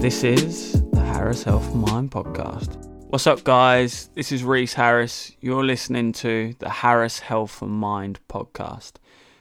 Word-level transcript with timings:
This 0.00 0.24
is 0.24 0.80
the 0.92 1.00
Harris 1.02 1.42
Health 1.42 1.70
and 1.74 1.82
Mind 1.82 2.10
Podcast. 2.10 2.74
What's 3.10 3.26
up, 3.26 3.44
guys? 3.44 4.08
This 4.14 4.32
is 4.32 4.42
Reese 4.42 4.72
Harris. 4.72 5.32
You're 5.42 5.62
listening 5.62 6.12
to 6.12 6.54
the 6.58 6.70
Harris 6.70 7.18
Health 7.18 7.60
and 7.60 7.72
Mind 7.72 8.18
Podcast. 8.26 8.92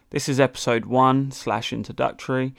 This 0.10 0.28
is 0.28 0.38
episode 0.38 0.84
one 0.84 1.32
slash 1.32 1.72
introductory. 1.72 2.54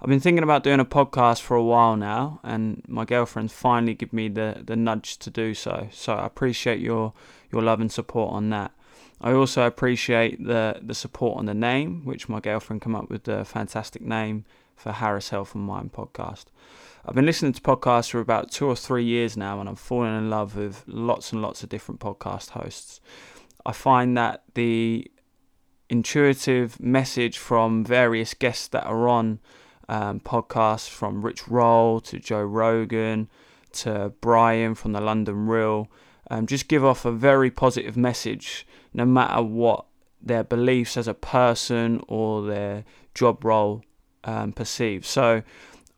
I've 0.00 0.08
been 0.08 0.18
thinking 0.18 0.42
about 0.42 0.64
doing 0.64 0.80
a 0.80 0.84
podcast 0.84 1.42
for 1.42 1.56
a 1.56 1.62
while 1.62 1.96
now, 1.96 2.40
and 2.42 2.82
my 2.88 3.04
girlfriend's 3.04 3.52
finally 3.52 3.94
given 3.94 4.16
me 4.16 4.28
the, 4.28 4.60
the 4.66 4.74
nudge 4.74 5.18
to 5.18 5.30
do 5.30 5.54
so. 5.54 5.86
So 5.92 6.14
I 6.14 6.26
appreciate 6.26 6.80
your 6.80 7.12
your 7.52 7.62
love 7.62 7.80
and 7.80 7.92
support 7.92 8.32
on 8.32 8.50
that. 8.50 8.72
I 9.20 9.30
also 9.30 9.64
appreciate 9.64 10.44
the 10.44 10.80
the 10.82 10.94
support 10.94 11.38
on 11.38 11.46
the 11.46 11.54
name, 11.54 12.04
which 12.04 12.28
my 12.28 12.40
girlfriend 12.40 12.82
came 12.82 12.96
up 12.96 13.08
with 13.08 13.22
the 13.22 13.44
fantastic 13.44 14.02
name 14.02 14.44
for 14.76 14.92
Harris 14.92 15.30
Health 15.30 15.54
and 15.54 15.64
Mind 15.64 15.92
podcast. 15.92 16.46
I've 17.06 17.14
been 17.14 17.26
listening 17.26 17.52
to 17.52 17.60
podcasts 17.60 18.10
for 18.10 18.20
about 18.20 18.50
two 18.50 18.66
or 18.66 18.76
three 18.76 19.04
years 19.04 19.36
now, 19.36 19.60
and 19.60 19.68
I'm 19.68 19.76
falling 19.76 20.16
in 20.16 20.30
love 20.30 20.56
with 20.56 20.84
lots 20.86 21.32
and 21.32 21.42
lots 21.42 21.62
of 21.62 21.68
different 21.68 22.00
podcast 22.00 22.50
hosts. 22.50 23.00
I 23.66 23.72
find 23.72 24.16
that 24.16 24.42
the 24.54 25.10
intuitive 25.88 26.80
message 26.80 27.38
from 27.38 27.84
various 27.84 28.34
guests 28.34 28.68
that 28.68 28.84
are 28.86 29.08
on 29.08 29.40
um, 29.88 30.20
podcasts, 30.20 30.88
from 30.88 31.22
Rich 31.22 31.46
Roll 31.48 32.00
to 32.00 32.18
Joe 32.18 32.42
Rogan 32.42 33.28
to 33.72 34.12
Brian 34.20 34.74
from 34.74 34.92
the 34.92 35.00
London 35.00 35.46
Real, 35.46 35.90
um, 36.30 36.46
just 36.46 36.68
give 36.68 36.84
off 36.84 37.04
a 37.04 37.12
very 37.12 37.50
positive 37.50 37.96
message, 37.96 38.66
no 38.94 39.04
matter 39.04 39.42
what 39.42 39.84
their 40.22 40.42
beliefs 40.42 40.96
as 40.96 41.06
a 41.06 41.14
person 41.14 42.00
or 42.08 42.42
their 42.46 42.84
job 43.12 43.44
role 43.44 43.82
um, 44.24 44.52
perceived. 44.52 45.04
So 45.04 45.42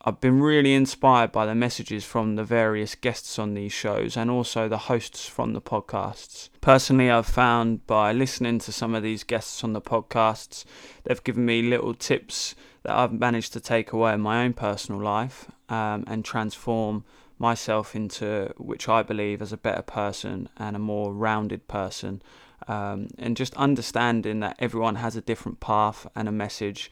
I've 0.07 0.21
been 0.21 0.39
really 0.39 0.73
inspired 0.73 1.33
by 1.33 1.45
the 1.45 1.53
messages 1.53 2.05
from 2.05 2.37
the 2.37 2.43
various 2.43 2.95
guests 2.95 3.37
on 3.37 3.55
these 3.55 3.73
shows 3.73 4.15
and 4.15 4.31
also 4.31 4.69
the 4.69 4.77
hosts 4.77 5.27
from 5.27 5.51
the 5.51 5.61
podcasts. 5.61 6.47
Personally, 6.61 7.11
I've 7.11 7.25
found 7.25 7.85
by 7.87 8.13
listening 8.13 8.59
to 8.59 8.71
some 8.71 8.95
of 8.95 9.03
these 9.03 9.25
guests 9.25 9.65
on 9.65 9.73
the 9.73 9.81
podcasts, 9.81 10.63
they've 11.03 11.23
given 11.23 11.45
me 11.45 11.61
little 11.61 11.93
tips 11.93 12.55
that 12.83 12.95
I've 12.95 13.11
managed 13.11 13.51
to 13.53 13.59
take 13.59 13.91
away 13.91 14.13
in 14.13 14.21
my 14.21 14.45
own 14.45 14.53
personal 14.53 15.01
life 15.01 15.51
um, 15.67 16.05
and 16.07 16.23
transform 16.23 17.03
myself 17.37 17.93
into 17.93 18.53
which 18.57 18.87
I 18.87 19.03
believe 19.03 19.41
as 19.41 19.51
a 19.51 19.57
better 19.57 19.81
person 19.81 20.47
and 20.55 20.75
a 20.75 20.79
more 20.79 21.13
rounded 21.13 21.67
person. 21.67 22.21
Um, 22.69 23.09
and 23.17 23.35
just 23.35 23.53
understanding 23.55 24.39
that 24.39 24.55
everyone 24.59 24.95
has 24.95 25.15
a 25.15 25.21
different 25.21 25.59
path 25.59 26.07
and 26.15 26.29
a 26.29 26.31
message 26.31 26.91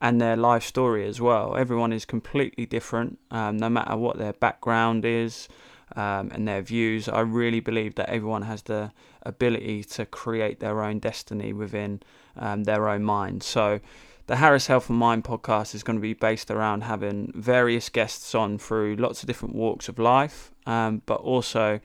and 0.00 0.20
their 0.20 0.36
life 0.36 0.64
story 0.64 1.06
as 1.06 1.20
well. 1.20 1.56
Everyone 1.56 1.92
is 1.92 2.04
completely 2.04 2.66
different, 2.66 3.18
um, 3.30 3.56
no 3.56 3.68
matter 3.68 3.96
what 3.96 4.18
their 4.18 4.32
background 4.32 5.04
is 5.04 5.48
um, 5.96 6.30
and 6.32 6.46
their 6.46 6.62
views. 6.62 7.08
I 7.08 7.20
really 7.20 7.60
believe 7.60 7.94
that 7.96 8.08
everyone 8.08 8.42
has 8.42 8.62
the 8.62 8.92
ability 9.22 9.84
to 9.84 10.06
create 10.06 10.60
their 10.60 10.82
own 10.82 10.98
destiny 10.98 11.52
within 11.52 12.00
um, 12.36 12.64
their 12.64 12.88
own 12.88 13.04
mind. 13.04 13.42
So, 13.42 13.80
the 14.26 14.36
Harris 14.36 14.68
Health 14.68 14.88
and 14.88 14.98
Mind 14.98 15.22
podcast 15.22 15.74
is 15.74 15.82
going 15.82 15.98
to 15.98 16.02
be 16.02 16.14
based 16.14 16.50
around 16.50 16.82
having 16.82 17.30
various 17.34 17.90
guests 17.90 18.34
on 18.34 18.56
through 18.56 18.96
lots 18.96 19.22
of 19.22 19.26
different 19.26 19.54
walks 19.54 19.86
of 19.86 19.98
life, 19.98 20.50
um, 20.64 21.02
but 21.04 21.20
also 21.20 21.78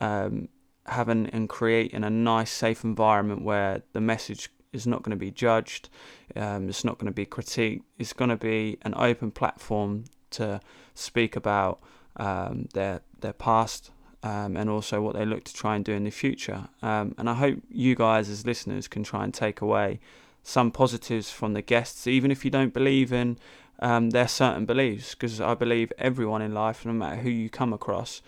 um, 0.00 0.48
having 0.86 1.28
and 1.28 1.48
creating 1.48 2.02
a 2.02 2.10
nice, 2.10 2.50
safe 2.50 2.82
environment 2.82 3.42
where 3.42 3.82
the 3.92 4.00
message 4.00 4.50
is 4.76 4.86
not 4.86 5.02
going 5.02 5.10
to 5.10 5.16
be 5.16 5.30
judged, 5.30 5.88
um, 6.36 6.68
it's 6.68 6.84
not 6.84 6.98
going 6.98 7.10
to 7.10 7.14
be 7.14 7.26
critiqued, 7.26 7.82
it's 7.98 8.12
going 8.12 8.30
to 8.30 8.36
be 8.36 8.78
an 8.82 8.94
open 8.96 9.30
platform 9.30 10.04
to 10.30 10.60
speak 10.94 11.34
about 11.34 11.80
um, 12.16 12.68
their 12.74 13.00
their 13.20 13.32
past 13.32 13.90
um, 14.22 14.56
and 14.56 14.68
also 14.68 15.00
what 15.00 15.14
they 15.14 15.24
look 15.24 15.44
to 15.44 15.54
try 15.54 15.76
and 15.76 15.84
do 15.84 15.92
in 15.92 16.04
the 16.04 16.10
future. 16.10 16.68
Um, 16.82 17.14
and 17.18 17.28
I 17.28 17.34
hope 17.34 17.58
you 17.70 17.94
guys, 17.94 18.28
as 18.28 18.44
listeners, 18.44 18.88
can 18.88 19.02
try 19.02 19.24
and 19.24 19.32
take 19.32 19.60
away 19.60 20.00
some 20.42 20.70
positives 20.70 21.30
from 21.30 21.52
the 21.54 21.62
guests, 21.62 22.06
even 22.06 22.30
if 22.30 22.44
you 22.44 22.50
don't 22.50 22.72
believe 22.72 23.12
in 23.12 23.38
um, 23.80 24.10
their 24.10 24.28
certain 24.28 24.64
beliefs, 24.64 25.14
because 25.14 25.40
I 25.40 25.54
believe 25.54 25.92
everyone 25.98 26.42
in 26.42 26.54
life, 26.54 26.84
no 26.84 26.92
matter 26.92 27.16
who 27.16 27.30
you 27.30 27.50
come 27.50 27.72
across, 27.72 28.22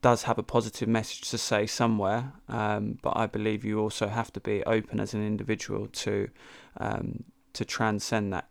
does 0.00 0.24
have 0.24 0.38
a 0.38 0.42
positive 0.42 0.88
message 0.88 1.22
to 1.30 1.38
say 1.38 1.66
somewhere, 1.66 2.32
um, 2.48 2.98
but 3.02 3.16
I 3.16 3.26
believe 3.26 3.64
you 3.64 3.80
also 3.80 4.08
have 4.08 4.32
to 4.34 4.40
be 4.40 4.62
open 4.64 5.00
as 5.00 5.14
an 5.14 5.26
individual 5.26 5.88
to 5.88 6.28
um, 6.76 7.24
to 7.54 7.64
transcend 7.64 8.32
that 8.32 8.48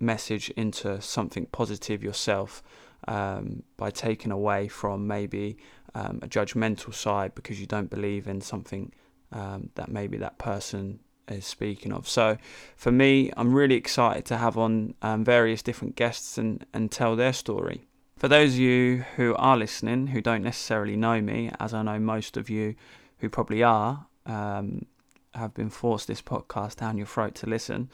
message 0.00 0.50
into 0.50 1.00
something 1.00 1.46
positive 1.46 2.02
yourself 2.02 2.62
um, 3.06 3.62
by 3.76 3.90
taking 3.90 4.32
away 4.32 4.66
from 4.66 5.06
maybe 5.06 5.56
um, 5.94 6.18
a 6.22 6.28
judgmental 6.28 6.92
side 6.92 7.34
because 7.34 7.60
you 7.60 7.66
don't 7.66 7.90
believe 7.90 8.26
in 8.26 8.40
something 8.40 8.92
um, 9.32 9.70
that 9.76 9.88
maybe 9.88 10.16
that 10.16 10.38
person 10.38 10.98
is 11.28 11.46
speaking 11.46 11.92
of. 11.92 12.08
So 12.08 12.36
for 12.76 12.90
me, 12.90 13.30
I'm 13.36 13.54
really 13.54 13.76
excited 13.76 14.24
to 14.26 14.36
have 14.36 14.58
on 14.58 14.94
um, 15.02 15.24
various 15.24 15.62
different 15.62 15.96
guests 15.96 16.38
and, 16.38 16.66
and 16.74 16.90
tell 16.90 17.16
their 17.16 17.32
story. 17.32 17.86
For 18.16 18.28
those 18.28 18.54
of 18.54 18.60
you 18.60 19.04
who 19.16 19.34
are 19.36 19.56
listening 19.56 20.08
who 20.08 20.20
don't 20.20 20.42
necessarily 20.42 20.96
know 20.96 21.20
me, 21.20 21.50
as 21.58 21.74
I 21.74 21.82
know 21.82 21.98
most 21.98 22.36
of 22.36 22.48
you 22.48 22.74
who 23.18 23.28
probably 23.28 23.62
are, 23.62 24.06
um, 24.24 24.86
have 25.34 25.52
been 25.52 25.70
forced 25.70 26.06
this 26.06 26.22
podcast 26.22 26.76
down 26.76 26.96
your 26.96 27.06
throat 27.06 27.34
to 27.36 27.46
listen, 27.48 27.90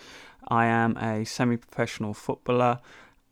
I 0.49 0.67
am 0.67 0.97
a 0.99 1.25
semi 1.25 1.57
professional 1.57 2.15
footballer 2.15 2.81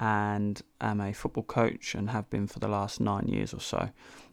and 0.00 0.60
am 0.81 1.00
a 1.00 1.12
football 1.12 1.43
coach 1.43 1.94
and 1.94 2.10
have 2.10 2.31
been 2.31 2.47
for 2.47 2.59
the 2.59 2.69
last 2.69 3.00
nine 3.00 3.28
years 3.28 3.53
or 3.53 3.60
so. 3.60 3.91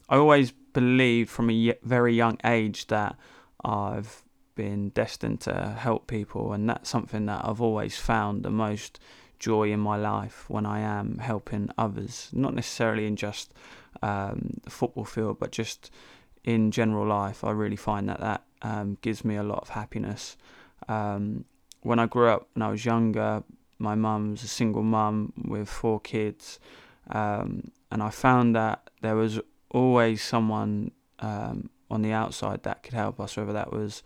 I 0.07 0.15
always 0.17 0.51
believed 0.51 1.29
from 1.29 1.49
a 1.49 1.73
very 1.83 2.15
young 2.15 2.37
age 2.45 2.87
that 2.87 3.17
I've 3.63 4.23
been 4.55 4.89
destined 4.89 5.41
to 5.41 5.75
help 5.77 6.07
people, 6.07 6.53
and 6.53 6.69
that's 6.69 6.89
something 6.89 7.25
that 7.25 7.43
I've 7.43 7.61
always 7.61 7.97
found 7.97 8.43
the 8.43 8.51
most 8.51 8.99
joy 9.45 9.71
in 9.71 9.79
my 9.79 9.95
life 9.95 10.49
when 10.49 10.65
I 10.65 10.79
am 10.79 11.19
helping 11.19 11.69
others, 11.77 12.31
not 12.33 12.55
necessarily 12.55 13.05
in 13.05 13.15
just 13.15 13.53
um, 14.01 14.59
the 14.63 14.71
football 14.71 15.05
field, 15.05 15.37
but 15.39 15.51
just 15.51 15.91
in 16.43 16.71
general 16.71 17.05
life. 17.05 17.43
I 17.43 17.51
really 17.51 17.75
find 17.75 18.09
that 18.09 18.21
that 18.21 18.41
um, 18.63 18.97
gives 19.01 19.23
me 19.23 19.35
a 19.35 19.43
lot 19.43 19.59
of 19.61 19.69
happiness. 19.69 20.35
Um, 20.87 21.45
when 21.81 21.99
I 21.99 22.07
grew 22.07 22.27
up, 22.27 22.47
when 22.53 22.63
I 22.63 22.71
was 22.71 22.85
younger, 22.85 23.43
my 23.77 23.93
mum 23.93 24.31
was 24.31 24.43
a 24.43 24.47
single 24.47 24.81
mum 24.81 25.31
with 25.53 25.69
four 25.69 25.99
kids, 25.99 26.59
um, 27.11 27.71
and 27.91 28.01
I 28.01 28.09
found 28.09 28.55
that 28.55 28.89
there 29.01 29.15
was 29.15 29.39
always 29.69 30.23
someone 30.23 30.89
um, 31.19 31.69
on 31.91 32.01
the 32.01 32.13
outside 32.13 32.63
that 32.63 32.81
could 32.81 32.95
help 32.95 33.19
us, 33.19 33.37
whether 33.37 33.53
that 33.53 33.71
was 33.71 34.01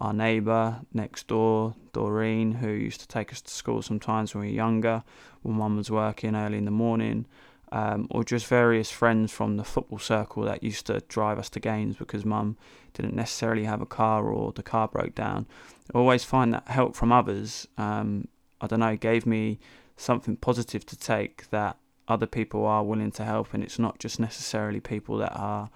our 0.00 0.12
neighbour 0.12 0.80
next 0.92 1.28
door, 1.28 1.74
Doreen, 1.92 2.52
who 2.52 2.68
used 2.68 3.00
to 3.00 3.08
take 3.08 3.32
us 3.32 3.40
to 3.42 3.50
school 3.50 3.82
sometimes 3.82 4.34
when 4.34 4.42
we 4.42 4.48
were 4.48 4.54
younger, 4.54 5.02
when 5.42 5.56
mum 5.56 5.76
was 5.76 5.90
working 5.90 6.34
early 6.34 6.58
in 6.58 6.64
the 6.64 6.70
morning, 6.70 7.26
um, 7.72 8.06
or 8.10 8.24
just 8.24 8.46
various 8.46 8.90
friends 8.90 9.32
from 9.32 9.56
the 9.56 9.64
football 9.64 9.98
circle 9.98 10.42
that 10.44 10.62
used 10.62 10.86
to 10.86 11.00
drive 11.08 11.38
us 11.38 11.48
to 11.50 11.60
games 11.60 11.96
because 11.96 12.24
mum 12.24 12.56
didn't 12.92 13.14
necessarily 13.14 13.64
have 13.64 13.80
a 13.80 13.86
car 13.86 14.28
or 14.28 14.52
the 14.52 14.62
car 14.62 14.88
broke 14.88 15.14
down. 15.14 15.46
I 15.94 15.98
always 15.98 16.24
find 16.24 16.54
that 16.54 16.68
help 16.68 16.94
from 16.94 17.12
others, 17.12 17.66
um, 17.78 18.28
I 18.60 18.66
don't 18.66 18.80
know, 18.80 18.96
gave 18.96 19.26
me 19.26 19.58
something 19.96 20.36
positive 20.36 20.84
to 20.86 20.96
take 20.96 21.50
that 21.50 21.76
other 22.06 22.26
people 22.26 22.66
are 22.66 22.84
willing 22.84 23.12
to 23.12 23.24
help, 23.24 23.54
and 23.54 23.62
it's 23.62 23.78
not 23.78 23.98
just 23.98 24.20
necessarily 24.20 24.80
people 24.80 25.16
that 25.18 25.32
are 25.34 25.70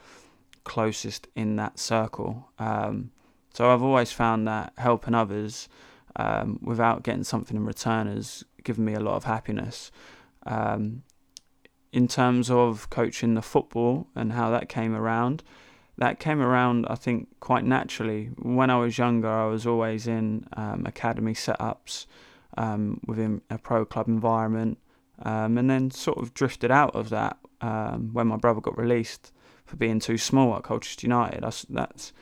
closest 0.64 1.28
in 1.34 1.56
that 1.56 1.78
circle. 1.78 2.50
Um, 2.58 3.10
so 3.58 3.72
I've 3.72 3.82
always 3.82 4.12
found 4.12 4.46
that 4.46 4.72
helping 4.76 5.16
others 5.16 5.68
um, 6.14 6.60
without 6.62 7.02
getting 7.02 7.24
something 7.24 7.56
in 7.56 7.64
return 7.64 8.06
has 8.06 8.44
given 8.62 8.84
me 8.84 8.94
a 8.94 9.00
lot 9.00 9.16
of 9.16 9.24
happiness. 9.24 9.90
Um, 10.46 11.02
in 11.92 12.06
terms 12.06 12.52
of 12.52 12.88
coaching 12.88 13.34
the 13.34 13.42
football 13.42 14.06
and 14.14 14.30
how 14.30 14.48
that 14.50 14.68
came 14.68 14.94
around, 14.94 15.42
that 15.96 16.20
came 16.20 16.40
around, 16.40 16.86
I 16.88 16.94
think, 16.94 17.26
quite 17.40 17.64
naturally. 17.64 18.26
When 18.40 18.70
I 18.70 18.78
was 18.78 18.96
younger, 18.96 19.28
I 19.28 19.46
was 19.46 19.66
always 19.66 20.06
in 20.06 20.46
um, 20.52 20.86
academy 20.86 21.34
setups 21.34 22.06
um, 22.56 23.00
within 23.08 23.42
a 23.50 23.58
pro 23.58 23.84
club 23.84 24.06
environment, 24.06 24.78
um, 25.24 25.58
and 25.58 25.68
then 25.68 25.90
sort 25.90 26.18
of 26.18 26.32
drifted 26.32 26.70
out 26.70 26.94
of 26.94 27.08
that 27.08 27.38
um, 27.60 28.10
when 28.12 28.28
my 28.28 28.36
brother 28.36 28.60
got 28.60 28.78
released 28.78 29.32
for 29.66 29.74
being 29.74 29.98
too 29.98 30.16
small 30.16 30.54
at 30.54 30.62
Colchester 30.62 31.08
United. 31.08 31.42
That's, 31.42 31.62
that's 31.68 32.12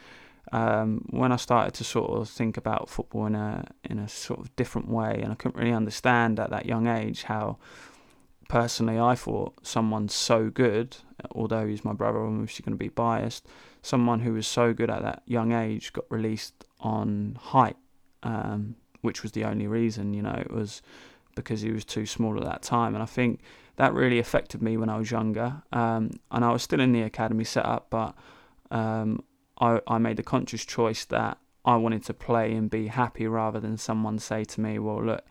um, 0.52 1.04
when 1.10 1.32
I 1.32 1.37
started 1.37 1.75
to 1.75 1.84
sort 1.84 2.10
of 2.10 2.28
think 2.28 2.56
about 2.56 2.88
football 2.88 3.26
in 3.26 3.34
a 3.34 3.66
in 3.84 3.98
a 3.98 4.08
sort 4.08 4.40
of 4.40 4.54
different 4.56 4.88
way, 4.88 5.20
and 5.22 5.32
I 5.32 5.34
couldn't 5.34 5.58
really 5.58 5.72
understand 5.72 6.38
at 6.38 6.50
that 6.50 6.66
young 6.66 6.87
age 6.87 7.25
how 7.25 7.58
personally 8.48 8.98
I 8.98 9.14
thought 9.14 9.66
someone 9.66 10.08
so 10.08 10.50
good, 10.50 10.96
although 11.32 11.66
he's 11.66 11.84
my 11.84 11.93
brother, 11.93 12.20
I'm 12.20 12.40
obviously 12.40 12.64
going 12.64 12.78
to 12.78 12.84
be 12.84 12.88
biased. 12.88 13.46
Someone 13.82 14.20
who 14.20 14.34
was 14.34 14.46
so 14.46 14.72
good 14.72 14.90
at 14.90 15.02
that 15.02 15.22
young 15.26 15.52
age 15.52 15.93
got 15.93 16.04
released 16.10 16.64
on 16.81 17.38
height, 17.40 17.76
um, 18.22 18.76
which 19.02 19.22
was 19.22 19.32
the 19.32 19.44
only 19.44 19.66
reason. 19.66 20.14
You 20.14 20.22
know, 20.22 20.37
it 20.40 20.50
was 20.50 20.82
because 21.34 21.60
he 21.60 21.70
was 21.70 21.84
too 21.84 22.06
small 22.06 22.37
at 22.37 22.44
that 22.44 22.62
time. 22.62 22.94
And 22.94 23.02
I 23.02 23.06
think 23.06 23.40
that 23.76 23.92
really 23.94 24.19
affected 24.19 24.62
me 24.62 24.76
when 24.76 24.88
I 24.88 24.99
was 24.99 25.10
younger. 25.10 25.62
Um, 25.72 26.10
and 26.31 26.44
I 26.44 26.50
was 26.50 26.62
still 26.62 26.81
in 26.81 26.92
the 26.92 27.02
academy 27.02 27.44
setup, 27.44 27.88
but 27.90 28.14
um, 28.70 29.22
I, 29.60 29.80
I 29.86 29.98
made 29.98 30.16
the 30.16 30.22
conscious 30.22 30.64
choice 30.64 31.04
that 31.06 31.38
I 31.64 31.76
wanted 31.76 32.04
to 32.04 32.14
play 32.14 32.52
and 32.52 32.70
be 32.70 32.88
happy 32.88 33.26
rather 33.26 33.58
than 33.58 33.76
someone 33.76 34.18
say 34.18 34.44
to 34.44 34.60
me, 34.60 34.78
well, 34.78 35.02
look, 35.02 35.24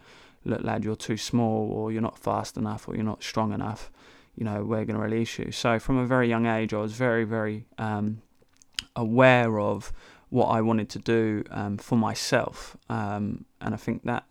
look, 0.44 0.64
lad, 0.64 0.84
you're 0.84 0.96
too 0.96 1.18
small 1.18 1.72
or 1.72 1.92
you're 1.92 2.02
not 2.02 2.18
fast 2.18 2.58
enough 2.58 2.88
or 2.88 2.96
you're 2.96 3.04
not 3.04 3.24
strong 3.24 3.54
enough. 3.54 3.92
You 4.36 4.44
know, 4.44 4.64
we're 4.64 4.84
going 4.84 4.98
to 4.98 5.02
release 5.02 5.40
you. 5.40 5.52
So 5.52 5.80
from 5.80 5.98
a 5.98 6.06
very 6.06 6.28
young 6.28 6.46
age, 6.46 6.74
I 6.74 6.78
was 6.78 6.94
very, 6.94 7.24
very 7.24 7.66
um, 7.78 8.22
aware 8.96 9.60
of 9.60 9.94
what 10.30 10.48
I 10.48 10.60
wanted 10.62 10.90
to 10.90 11.00
do 11.00 11.44
um, 11.52 11.78
for 11.78 11.98
myself. 11.98 12.76
Um, 12.90 13.46
and 13.62 13.74
I 13.74 13.78
think 13.78 14.04
that 14.04 14.26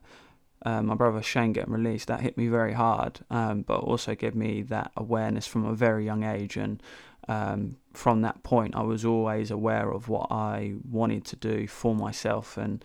uh, 0.66 0.82
my 0.82 0.94
brother 0.94 1.22
Shane 1.22 1.52
getting 1.52 1.72
released, 1.72 2.08
that 2.08 2.20
hit 2.20 2.36
me 2.36 2.48
very 2.48 2.72
hard, 2.72 3.20
um, 3.30 3.62
but 3.62 3.80
also 3.80 4.14
gave 4.14 4.34
me 4.34 4.62
that 4.62 4.92
awareness 4.96 5.46
from 5.46 5.64
a 5.64 5.74
very 5.74 6.04
young 6.04 6.22
age. 6.22 6.56
And 6.56 6.82
um, 7.28 7.76
from 7.92 8.22
that 8.22 8.42
point, 8.42 8.74
I 8.74 8.82
was 8.82 9.04
always 9.04 9.50
aware 9.50 9.90
of 9.90 10.08
what 10.08 10.28
I 10.30 10.74
wanted 10.90 11.24
to 11.26 11.36
do 11.36 11.66
for 11.66 11.94
myself 11.94 12.56
and 12.56 12.84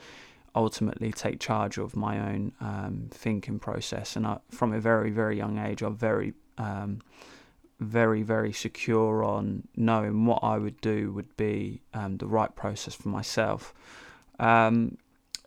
ultimately 0.56 1.12
take 1.12 1.39
charge 1.39 1.77
of 1.77 1.95
my 1.95 2.19
own 2.19 2.53
um, 2.59 3.07
thinking 3.12 3.59
process. 3.59 4.15
And 4.15 4.25
I, 4.25 4.39
from 4.50 4.74
a 4.74 4.80
very, 4.80 5.12
very 5.12 5.38
young 5.38 5.57
age, 5.57 5.81
I'm 5.81 5.95
very 5.95 6.33
um, 6.57 7.01
very, 7.80 8.24
very 8.24 8.51
secure 8.51 9.24
on 9.24 9.68
knowing 9.75 10.25
what 10.25 10.44
I 10.44 10.57
would 10.57 10.81
do 10.81 11.13
would 11.13 11.35
be 11.38 11.81
um, 11.94 12.18
the 12.18 12.27
right 12.27 12.53
process 12.53 12.94
for 12.94 13.07
myself. 13.07 13.74
Um, 14.38 14.97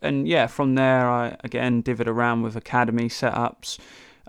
and 0.00 0.26
yeah, 0.26 0.46
from 0.46 0.74
there, 0.74 1.08
I 1.08 1.36
again 1.44 1.82
divvied 1.82 2.06
around 2.06 2.42
with 2.42 2.56
academy 2.56 3.08
setups. 3.08 3.78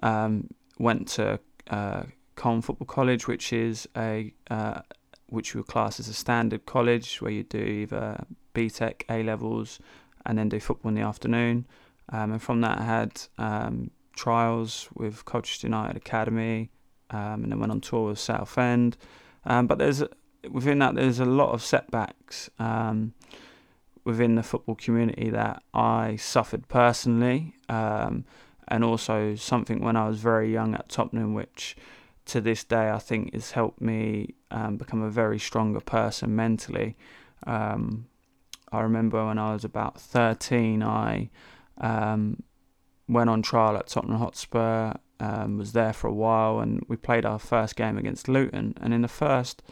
Um, 0.02 0.50
went 0.78 1.08
to 1.10 1.40
uh, 1.70 2.04
Colne 2.36 2.62
Football 2.62 2.88
College, 2.88 3.28
which 3.28 3.54
is 3.54 3.88
a 3.96 4.34
uh, 4.50 4.82
which 5.28 5.56
would 5.56 5.68
class 5.68 6.00
as 6.00 6.08
a 6.08 6.14
standard 6.14 6.66
college 6.66 7.22
where 7.22 7.32
you 7.32 7.44
do 7.44 7.58
either 7.58 8.24
BTEC, 8.54 9.04
A 9.10 9.24
levels, 9.24 9.80
and 10.26 10.38
then 10.38 10.50
do 10.50 10.60
football 10.60 10.90
in 10.90 10.96
the 10.96 11.02
afternoon. 11.02 11.66
Um, 12.10 12.34
and 12.34 12.42
from 12.42 12.62
that, 12.62 12.80
I 12.80 12.84
had 12.84 13.22
um, 13.38 13.92
trials 14.16 14.90
with 14.94 15.26
Colchester 15.26 15.68
United 15.68 15.98
Academy, 15.98 16.70
um, 17.10 17.44
and 17.44 17.52
then 17.52 17.60
went 17.60 17.72
on 17.72 17.82
tour 17.82 18.10
with 18.10 18.20
Southend. 18.20 18.98
Um, 19.46 19.68
but 19.68 19.78
there's 19.78 20.04
within 20.50 20.80
that 20.80 20.96
there's 20.96 21.20
a 21.20 21.26
lot 21.26 21.52
of 21.52 21.64
setbacks 21.64 22.50
um, 22.60 23.14
within 24.04 24.36
the 24.36 24.44
football 24.44 24.76
community 24.76 25.30
that 25.30 25.64
I 25.74 26.18
suffered 26.18 26.68
personally, 26.68 27.56
um, 27.70 28.26
and 28.68 28.84
also 28.84 29.36
something 29.36 29.80
when 29.80 29.96
I 29.96 30.08
was 30.08 30.20
very 30.20 30.52
young 30.52 30.76
at 30.76 30.90
Tottenham, 30.90 31.34
which 31.34 31.76
to 32.26 32.42
this 32.42 32.64
day 32.64 32.90
I 32.90 33.00
think 33.00 33.34
has 33.34 33.52
helped 33.52 33.82
me 33.82 34.36
um, 34.52 34.78
become 34.78 35.02
a 35.02 35.10
very 35.10 35.40
stronger 35.40 35.82
person 35.82 36.36
mentally. 36.36 36.96
Um, 37.46 38.08
I 38.72 38.82
remember 38.82 39.26
when 39.26 39.38
I 39.38 39.54
was 39.54 39.64
about 39.64 40.00
13, 40.00 40.82
I 40.82 41.30
went 43.08 43.30
on 43.30 43.42
trial 43.42 43.78
at 43.78 43.88
Tottenham 43.88 44.18
Hotspur 44.18 44.94
um, 45.24 45.58
was 45.58 45.72
there 45.72 45.94
for 45.94 46.08
a 46.08 46.14
while, 46.14 46.60
and 46.60 46.84
we 46.90 46.98
played 46.98 47.26
our 47.26 47.40
first 47.40 47.78
game 47.78 47.98
against 47.98 48.28
Luton. 48.28 48.74
And 48.82 48.94
in 48.94 49.02
the 49.02 49.08
first 49.08 49.64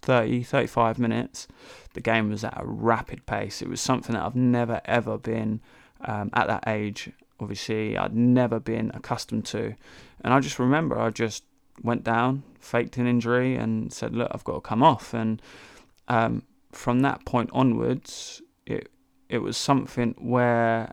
30, 0.00 0.42
35 0.44 0.98
minutes, 0.98 1.46
the 1.92 2.00
game 2.00 2.30
was 2.30 2.42
at 2.42 2.58
a 2.58 2.64
rapid 2.64 3.26
pace. 3.26 3.60
It 3.60 3.68
was 3.68 3.82
something 3.82 4.14
that 4.14 4.24
I've 4.24 4.36
never 4.36 4.80
ever 4.86 5.18
been 5.18 5.60
um, 6.00 6.30
at 6.32 6.46
that 6.46 6.64
age. 6.66 7.10
Obviously, 7.38 7.98
I'd 7.98 8.16
never 8.16 8.58
been 8.58 8.90
accustomed 8.94 9.44
to, 9.46 9.74
and 10.22 10.32
I 10.32 10.40
just 10.40 10.58
remember 10.58 10.98
I 10.98 11.10
just 11.10 11.44
went 11.82 12.04
down, 12.04 12.42
faked 12.60 12.96
an 12.98 13.06
injury, 13.06 13.56
and 13.56 13.92
said, 13.92 14.14
"Look, 14.14 14.30
I've 14.32 14.44
got 14.44 14.54
to 14.54 14.60
come 14.60 14.82
off." 14.82 15.14
And 15.14 15.40
um, 16.08 16.42
from 16.70 17.00
that 17.00 17.24
point 17.24 17.50
onwards, 17.52 18.42
it 18.66 18.90
it 19.28 19.38
was 19.38 19.56
something 19.56 20.14
where, 20.18 20.92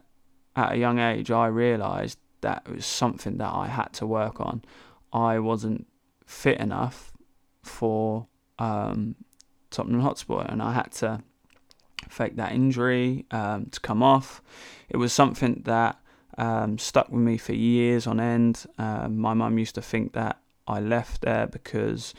at 0.55 0.73
a 0.73 0.77
young 0.77 0.99
age, 0.99 1.31
I 1.31 1.47
realised 1.47 2.19
that 2.41 2.63
it 2.67 2.75
was 2.75 2.85
something 2.85 3.37
that 3.37 3.53
I 3.53 3.67
had 3.67 3.91
to 3.93 4.07
work 4.07 4.39
on. 4.39 4.63
I 5.11 5.39
wasn't 5.39 5.87
fit 6.25 6.59
enough 6.59 7.11
for 7.63 8.27
um, 8.59 9.15
Tottenham 9.71 10.01
Hotspur, 10.01 10.45
and 10.47 10.61
I 10.61 10.73
had 10.73 10.91
to 10.93 11.21
fake 12.07 12.37
that 12.37 12.53
injury 12.53 13.25
um, 13.31 13.65
to 13.67 13.79
come 13.79 14.01
off. 14.01 14.41
It 14.87 14.97
was 14.97 15.11
something 15.11 15.61
that 15.65 15.99
um, 16.37 16.77
stuck 16.77 17.09
with 17.09 17.21
me 17.21 17.37
for 17.37 17.53
years 17.53 18.07
on 18.07 18.19
end. 18.19 18.65
Um, 18.77 19.17
my 19.17 19.33
mum 19.33 19.57
used 19.59 19.75
to 19.75 19.81
think 19.81 20.13
that 20.13 20.39
I 20.69 20.79
left 20.79 21.21
there 21.21 21.47
because 21.47 22.13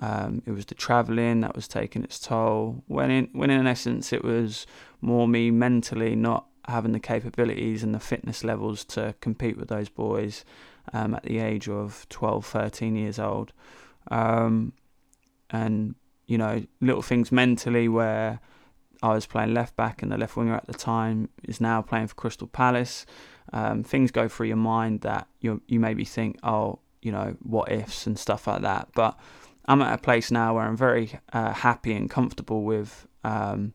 um, 0.00 0.42
it 0.46 0.52
was 0.52 0.66
the 0.66 0.74
travelling 0.74 1.40
that 1.40 1.56
was 1.56 1.66
taking 1.66 2.04
its 2.04 2.18
toll. 2.20 2.84
When 2.86 3.10
in 3.10 3.28
when 3.32 3.50
in 3.50 3.66
essence 3.66 4.12
it 4.12 4.24
was 4.24 4.66
more 5.00 5.26
me 5.26 5.50
mentally 5.50 6.14
not 6.14 6.46
having 6.68 6.92
the 6.92 7.00
capabilities 7.00 7.82
and 7.82 7.94
the 7.94 8.00
fitness 8.00 8.44
levels 8.44 8.84
to 8.84 9.14
compete 9.20 9.56
with 9.56 9.68
those 9.68 9.88
boys 9.88 10.44
um, 10.92 11.14
at 11.14 11.22
the 11.22 11.38
age 11.38 11.68
of 11.68 12.06
12, 12.10 12.44
13 12.44 12.94
years 12.94 13.18
old. 13.18 13.52
Um, 14.10 14.74
and, 15.50 15.94
you 16.26 16.36
know, 16.36 16.64
little 16.80 17.02
things 17.02 17.32
mentally 17.32 17.88
where 17.88 18.40
I 19.02 19.14
was 19.14 19.26
playing 19.26 19.54
left 19.54 19.76
back 19.76 20.02
and 20.02 20.12
the 20.12 20.18
left 20.18 20.36
winger 20.36 20.54
at 20.54 20.66
the 20.66 20.74
time 20.74 21.30
is 21.42 21.60
now 21.60 21.80
playing 21.80 22.08
for 22.08 22.14
Crystal 22.14 22.48
Palace. 22.48 23.06
Um, 23.52 23.82
things 23.82 24.10
go 24.10 24.28
through 24.28 24.48
your 24.48 24.56
mind 24.56 25.00
that 25.02 25.26
you 25.40 25.62
you 25.66 25.80
maybe 25.80 26.04
think, 26.04 26.38
oh, 26.42 26.80
you 27.02 27.12
know, 27.12 27.36
what 27.42 27.70
ifs 27.70 28.06
and 28.06 28.18
stuff 28.18 28.46
like 28.46 28.62
that. 28.62 28.88
But 28.94 29.18
I'm 29.66 29.82
at 29.82 29.92
a 29.92 29.98
place 29.98 30.30
now 30.30 30.54
where 30.54 30.64
I'm 30.64 30.76
very 30.76 31.18
uh, 31.32 31.52
happy 31.52 31.92
and 31.92 32.08
comfortable 32.08 32.62
with 32.62 33.06
um, 33.24 33.74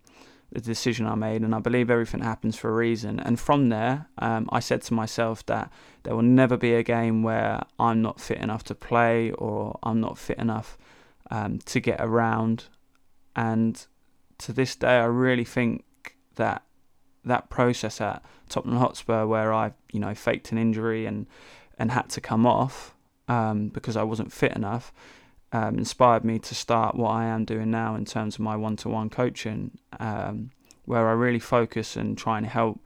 the 0.52 0.62
decision 0.62 1.06
I 1.06 1.16
made, 1.16 1.42
and 1.42 1.54
I 1.54 1.60
believe 1.60 1.90
everything 1.90 2.22
happens 2.22 2.56
for 2.56 2.70
a 2.70 2.74
reason. 2.74 3.20
And 3.20 3.40
from 3.40 3.70
there, 3.70 4.08
um, 4.18 4.50
I 4.52 4.60
said 4.60 4.82
to 4.84 4.94
myself 4.94 5.46
that 5.48 5.72
there 6.04 6.16
will 6.16 6.22
never 6.22 6.58
be 6.58 6.74
a 6.74 6.84
game 6.84 7.24
where 7.24 7.64
I'm 7.80 8.02
not 8.02 8.20
fit 8.20 8.38
enough 8.38 8.64
to 8.66 8.76
play 8.76 9.32
or 9.32 9.80
I'm 9.84 10.00
not 10.00 10.18
fit 10.18 10.38
enough 10.38 10.78
um, 11.32 11.60
to 11.66 11.80
get 11.80 12.00
around. 12.00 12.66
And 13.36 13.86
to 14.40 14.54
this 14.54 14.76
day, 14.76 14.98
I 14.98 15.06
really 15.06 15.46
think 15.46 15.86
that 16.36 16.64
that 17.26 17.50
process 17.50 18.02
at 18.02 18.24
Tottenham 18.50 18.78
Hotspur, 18.78 19.26
where 19.26 19.54
I, 19.54 19.74
you 19.92 20.00
know, 20.00 20.14
faked 20.14 20.52
an 20.52 20.58
injury 20.58 21.06
and 21.06 21.26
and 21.80 21.92
had 21.92 22.10
to 22.10 22.22
come 22.22 22.46
off 22.46 22.93
um, 23.28 23.70
because 23.70 23.96
I 23.96 24.04
wasn't 24.04 24.32
fit 24.32 24.54
enough, 24.54 24.94
um, 25.52 25.78
inspired 25.78 26.26
me 26.26 26.40
to 26.40 26.56
start 26.56 26.96
what 26.96 27.12
I 27.12 27.26
am 27.26 27.46
doing 27.46 27.72
now 27.72 27.96
in 27.96 28.06
terms 28.06 28.36
of 28.36 28.42
my 28.42 28.56
one 28.56 28.76
to 28.78 28.90
one 28.90 29.10
coaching, 29.10 29.78
um, 30.00 30.52
where 30.86 31.08
I 31.08 31.14
really 31.14 31.40
focus 31.40 31.96
and 31.96 32.18
try 32.18 32.38
and 32.38 32.48
help 32.48 32.80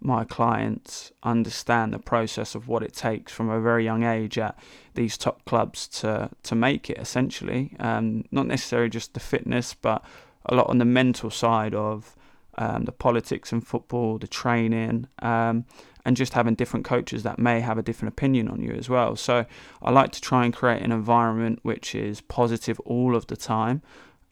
my 0.00 0.24
clients 0.24 1.12
understand 1.22 1.92
the 1.92 1.98
process 1.98 2.54
of 2.54 2.68
what 2.68 2.82
it 2.82 2.92
takes 2.92 3.32
from 3.32 3.48
a 3.48 3.60
very 3.60 3.84
young 3.84 4.02
age 4.02 4.36
at 4.36 4.58
these 4.94 5.16
top 5.16 5.44
clubs 5.46 5.88
to, 5.88 6.28
to 6.42 6.54
make 6.54 6.90
it 6.90 6.98
essentially. 6.98 7.74
Um, 7.78 8.24
not 8.30 8.46
necessarily 8.46 8.90
just 8.90 9.14
the 9.14 9.20
fitness, 9.20 9.72
but 9.72 10.04
a 10.46 10.54
lot 10.54 10.68
on 10.68 10.78
the 10.78 10.84
mental 10.84 11.30
side 11.30 11.74
of 11.74 12.16
um, 12.58 12.84
the 12.84 12.92
politics 12.92 13.52
in 13.52 13.62
football, 13.62 14.18
the 14.18 14.26
training, 14.26 15.08
um, 15.20 15.64
and 16.04 16.16
just 16.16 16.34
having 16.34 16.54
different 16.54 16.84
coaches 16.84 17.22
that 17.22 17.38
may 17.38 17.60
have 17.60 17.78
a 17.78 17.82
different 17.82 18.12
opinion 18.12 18.48
on 18.48 18.60
you 18.60 18.72
as 18.72 18.88
well. 18.88 19.16
So 19.16 19.46
I 19.82 19.90
like 19.90 20.12
to 20.12 20.20
try 20.20 20.44
and 20.44 20.52
create 20.52 20.82
an 20.82 20.92
environment 20.92 21.60
which 21.62 21.94
is 21.94 22.20
positive 22.20 22.78
all 22.80 23.16
of 23.16 23.26
the 23.26 23.36
time. 23.36 23.82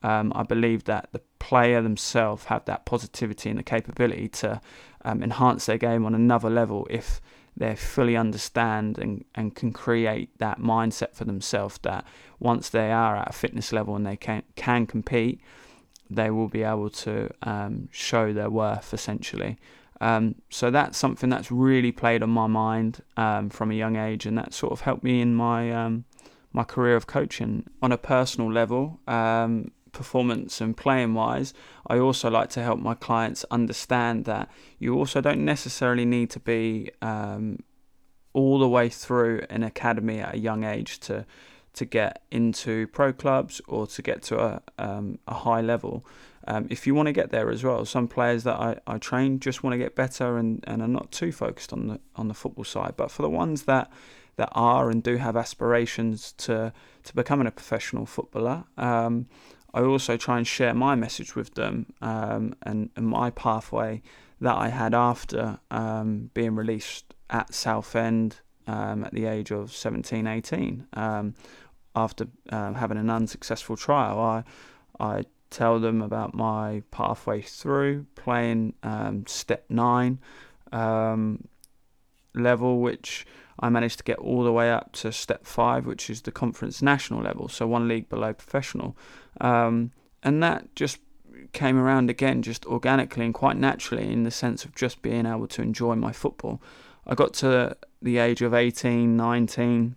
Um, 0.02 0.32
I 0.34 0.42
believe 0.42 0.84
that 0.84 1.08
the 1.12 1.20
player 1.38 1.80
themselves 1.80 2.44
have 2.46 2.64
that 2.66 2.84
positivity 2.84 3.48
and 3.48 3.58
the 3.58 3.62
capability 3.62 4.28
to 4.28 4.60
um, 5.04 5.22
enhance 5.22 5.66
their 5.66 5.78
game 5.78 6.04
on 6.04 6.14
another 6.14 6.50
level 6.50 6.86
if 6.90 7.20
they 7.56 7.76
fully 7.76 8.16
understand 8.16 8.98
and, 8.98 9.24
and 9.34 9.54
can 9.54 9.72
create 9.72 10.30
that 10.38 10.58
mindset 10.58 11.14
for 11.14 11.24
themselves 11.24 11.78
that 11.82 12.04
once 12.40 12.68
they 12.70 12.90
are 12.90 13.16
at 13.16 13.28
a 13.28 13.32
fitness 13.32 13.72
level 13.72 13.94
and 13.94 14.06
they 14.06 14.16
can 14.16 14.42
can 14.56 14.86
compete, 14.86 15.40
they 16.08 16.30
will 16.30 16.48
be 16.48 16.62
able 16.62 16.90
to 16.90 17.30
um, 17.42 17.88
show 17.92 18.32
their 18.32 18.50
worth 18.50 18.94
essentially. 18.94 19.58
Um, 20.02 20.34
so 20.50 20.72
that's 20.72 20.98
something 20.98 21.30
that's 21.30 21.52
really 21.52 21.92
played 21.92 22.24
on 22.24 22.30
my 22.30 22.48
mind 22.48 23.02
um, 23.16 23.50
from 23.50 23.70
a 23.70 23.74
young 23.74 23.94
age, 23.94 24.26
and 24.26 24.36
that 24.36 24.52
sort 24.52 24.72
of 24.72 24.80
helped 24.80 25.04
me 25.04 25.20
in 25.20 25.32
my 25.34 25.72
um, 25.72 26.04
my 26.52 26.64
career 26.64 26.96
of 26.96 27.06
coaching 27.06 27.64
on 27.80 27.92
a 27.92 27.96
personal 27.96 28.52
level, 28.52 29.00
um, 29.06 29.70
performance 29.92 30.60
and 30.60 30.76
playing 30.76 31.14
wise. 31.14 31.54
I 31.86 31.98
also 31.98 32.28
like 32.28 32.50
to 32.50 32.62
help 32.64 32.80
my 32.80 32.94
clients 32.94 33.44
understand 33.50 34.24
that 34.24 34.50
you 34.80 34.94
also 34.96 35.20
don't 35.20 35.44
necessarily 35.44 36.04
need 36.04 36.30
to 36.30 36.40
be 36.40 36.90
um, 37.00 37.60
all 38.32 38.58
the 38.58 38.68
way 38.68 38.88
through 38.88 39.42
an 39.50 39.62
academy 39.62 40.18
at 40.18 40.34
a 40.34 40.38
young 40.38 40.64
age 40.64 40.98
to 41.00 41.24
to 41.74 41.84
get 41.84 42.22
into 42.30 42.88
pro 42.88 43.12
clubs 43.12 43.60
or 43.66 43.86
to 43.86 44.02
get 44.02 44.20
to 44.22 44.38
a, 44.38 44.62
um, 44.78 45.18
a 45.26 45.34
high 45.34 45.60
level. 45.60 46.04
Um, 46.46 46.66
if 46.70 46.86
you 46.86 46.94
want 46.94 47.06
to 47.06 47.12
get 47.12 47.30
there 47.30 47.50
as 47.50 47.62
well, 47.62 47.84
some 47.84 48.08
players 48.08 48.44
that 48.44 48.56
I, 48.56 48.76
I 48.86 48.98
train 48.98 49.38
just 49.38 49.62
want 49.62 49.74
to 49.74 49.78
get 49.78 49.94
better 49.94 50.36
and, 50.38 50.62
and 50.66 50.82
are 50.82 50.88
not 50.88 51.12
too 51.12 51.32
focused 51.32 51.72
on 51.72 51.86
the 51.86 52.00
on 52.16 52.28
the 52.28 52.34
football 52.34 52.64
side. 52.64 52.94
But 52.96 53.10
for 53.10 53.22
the 53.22 53.30
ones 53.30 53.62
that 53.64 53.90
that 54.36 54.48
are 54.52 54.90
and 54.90 55.02
do 55.02 55.16
have 55.16 55.36
aspirations 55.36 56.32
to 56.38 56.72
to 57.04 57.14
becoming 57.14 57.46
a 57.46 57.50
professional 57.50 58.06
footballer, 58.06 58.64
um, 58.76 59.26
I 59.74 59.82
also 59.82 60.16
try 60.16 60.38
and 60.38 60.46
share 60.46 60.74
my 60.74 60.94
message 60.94 61.34
with 61.34 61.54
them 61.54 61.92
um, 62.02 62.54
and, 62.62 62.90
and 62.96 63.06
my 63.06 63.30
pathway 63.30 64.02
that 64.40 64.54
I 64.54 64.68
had 64.68 64.94
after 64.94 65.60
um, 65.70 66.30
being 66.34 66.56
released 66.56 67.14
at 67.30 67.54
Southend 67.54 68.40
um, 68.66 69.04
at 69.04 69.12
the 69.12 69.24
age 69.24 69.50
of 69.50 69.72
17, 69.72 70.26
18. 70.26 70.86
Um, 70.92 71.34
after 71.94 72.26
um, 72.50 72.74
having 72.74 72.98
an 72.98 73.10
unsuccessful 73.10 73.76
trial, 73.76 74.18
I 74.18 74.44
I 74.98 75.24
tell 75.52 75.78
them 75.78 76.02
about 76.02 76.34
my 76.34 76.82
pathway 76.90 77.40
through 77.42 78.06
playing 78.14 78.74
um, 78.82 79.24
step 79.26 79.64
nine 79.68 80.18
um, 80.72 81.46
level, 82.34 82.80
which 82.80 83.26
I 83.60 83.68
managed 83.68 83.98
to 83.98 84.04
get 84.04 84.18
all 84.18 84.42
the 84.42 84.52
way 84.52 84.70
up 84.70 84.92
to 84.94 85.12
step 85.12 85.46
five, 85.46 85.86
which 85.86 86.10
is 86.10 86.22
the 86.22 86.32
conference 86.32 86.82
national 86.82 87.22
level, 87.22 87.48
so 87.48 87.66
one 87.66 87.86
league 87.86 88.08
below 88.08 88.32
professional. 88.32 88.96
Um, 89.40 89.92
and 90.22 90.42
that 90.42 90.74
just 90.74 90.98
came 91.52 91.76
around 91.78 92.08
again 92.08 92.42
just 92.42 92.64
organically 92.66 93.24
and 93.24 93.34
quite 93.34 93.56
naturally 93.56 94.10
in 94.10 94.22
the 94.22 94.30
sense 94.30 94.64
of 94.64 94.74
just 94.74 95.02
being 95.02 95.26
able 95.26 95.46
to 95.48 95.62
enjoy 95.62 95.94
my 95.94 96.12
football. 96.12 96.62
I 97.06 97.14
got 97.14 97.34
to 97.34 97.76
the 98.00 98.18
age 98.18 98.42
of 98.42 98.54
18, 98.54 99.16
19, 99.16 99.96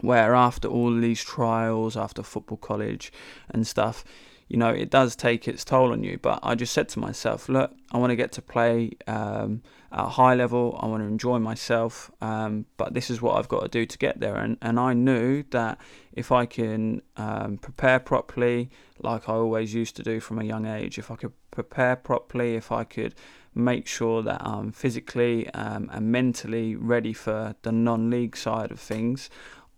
where 0.00 0.34
after 0.34 0.68
all 0.68 0.94
these 0.94 1.22
trials, 1.22 1.96
after 1.96 2.22
football 2.22 2.58
college 2.58 3.12
and 3.50 3.66
stuff, 3.66 4.04
you 4.48 4.56
know, 4.56 4.70
it 4.70 4.90
does 4.90 5.14
take 5.14 5.46
its 5.46 5.64
toll 5.64 5.92
on 5.92 6.02
you. 6.02 6.18
But 6.20 6.40
I 6.42 6.54
just 6.54 6.72
said 6.72 6.88
to 6.90 6.98
myself, 6.98 7.48
look, 7.48 7.72
I 7.92 7.98
want 7.98 8.10
to 8.10 8.16
get 8.16 8.32
to 8.32 8.42
play 8.42 8.92
um, 9.06 9.62
at 9.92 10.00
a 10.00 10.08
high 10.08 10.34
level. 10.34 10.78
I 10.82 10.86
want 10.86 11.02
to 11.02 11.06
enjoy 11.06 11.38
myself. 11.38 12.10
Um, 12.20 12.64
but 12.78 12.94
this 12.94 13.10
is 13.10 13.20
what 13.20 13.36
I've 13.38 13.48
got 13.48 13.62
to 13.62 13.68
do 13.68 13.84
to 13.84 13.98
get 13.98 14.20
there. 14.20 14.36
And, 14.36 14.56
and 14.62 14.80
I 14.80 14.94
knew 14.94 15.44
that 15.50 15.78
if 16.12 16.32
I 16.32 16.46
can 16.46 17.02
um, 17.16 17.58
prepare 17.58 18.00
properly, 18.00 18.70
like 19.00 19.28
I 19.28 19.34
always 19.34 19.74
used 19.74 19.96
to 19.96 20.02
do 20.02 20.18
from 20.18 20.38
a 20.38 20.44
young 20.44 20.64
age, 20.66 20.98
if 20.98 21.10
I 21.10 21.16
could 21.16 21.32
prepare 21.50 21.96
properly, 21.96 22.54
if 22.54 22.72
I 22.72 22.84
could 22.84 23.14
make 23.54 23.86
sure 23.86 24.22
that 24.22 24.40
I'm 24.46 24.72
physically 24.72 25.48
um, 25.50 25.90
and 25.92 26.10
mentally 26.10 26.74
ready 26.74 27.12
for 27.12 27.54
the 27.62 27.72
non 27.72 28.08
league 28.08 28.36
side 28.36 28.70
of 28.70 28.80
things, 28.80 29.28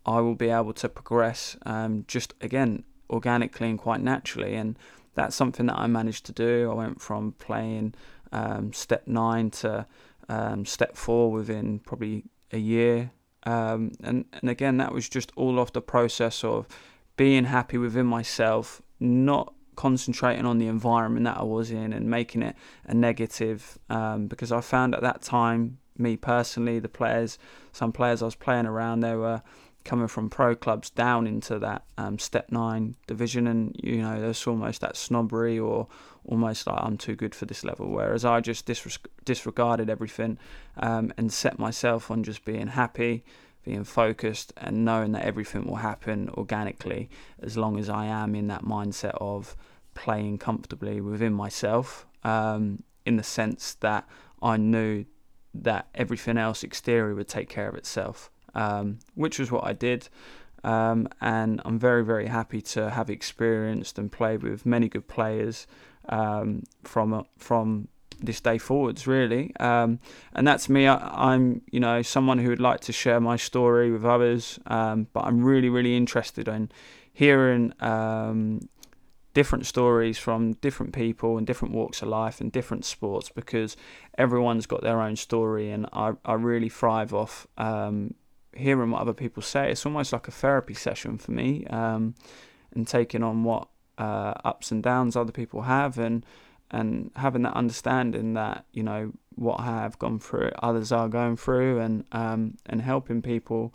I 0.07 0.21
will 0.21 0.35
be 0.35 0.49
able 0.49 0.73
to 0.75 0.89
progress 0.89 1.57
um, 1.67 2.05
just 2.07 2.35
again 2.41 2.85
organically 3.11 3.69
and 3.69 3.79
quite 3.79 4.01
naturally. 4.01 4.55
And 4.55 4.79
that's 5.15 5.37
something 5.37 5.67
that 5.67 5.77
I 5.77 5.87
managed 5.87 6.27
to 6.27 6.33
do. 6.33 6.71
I 6.71 6.75
went 6.75 7.01
from 7.01 7.33
playing 7.33 7.95
um, 8.33 8.73
step 8.73 9.07
nine 9.07 9.51
to 9.51 9.87
um, 10.29 10.65
step 10.65 10.97
four 10.97 11.31
within 11.31 11.81
probably 11.81 12.25
a 12.53 12.59
year. 12.59 13.11
Um, 13.45 13.93
and, 14.03 14.25
and 14.33 14.51
again, 14.51 14.77
that 14.79 14.93
was 14.93 15.09
just 15.09 15.33
all 15.37 15.59
off 15.59 15.73
the 15.73 15.83
process 15.83 16.45
of 16.45 16.69
being 17.17 17.45
happy 17.45 17.79
within 17.79 18.07
myself, 18.07 18.81
not 18.99 19.53
concentrating 19.77 20.47
on 20.47 20.59
the 20.59 20.67
environment 20.67 21.25
that 21.25 21.39
I 21.39 21.43
was 21.43 21.71
in 21.71 21.93
and 21.93 22.09
making 22.09 22.43
it 22.43 22.55
a 22.87 22.95
negative. 22.95 23.79
Um, 23.89 24.27
because 24.27 24.53
I 24.53 24.61
found 24.61 24.95
at 24.95 25.03
that 25.03 25.23
time, 25.23 25.79
me 25.97 26.17
personally, 26.17 26.79
the 26.79 26.89
players, 26.89 27.39
some 27.73 27.93
players 27.93 28.23
I 28.23 28.27
was 28.27 28.35
playing 28.35 28.67
around, 28.67 29.01
they 29.01 29.17
were 29.17 29.43
coming 29.85 30.09
from 30.09 30.29
pro 30.29 30.55
clubs 30.55 30.91
down 30.91 31.27
into 31.27 31.59
that 31.59 31.85
um, 31.97 32.19
step 32.19 32.51
nine 32.51 32.97
division, 33.07 33.47
and 33.47 33.75
you 33.83 33.99
know 33.99 34.21
there's 34.21 34.47
almost 34.47 34.81
that 34.81 34.97
snobbery 34.97 35.59
or 35.59 35.89
almost 36.25 36.67
like 36.67 36.79
I'm 36.81 36.97
too 36.97 37.15
good 37.15 37.35
for 37.35 37.47
this 37.47 37.65
level. 37.65 37.89
Whereas 37.89 38.25
I 38.25 38.41
just 38.41 38.69
disregarded 39.25 39.91
everything 39.91 40.39
um, 40.77 41.13
and 41.17 41.33
set 41.33 41.59
myself 41.59 42.11
on 42.11 42.23
just 42.23 42.45
being 42.45 42.69
happy, 42.69 43.25
being 43.65 43.85
focused, 43.85 44.53
and 44.57 44.85
knowing 44.85 45.13
that 45.13 45.25
everything 45.25 45.67
will 45.67 45.77
happen 45.77 46.31
organically 46.31 47.09
as 47.41 47.57
long 47.57 47.79
as 47.79 47.89
I 47.89 48.07
am 48.07 48.35
in 48.35 48.49
that 48.49 48.65
mindset 48.65 49.17
of 49.21 49.57
playing 49.95 50.39
comfortably 50.39 51.01
within 51.01 51.33
myself. 51.33 52.07
Um, 52.23 52.83
in 53.07 53.17
the 53.17 53.23
sense 53.23 53.75
that 53.81 54.07
I 54.43 54.59
knew 54.59 55.07
that 55.55 55.89
everything 55.95 56.37
else 56.37 56.63
exterior 56.63 57.15
would 57.15 57.29
take 57.29 57.49
care 57.49 57.69
of 57.69 57.75
itself 57.75 58.31
um, 58.55 58.99
which 59.15 59.39
was 59.39 59.51
what 59.51 59.65
I 59.65 59.73
did. 59.73 60.09
Um, 60.63 61.09
and 61.21 61.63
I'm 61.65 61.79
very, 61.79 62.05
very 62.05 62.27
happy 62.27 62.61
to 62.63 62.91
have 62.91 63.09
experienced 63.09 63.99
and 63.99 64.13
played 64.13 64.43
with 64.43 64.67
many 64.67 64.89
good 64.89 65.09
players 65.09 65.67
um, 66.09 66.65
from 66.85 67.15
uh, 67.15 67.23
from 67.39 67.89
this 68.23 68.41
day 68.41 68.59
forwards, 68.59 69.07
really. 69.07 69.55
Um, 69.59 69.99
and 70.35 70.47
that's 70.47 70.69
me. 70.69 70.87
I, 70.87 71.35
am 71.35 71.63
you 71.71 71.81
know, 71.81 72.03
someone 72.03 72.39
who 72.39 72.51
would 72.51 72.61
like 72.61 72.81
to 72.81 72.93
share 72.93 73.21
my 73.21 73.37
story 73.37 73.91
with 73.91 74.05
others, 74.05 74.59
um, 74.67 75.07
but 75.13 75.25
I'm 75.25 75.43
really, 75.43 75.69
really 75.69 75.97
interested 75.97 76.47
in 76.49 76.71
hearing 77.13 77.73
um, 77.81 78.69
different 79.33 79.67
stories 79.67 80.19
from 80.19 80.53
different 80.55 80.93
people 80.93 81.39
and 81.39 81.47
different 81.47 81.75
walks 81.75 82.03
of 82.03 82.09
life 82.09 82.41
and 82.41 82.53
different 82.53 82.85
sports 82.85 83.31
because 83.31 83.77
everyone's 84.19 84.67
got 84.67 84.83
their 84.83 85.01
own 85.01 85.17
story, 85.17 85.71
and 85.71 85.87
I, 85.93 86.13
I 86.25 86.35
really 86.35 86.69
thrive 86.69 87.15
off 87.15 87.47
um, 87.57 88.15
hearing 88.55 88.91
what 88.91 89.03
other 89.03 89.13
people 89.13 89.43
say. 89.43 89.71
It's 89.71 89.87
almost 89.87 90.13
like 90.13 90.29
a 90.29 90.33
therapy 90.33 90.75
session 90.75 91.19
for 91.19 91.33
me, 91.33 91.67
um, 91.67 92.15
and 92.75 92.87
taking 92.87 93.23
on 93.23 93.45
what 93.45 93.69
uh, 93.99 94.35
ups 94.45 94.71
and 94.71 94.83
downs 94.83 95.17
other 95.17 95.33
people 95.33 95.63
have, 95.63 95.99
and 95.99 96.25
and 96.71 97.11
having 97.17 97.43
that 97.43 97.55
understanding 97.55 98.35
that 98.35 98.65
you 98.73 98.83
know 98.83 99.13
what 99.35 99.61
I 99.61 99.65
have 99.65 99.99
gone 99.99 100.19
through, 100.19 100.51
others 100.63 100.93
are 100.93 101.09
going 101.09 101.37
through, 101.37 101.81
and 101.81 102.05
um, 102.13 102.57
and 102.67 102.81
helping 102.81 103.23
people 103.23 103.75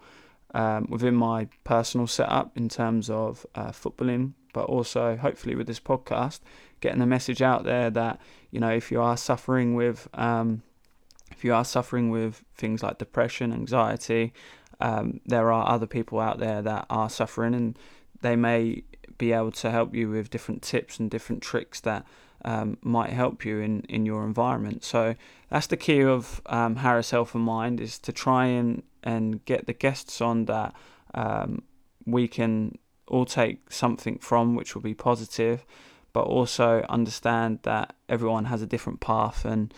um, 0.54 0.88
within 0.90 1.16
my 1.16 1.48
personal 1.64 2.08
setup 2.08 2.58
in 2.58 2.70
terms 2.70 3.10
of 3.10 3.46
uh, 3.56 3.72
footballing, 3.72 4.34
but 4.54 4.66
also 4.66 5.18
hopefully 5.18 5.56
with 5.56 5.68
this 5.68 5.80
podcast, 5.80 6.40
getting 6.80 7.00
the 7.00 7.06
message 7.06 7.42
out 7.42 7.64
there 7.64 7.90
that 7.90 8.20
you 8.52 8.60
know 8.60 8.72
if 8.72 8.92
you 8.92 9.02
are 9.02 9.18
suffering 9.18 9.76
with 9.76 10.08
um, 10.14 10.64
if 11.32 11.44
you 11.44 11.54
are 11.54 11.66
suffering 11.66 12.10
with 12.10 12.44
things 12.56 12.82
like 12.82 12.98
depression, 12.98 13.52
anxiety, 13.52 14.34
um, 14.80 15.20
there 15.26 15.52
are 15.52 15.68
other 15.70 15.88
people 15.88 16.20
out 16.20 16.40
there 16.40 16.62
that 16.62 16.86
are 16.90 17.10
suffering 17.10 17.54
and 17.54 17.78
they 18.22 18.36
may 18.36 18.84
be 19.18 19.32
able 19.32 19.52
to 19.52 19.72
help 19.72 19.94
you 19.94 20.10
with 20.10 20.30
different 20.30 20.62
tips 20.62 21.00
and 21.00 21.10
different 21.10 21.42
tricks 21.42 21.80
that 21.82 22.06
um, 22.44 22.78
might 22.82 23.10
help 23.10 23.46
you 23.46 23.60
in, 23.60 23.82
in 23.90 24.06
your 24.06 24.24
environment. 24.24 24.84
So 24.84 25.16
that's 25.50 25.68
the 25.68 25.78
key 25.78 26.04
of 26.04 26.42
um, 26.46 26.78
Harris 26.78 27.12
Health 27.12 27.34
and 27.34 27.44
Mind 27.44 27.80
is 27.80 27.98
to 28.00 28.12
try 28.12 28.46
and, 28.46 28.84
and 29.04 29.44
get 29.46 29.66
the 29.66 29.74
guests 29.74 30.22
on 30.22 30.46
that 30.46 30.76
um, 31.14 31.64
we 32.06 32.28
can 32.28 32.78
all 33.08 33.26
take 33.26 33.72
something 33.72 34.18
from 34.20 34.56
which 34.56 34.76
will 34.76 34.82
be 34.82 34.94
positive, 34.94 35.66
but 36.14 36.22
also 36.22 36.86
understand 36.90 37.60
that 37.64 37.96
everyone 38.10 38.46
has 38.46 38.62
a 38.62 38.68
different 38.68 39.00
path 39.00 39.46
and 39.46 39.74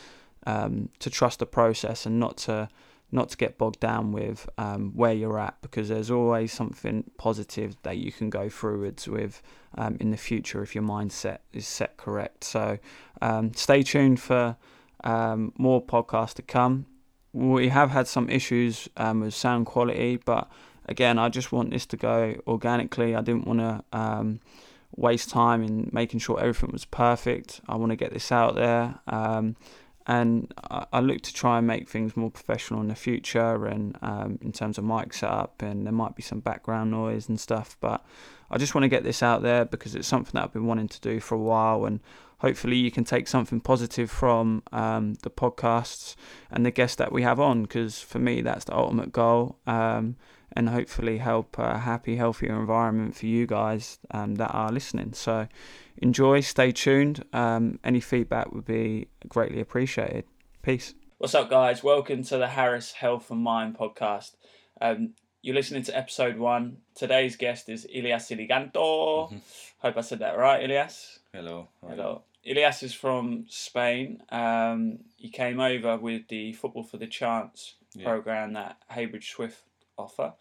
um, 0.46 0.90
to 1.00 1.10
trust 1.10 1.40
the 1.40 1.46
process 1.46 2.06
and 2.06 2.20
not 2.20 2.38
to 2.38 2.70
not 3.12 3.30
to 3.30 3.38
get 3.38 3.58
bogged 3.58 3.80
down 3.80 4.12
with 4.12 4.50
um, 4.58 4.92
where 4.94 5.14
you're 5.14 5.40
at 5.40 5.56
because 5.62 5.88
there's 5.90 6.12
always 6.12 6.52
something 6.52 7.10
positive 7.18 7.76
that 7.84 7.98
you 7.98 8.12
can 8.12 8.30
go 8.30 8.50
forwards 8.50 9.08
with 9.08 9.42
um, 9.78 9.98
in 10.00 10.12
the 10.12 10.18
future 10.18 10.62
if 10.62 10.76
your 10.76 10.84
mindset 10.84 11.40
is 11.54 11.66
set 11.66 11.96
correct. 11.98 12.44
So 12.44 12.80
um, 13.22 13.54
stay 13.54 13.84
tuned 13.84 14.20
for 14.20 14.58
um, 15.04 15.54
more 15.58 15.82
podcasts 15.82 16.34
to 16.36 16.42
come. 16.42 16.86
We 17.32 17.70
have 17.70 17.92
had 17.92 18.08
some 18.08 18.30
issues 18.30 18.90
um, 18.98 19.22
with 19.22 19.34
sound 19.34 19.68
quality, 19.68 20.18
but 20.18 20.50
again, 20.86 21.18
I 21.18 21.30
just 21.30 21.52
want 21.52 21.72
this 21.72 21.86
to 21.88 21.98
go 21.98 22.36
organically. 22.46 23.16
I 23.16 23.22
didn't 23.22 23.46
want 23.46 23.60
to 23.60 23.84
um, 23.98 24.40
waste 24.96 25.30
time 25.30 25.64
in 25.64 25.90
making 25.94 26.20
sure 26.20 26.40
everything 26.40 26.72
was 26.74 26.86
perfect. 26.86 27.62
I 27.70 27.76
want 27.76 27.92
to 27.92 27.96
get 27.96 28.12
this 28.12 28.32
out 28.32 28.56
there 28.56 29.00
and 30.08 30.54
I, 30.72 30.86
I, 30.94 31.00
look 31.02 31.22
to 31.22 31.34
try 31.34 31.58
and 31.58 31.68
make 31.68 31.90
things 31.90 32.16
more 32.16 32.32
professional 32.32 32.80
in 32.80 32.88
the 32.88 32.96
future 32.96 33.66
and 33.66 33.98
um, 34.02 34.40
in 34.42 34.54
terms 34.54 34.78
of 34.78 34.86
mic 34.86 35.14
setup 35.14 35.62
and 35.62 35.86
there 35.86 35.94
might 35.94 36.16
be 36.16 36.24
some 36.24 36.40
background 36.40 36.92
noise 36.92 37.28
and 37.28 37.40
stuff 37.40 37.78
but 37.82 38.06
I 38.50 38.58
just 38.58 38.74
want 38.74 38.84
to 38.84 38.90
get 38.90 39.04
this 39.04 39.22
out 39.22 39.42
there 39.42 39.66
because 39.66 39.94
it's 39.96 40.08
something 40.08 40.32
that 40.34 40.46
I've 40.46 40.54
been 40.54 40.66
wanting 40.66 40.88
to 40.88 41.02
do 41.02 41.20
for 41.20 41.36
a 41.36 41.40
while 41.40 41.86
and 41.86 42.00
hopefully 42.40 42.78
you 42.78 42.92
can 42.92 43.04
take 43.04 43.28
something 43.28 43.60
positive 43.60 44.12
from 44.12 44.64
um, 44.72 45.16
the 45.24 45.30
podcasts 45.30 46.16
and 46.52 46.66
the 46.66 46.72
guests 46.72 46.96
that 46.98 47.12
we 47.12 47.24
have 47.24 47.40
on 47.40 47.64
because 47.64 48.00
for 48.00 48.20
me 48.20 48.42
that's 48.42 48.66
the 48.66 48.76
ultimate 48.76 49.12
goal 49.12 49.58
um, 49.66 50.16
and 50.54 50.70
hopefully 50.70 51.18
help 51.18 51.58
a 51.58 51.80
happy 51.80 52.16
healthier 52.16 52.58
environment 52.60 53.16
for 53.16 53.26
you 53.26 53.46
guys 53.48 54.00
um, 54.12 54.36
that 54.36 54.50
are 54.52 54.72
listening 54.72 55.14
so 55.14 55.48
enjoy, 55.98 56.42
stay 56.42 56.72
tuned. 56.72 57.24
Um, 57.34 57.80
any 57.84 58.00
feedback 58.00 58.52
would 58.52 58.66
be 58.66 59.08
greatly 59.28 59.60
appreciated. 59.60 60.26
Peace. 60.62 60.94
What's 61.18 61.36
up, 61.36 61.50
guys? 61.50 61.84
Welcome 61.84 62.24
to 62.24 62.38
the 62.38 62.48
Harris 62.48 62.94
Health 62.94 63.32
and 63.32 63.42
Mind 63.42 63.78
podcast. 63.78 64.36
Um, 64.80 65.14
you're 65.42 65.56
listening 65.56 65.84
to 65.84 65.98
episode 65.98 66.38
one. 66.38 66.78
Today's 66.96 67.36
guest 67.36 67.70
is 67.70 67.88
Ilias 67.94 68.30
Iliganto. 68.30 69.28
Mm-hmm. 69.28 69.38
Hope 69.80 69.98
I 69.98 70.02
said 70.02 70.20
that 70.20 70.38
right, 70.38 70.64
Ilias. 70.64 71.20
Hello. 71.34 71.70
Hello. 71.88 72.24
Ilias 72.48 72.82
is 72.82 72.94
from 72.94 73.46
Spain. 73.50 74.24
Um, 74.30 75.00
he 75.18 75.30
came 75.30 75.60
over 75.60 75.98
with 75.98 76.28
the 76.30 76.54
Football 76.54 76.84
for 76.84 76.98
the 76.98 77.08
Chance 77.08 77.76
Yeah. 77.94 78.06
program 78.06 78.54
that 78.54 78.78
Heybridge 78.90 79.30
Swift 79.30 79.64
offer, 79.98 80.34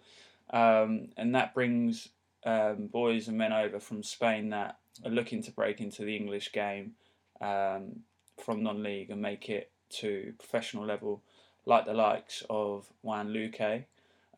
um, 0.51 1.11
and 1.17 1.35
that 1.35 1.55
brings 1.55 2.09
um, 2.45 2.87
boys 2.87 3.27
and 3.27 3.37
men 3.37 3.53
over 3.53 3.81
from 3.81 4.05
Spain 4.05 4.51
that 4.51 4.79
are 5.05 5.11
looking 5.11 5.43
to 5.43 5.51
break 5.51 5.81
into 5.81 6.05
the 6.05 6.15
English 6.15 6.53
game 6.53 6.95
um, 7.41 8.05
from 8.39 8.63
non-league 8.63 9.11
and 9.11 9.21
make 9.21 9.49
it 9.49 9.73
to 9.89 10.33
professional 10.39 10.85
level, 10.85 11.25
like 11.65 11.87
the 11.87 11.93
likes 11.95 12.45
of 12.49 12.93
Juan 13.03 13.31
Luque, 13.31 13.85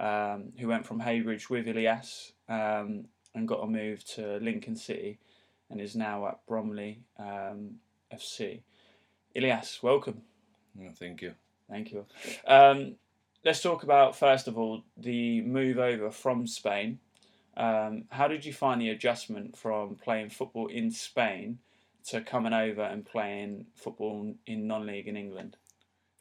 um, 0.01 0.53
who 0.59 0.69
went 0.69 0.87
from 0.87 1.01
Heybridge 1.01 1.51
with 1.51 1.69
Ilias 1.69 2.33
um, 2.49 3.09
and 3.35 3.47
got 3.47 3.63
a 3.63 3.67
move 3.67 4.05
to 4.15 4.39
Lincoln 4.39 4.77
City 4.77 5.19
and 5.71 5.81
is 5.81 5.97
now 5.97 6.27
at 6.29 6.41
Bromley 6.47 7.03
um, 7.19 7.77
FC. 8.13 8.63
Ilias, 9.35 9.81
welcome. 9.83 10.23
No, 10.75 10.91
thank 10.91 11.23
you. 11.23 11.35
Thank 11.69 11.93
you. 11.93 12.07
Um, 12.47 12.97
let's 13.45 13.63
talk 13.63 13.83
about 13.83 14.17
first 14.17 14.49
of 14.49 14.59
all 14.59 14.83
the 14.97 15.43
move 15.43 15.79
over 15.79 16.11
from 16.11 16.47
Spain. 16.47 16.99
Um, 17.57 18.05
how 18.11 18.29
did 18.29 18.45
you 18.45 18.53
find 18.53 18.81
the 18.81 18.91
adjustment 18.91 19.57
from 19.57 19.97
playing 19.97 20.31
football 20.31 20.69
in 20.69 20.91
Spain 20.91 21.59
to 22.07 22.21
coming 22.21 22.53
over 22.53 22.83
and 22.83 23.05
playing 23.05 23.67
football 23.75 24.35
in 24.47 24.67
non-league 24.67 25.09
in 25.09 25.17
England? 25.17 25.57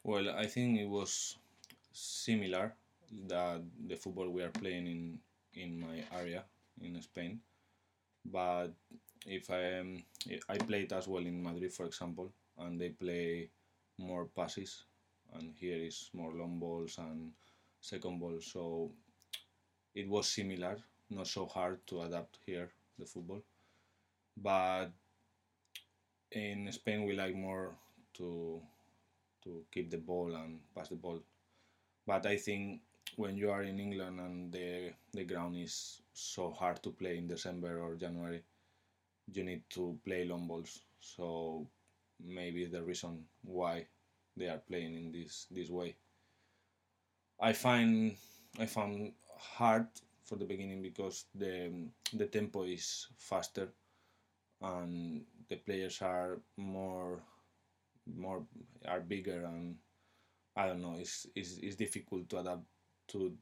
Well, 0.02 0.30
I 0.30 0.46
think 0.46 0.78
it 0.78 0.88
was 0.88 1.36
similar 1.92 2.74
that 3.28 3.62
the 3.86 3.96
football 3.96 4.28
we 4.28 4.42
are 4.42 4.50
playing 4.50 4.86
in 4.86 5.18
in 5.54 5.80
my 5.80 6.04
area 6.16 6.44
in 6.80 7.00
Spain, 7.02 7.40
but 8.24 8.68
if 9.28 9.50
I 9.50 9.62
am 9.80 10.02
I 10.48 10.58
played 10.58 10.92
as 10.92 11.06
well 11.06 11.24
in 11.24 11.42
Madrid, 11.42 11.72
for 11.72 11.86
example, 11.86 12.32
and 12.58 12.80
they 12.80 12.90
play 12.90 13.50
more 13.98 14.26
passes, 14.26 14.84
and 15.34 15.52
here 15.56 15.76
is 15.76 16.10
more 16.12 16.32
long 16.32 16.58
balls 16.58 16.98
and 16.98 17.32
second 17.80 18.18
ball, 18.18 18.38
so 18.40 18.90
it 19.94 20.08
was 20.08 20.28
similar, 20.28 20.78
not 21.10 21.26
so 21.26 21.46
hard 21.46 21.86
to 21.88 22.02
adapt 22.02 22.38
here 22.46 22.70
the 22.98 23.06
football, 23.06 23.42
but 24.36 24.88
in 26.32 26.70
Spain 26.72 27.04
we 27.04 27.14
like 27.14 27.34
more 27.34 27.74
to 28.14 28.60
to 29.44 29.64
keep 29.72 29.90
the 29.90 29.98
ball 29.98 30.34
and 30.34 30.60
pass 30.74 30.88
the 30.88 30.96
ball. 30.96 31.20
But 32.06 32.26
I 32.26 32.36
think 32.36 32.80
when 33.16 33.36
you 33.36 33.50
are 33.50 33.62
in 33.62 33.80
England 33.80 34.20
and 34.20 34.52
the 34.52 34.92
the 35.12 35.24
ground 35.24 35.56
is 35.56 36.02
so 36.12 36.50
hard 36.50 36.82
to 36.82 36.90
play 36.90 37.18
in 37.18 37.26
December 37.26 37.80
or 37.80 37.94
January, 37.94 38.42
you 39.32 39.44
need 39.44 39.62
to 39.70 39.98
play 40.04 40.24
long 40.24 40.46
balls. 40.46 40.82
So 41.00 41.66
maybe 42.24 42.66
the 42.66 42.82
reason 42.82 43.24
why 43.42 43.86
they 44.36 44.48
are 44.48 44.62
playing 44.68 44.94
in 44.96 45.12
this 45.12 45.46
this 45.50 45.70
way. 45.70 45.96
I 47.40 47.52
find 47.52 48.16
I 48.58 48.66
found 48.66 49.12
hard 49.38 49.86
for 50.24 50.36
the 50.36 50.44
beginning 50.44 50.82
because 50.82 51.26
the 51.34 51.72
the 52.12 52.26
tempo 52.26 52.64
is 52.64 53.06
faster 53.16 53.68
and 54.62 55.24
the 55.48 55.56
players 55.56 56.02
are 56.02 56.40
more 56.56 57.22
more 58.06 58.44
are 58.86 59.00
bigger 59.00 59.44
and 59.44 59.76
I 60.56 60.66
don't 60.66 60.82
know 60.82 60.96
it's, 60.98 61.26
it's, 61.36 61.58
it's 61.58 61.76
difficult 61.76 62.28
to 62.30 62.38
adapt 62.38 62.64
to 63.08 63.32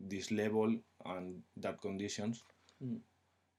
this 0.00 0.30
level 0.30 0.74
and 1.04 1.42
that 1.58 1.80
conditions 1.80 2.42
Mm. 2.82 3.00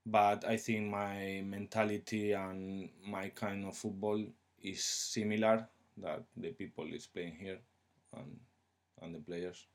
But 0.06 0.46
I 0.46 0.58
think 0.58 0.90
my 0.90 1.42
mentality 1.46 2.34
and 2.34 2.90
my 3.06 3.30
kind 3.30 3.66
of 3.66 3.76
football 3.78 4.24
is 4.62 4.84
similar 4.84 5.68
that 5.98 6.24
the 6.38 6.50
people 6.52 6.86
is 6.94 7.08
playing 7.08 7.36
here 7.40 7.60
and 8.18 8.40
and 9.02 9.16
the 9.16 9.20
players 9.20 9.68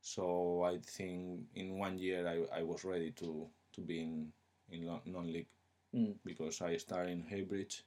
so 0.00 0.62
I 0.62 0.78
think 0.78 1.46
in 1.54 1.78
one 1.78 1.98
year 1.98 2.26
I, 2.28 2.60
I 2.60 2.62
was 2.62 2.84
ready 2.84 3.10
to 3.12 3.48
to 3.74 3.80
be 3.80 4.02
in 4.02 4.32
in 4.70 4.86
non-league 5.06 5.46
Mm. 5.94 6.14
because 6.24 6.60
I 6.60 6.76
started 6.76 7.12
in 7.12 7.22
Heybridge 7.22 7.84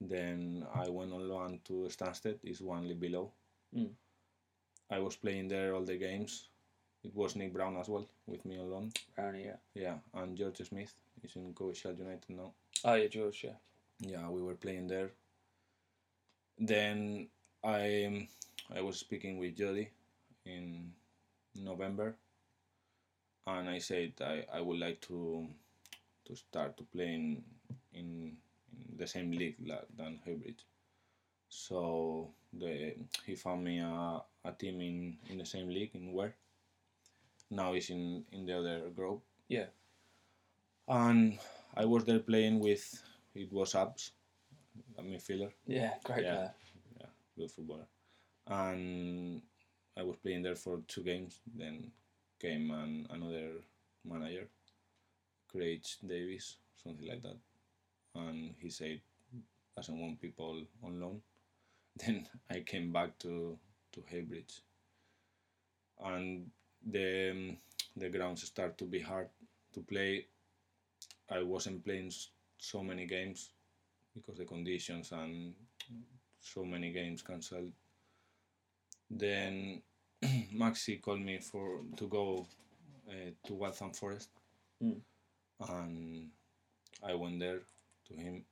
then 0.00 0.66
I 0.74 0.88
went 0.90 1.12
on 1.12 1.28
loan 1.28 1.60
to 1.64 1.88
Stansted, 1.88 2.38
is 2.44 2.60
one 2.60 2.86
league 2.88 3.00
below. 3.00 3.32
Mm. 3.74 3.90
I 4.90 4.98
was 4.98 5.16
playing 5.16 5.48
there 5.48 5.74
all 5.74 5.84
the 5.84 5.96
games. 5.96 6.48
It 7.02 7.14
was 7.14 7.34
Nick 7.36 7.52
Brown 7.52 7.76
as 7.78 7.88
well 7.88 8.06
with 8.26 8.44
me 8.44 8.58
on 8.58 8.70
loan. 8.70 8.92
Brownie, 9.16 9.44
yeah. 9.44 9.56
Yeah, 9.74 9.98
and 10.14 10.36
George 10.36 10.58
Smith 10.68 10.94
is 11.22 11.36
in 11.36 11.54
Coventry 11.54 11.94
United 11.98 12.30
now. 12.30 12.52
Oh 12.84 12.94
yeah, 12.94 13.08
George, 13.08 13.44
yeah. 13.44 13.58
Yeah, 14.00 14.28
we 14.28 14.42
were 14.42 14.54
playing 14.54 14.88
there. 14.88 15.10
Then 16.58 17.28
I 17.62 18.04
um, 18.04 18.28
I 18.74 18.80
was 18.82 18.98
speaking 18.98 19.38
with 19.38 19.56
Jody 19.56 19.88
in 20.44 20.92
November, 21.54 22.14
and 23.46 23.68
I 23.68 23.78
said 23.78 24.12
I, 24.20 24.44
I 24.52 24.60
would 24.60 24.78
like 24.78 25.00
to 25.02 25.46
to 26.26 26.36
start 26.36 26.76
to 26.78 26.84
play 26.84 27.14
in 27.14 27.44
in, 27.94 28.36
in 28.90 28.96
the 28.96 29.06
same 29.06 29.30
league 29.30 29.56
la- 29.64 29.86
than 29.96 30.18
Heybridge. 30.24 30.64
So 31.48 32.30
the 32.52 32.94
he 33.26 33.34
found 33.36 33.64
me 33.64 33.78
a, 33.80 34.22
a 34.44 34.52
team 34.52 34.80
in, 34.80 35.18
in 35.28 35.38
the 35.38 35.46
same 35.46 35.68
league 35.68 35.90
in 35.94 36.12
where 36.12 36.34
now 37.50 37.74
he's 37.74 37.90
in, 37.90 38.24
in 38.32 38.46
the 38.46 38.58
other 38.58 38.88
group. 38.96 39.20
Yeah. 39.48 39.66
And 40.88 41.38
I 41.74 41.84
was 41.84 42.04
there 42.04 42.20
playing 42.20 42.60
with 42.60 43.02
it 43.34 43.52
was 43.52 43.74
Abs, 43.74 44.12
a 44.98 45.02
midfielder, 45.02 45.52
Yeah, 45.66 45.94
great 46.04 46.24
Yeah. 46.24 46.36
player. 46.36 46.54
good 47.36 47.50
footballer. 47.50 47.88
And 48.46 49.42
I 49.96 50.02
was 50.02 50.16
playing 50.18 50.42
there 50.42 50.56
for 50.56 50.82
two 50.88 51.02
games. 51.02 51.40
Then 51.54 51.92
came 52.40 52.70
an, 52.70 53.06
another 53.10 53.62
manager, 54.04 54.48
Craig 55.48 55.84
Davis, 56.06 56.56
something 56.82 57.06
like 57.06 57.22
that, 57.22 57.38
and 58.16 58.54
he 58.58 58.70
said 58.70 59.00
doesn't 59.76 59.98
want 60.00 60.20
people 60.20 60.66
on 60.82 61.00
loan. 61.00 61.22
Then 61.96 62.28
I 62.50 62.60
came 62.60 62.92
back 62.92 63.18
to 63.20 63.58
to 63.92 64.00
Heybridge, 64.10 64.62
and 66.04 66.50
the 66.84 67.56
the 67.96 68.08
grounds 68.10 68.42
start 68.42 68.76
to 68.78 68.84
be 68.84 69.00
hard 69.00 69.28
to 69.74 69.80
play. 69.80 70.26
I 71.32 71.42
wasn't 71.42 71.84
playing 71.84 72.12
so 72.58 72.82
many 72.82 73.06
games 73.06 73.50
because 74.14 74.38
the 74.38 74.44
conditions 74.44 75.12
and 75.12 75.54
so 76.40 76.64
many 76.64 76.92
games 76.92 77.22
cancelled. 77.22 77.72
Then 79.10 79.82
Maxi 80.24 81.00
called 81.00 81.20
me 81.20 81.38
for 81.38 81.82
to 81.96 82.08
go 82.08 82.46
uh, 83.08 83.30
to 83.46 83.54
Waltham 83.54 83.92
Forest, 83.92 84.30
Mm. 84.82 85.00
and 85.68 86.30
I 87.02 87.14
went 87.14 87.40
there 87.40 87.62
to 88.08 88.14
him. 88.14 88.44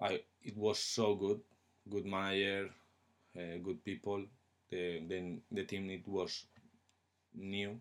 I 0.00 0.22
it 0.42 0.56
was 0.56 0.78
so 0.80 1.14
good, 1.14 1.40
good 1.88 2.04
manager, 2.06 2.70
uh, 3.36 3.58
good 3.62 3.84
people. 3.84 4.24
The 4.70 5.00
then 5.08 5.42
the 5.52 5.64
team 5.64 5.90
it 5.90 6.06
was 6.08 6.46
new, 7.34 7.80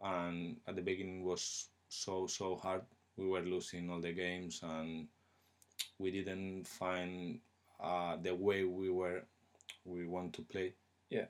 and 0.00 0.56
at 0.66 0.76
the 0.76 0.82
beginning 0.82 1.24
was 1.24 1.68
so 1.88 2.26
so 2.26 2.56
hard. 2.56 2.82
We 3.16 3.26
were 3.26 3.40
losing 3.40 3.90
all 3.90 4.00
the 4.00 4.12
games 4.12 4.60
and 4.62 5.08
we 5.98 6.10
didn't 6.10 6.66
find 6.66 7.40
uh, 7.80 8.16
the 8.22 8.34
way 8.34 8.64
we 8.64 8.90
were 8.90 9.22
we 9.84 10.06
want 10.06 10.32
to 10.34 10.42
play. 10.42 10.74
Yeah. 11.10 11.26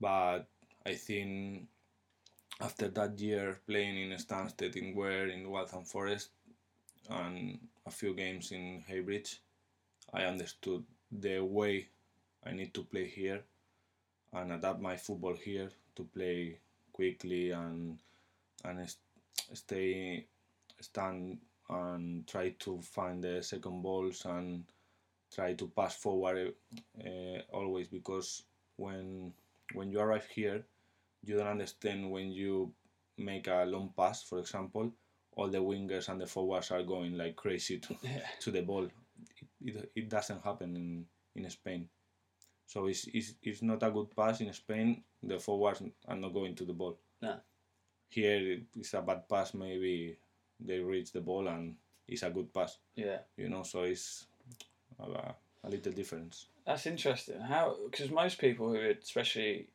But 0.00 0.46
I 0.86 0.94
think 0.94 1.66
after 2.60 2.88
that 2.88 3.18
year 3.18 3.58
playing 3.66 4.10
in 4.10 4.18
Stansted, 4.18 4.76
in 4.76 4.94
Ware, 4.94 5.28
in 5.28 5.50
Waltham 5.50 5.84
Forest, 5.84 6.30
and 7.08 7.58
a 7.86 7.90
few 7.90 8.14
games 8.14 8.52
in 8.52 8.84
Heybridge, 8.88 9.40
I 10.12 10.24
understood 10.24 10.84
the 11.10 11.40
way 11.40 11.88
I 12.44 12.52
need 12.52 12.72
to 12.74 12.82
play 12.84 13.06
here 13.06 13.42
and 14.32 14.52
adapt 14.52 14.80
my 14.80 14.96
football 14.96 15.34
here 15.34 15.70
to 15.96 16.04
play 16.04 16.58
quickly 16.92 17.50
and 17.50 17.98
and 18.64 18.94
stay 19.54 20.26
stand 20.80 21.38
and 21.68 22.26
try 22.26 22.50
to 22.58 22.80
find 22.82 23.22
the 23.22 23.42
second 23.42 23.82
balls 23.82 24.24
and 24.24 24.64
try 25.34 25.54
to 25.54 25.68
pass 25.68 25.96
forward 25.96 26.52
uh, 27.04 27.38
always 27.52 27.88
because 27.88 28.42
when 28.76 29.32
when 29.74 29.90
you 29.90 30.00
arrive 30.00 30.26
here 30.26 30.64
you 31.22 31.36
don't 31.36 31.46
understand 31.46 32.10
when 32.10 32.30
you 32.32 32.72
make 33.18 33.46
a 33.46 33.64
long 33.64 33.92
pass 33.96 34.22
for 34.22 34.38
example 34.38 34.90
all 35.36 35.48
the 35.48 35.58
wingers 35.58 36.08
and 36.08 36.20
the 36.20 36.26
forwards 36.26 36.70
are 36.70 36.82
going 36.82 37.16
like 37.16 37.36
crazy 37.36 37.78
to, 37.78 37.94
Yeah. 38.02 38.26
to 38.40 38.50
the 38.50 38.62
ball 38.62 38.84
it, 38.84 39.48
it, 39.76 39.92
it 39.94 40.08
doesn't 40.08 40.42
happen 40.42 40.74
in, 40.76 41.04
in 41.36 41.48
Spain 41.50 41.88
so 42.66 42.86
it's, 42.86 43.06
it's, 43.12 43.34
it's 43.42 43.62
not 43.62 43.82
a 43.82 43.90
good 43.90 44.14
pass 44.16 44.40
in 44.40 44.52
Spain 44.52 45.02
the 45.22 45.38
forwards 45.38 45.82
are 46.08 46.16
not 46.16 46.32
going 46.34 46.54
to 46.56 46.64
the 46.64 46.72
ball 46.72 46.98
No. 47.22 47.36
Here 48.10 48.58
it's 48.76 48.94
a 48.94 49.02
bad 49.02 49.28
pass 49.28 49.54
maybe 49.54 50.16
they 50.58 50.78
reach 50.78 51.12
the 51.12 51.20
ball 51.20 51.48
and 51.48 51.74
it's 52.10 52.22
a 52.22 52.30
good 52.30 52.52
pass. 52.52 52.78
Yeah. 52.96 53.18
You 53.36 53.48
know, 53.48 53.62
so 53.62 53.82
it's 53.84 54.26
a, 54.98 55.34
a 55.64 55.68
little 55.68 55.92
difference. 55.92 56.46
That's 56.66 56.86
interesting. 56.86 57.40
How? 57.40 57.76
Because 57.90 58.10
most 58.10 58.38
people 58.38 58.68
who 58.68 58.78
would 58.78 58.98
especially 59.02 59.68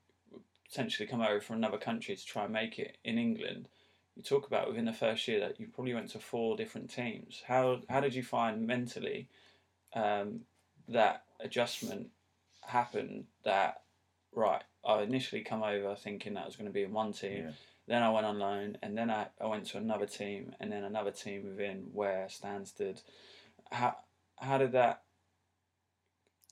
potentially 0.69 1.07
come 1.07 1.21
over 1.21 1.39
from 1.39 1.57
another 1.57 1.77
country 1.77 2.15
to 2.15 2.25
try 2.25 2.43
and 2.43 2.53
make 2.53 2.79
it 2.79 2.97
in 3.03 3.17
England, 3.17 3.67
you 4.15 4.23
talk 4.23 4.47
about 4.47 4.67
within 4.67 4.85
the 4.85 4.93
first 4.93 5.27
year 5.27 5.39
that 5.39 5.59
you 5.59 5.67
probably 5.67 5.93
went 5.93 6.09
to 6.11 6.19
four 6.19 6.55
different 6.55 6.89
teams. 6.89 7.43
How 7.47 7.81
how 7.89 7.99
did 8.01 8.13
you 8.13 8.23
find 8.23 8.67
mentally 8.67 9.27
um, 9.93 10.41
that 10.87 11.23
adjustment 11.39 12.09
happened? 12.65 13.25
That 13.43 13.81
right, 14.33 14.63
I 14.85 15.01
initially 15.01 15.41
come 15.41 15.63
over 15.63 15.95
thinking 15.95 16.33
that 16.33 16.43
I 16.43 16.45
was 16.45 16.55
going 16.55 16.67
to 16.67 16.73
be 16.73 16.83
in 16.83 16.93
one 16.93 17.13
team. 17.13 17.45
Yeah. 17.45 17.51
Then 17.87 18.01
I 18.01 18.09
went 18.09 18.25
on 18.25 18.39
loan, 18.39 18.77
and 18.81 18.97
then 18.97 19.11
I, 19.11 19.27
I 19.39 19.45
went 19.45 19.67
to 19.67 19.77
another 19.77 20.07
team, 20.07 20.55
and 20.59 20.71
then 20.71 20.83
another 20.83 21.11
team 21.11 21.43
within 21.45 21.89
where 21.93 22.27
Stansted. 22.27 23.01
How 23.71 23.97
how 24.37 24.57
did 24.57 24.71
that 24.73 25.03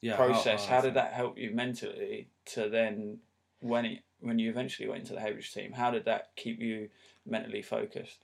Yeah. 0.02 0.16
process? 0.16 0.68
How, 0.68 0.78
I 0.78 0.82
did 0.82 0.94
that 0.94 1.14
help 1.14 1.38
you 1.38 1.52
mentally 1.52 2.30
to 2.54 2.70
then 2.70 3.20
when 3.60 3.86
it 3.86 4.04
when 4.20 4.40
you 4.40 4.50
eventually 4.50 4.88
went 4.88 5.02
into 5.02 5.14
the 5.14 5.20
Heybridge 5.22 5.54
team? 5.54 5.74
How 5.74 5.92
did 5.92 6.06
that 6.06 6.36
keep 6.36 6.60
you 6.60 6.90
mentally 7.26 7.62
focused? 7.62 8.24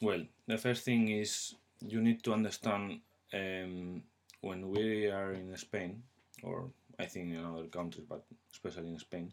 Well, 0.00 0.24
the 0.46 0.58
first 0.58 0.84
thing 0.84 1.08
is 1.08 1.54
you 1.80 2.00
need 2.00 2.22
to 2.24 2.32
understand 2.32 3.00
um, 3.32 4.02
when 4.40 4.68
we 4.68 5.06
are 5.10 5.32
in 5.32 5.56
Spain, 5.56 6.02
or 6.42 6.70
I 6.98 7.06
think 7.06 7.32
in 7.32 7.44
other 7.44 7.66
countries, 7.66 8.06
but 8.08 8.24
especially 8.52 8.88
in 8.88 8.98
Spain, 8.98 9.32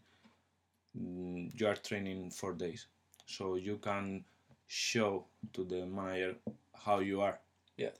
you 0.93 1.67
are 1.67 1.75
training 1.75 2.32
four 2.32 2.54
days, 2.54 2.88
so 3.25 3.56
you 3.56 3.77
can 3.77 4.23
show 4.67 5.25
to 5.54 5.63
the 5.63 5.86
manager 5.86 6.36
how 6.73 6.99
you 6.99 7.21
are. 7.21 7.39
Yeah. 7.77 7.91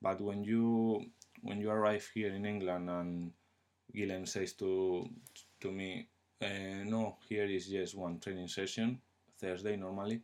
But 0.00 0.20
when 0.20 0.44
you 0.44 1.06
when 1.42 1.60
you 1.60 1.70
arrive 1.70 2.08
here 2.14 2.32
in 2.34 2.44
England 2.46 2.90
and 2.90 3.32
Guillem 3.94 4.26
says 4.28 4.52
to 4.54 5.08
to 5.60 5.72
me, 5.72 6.08
uh, 6.42 6.84
no, 6.84 7.16
here 7.28 7.44
is 7.46 7.66
just 7.68 7.96
one 7.96 8.18
training 8.20 8.48
session, 8.48 9.00
Thursday 9.40 9.76
normally, 9.76 10.22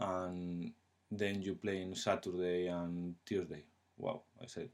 and 0.00 0.72
then 1.10 1.42
you 1.42 1.54
play 1.54 1.82
in 1.82 1.94
Saturday 1.94 2.66
and 2.66 3.14
Tuesday. 3.24 3.64
Wow, 3.96 4.22
I 4.42 4.46
said 4.46 4.68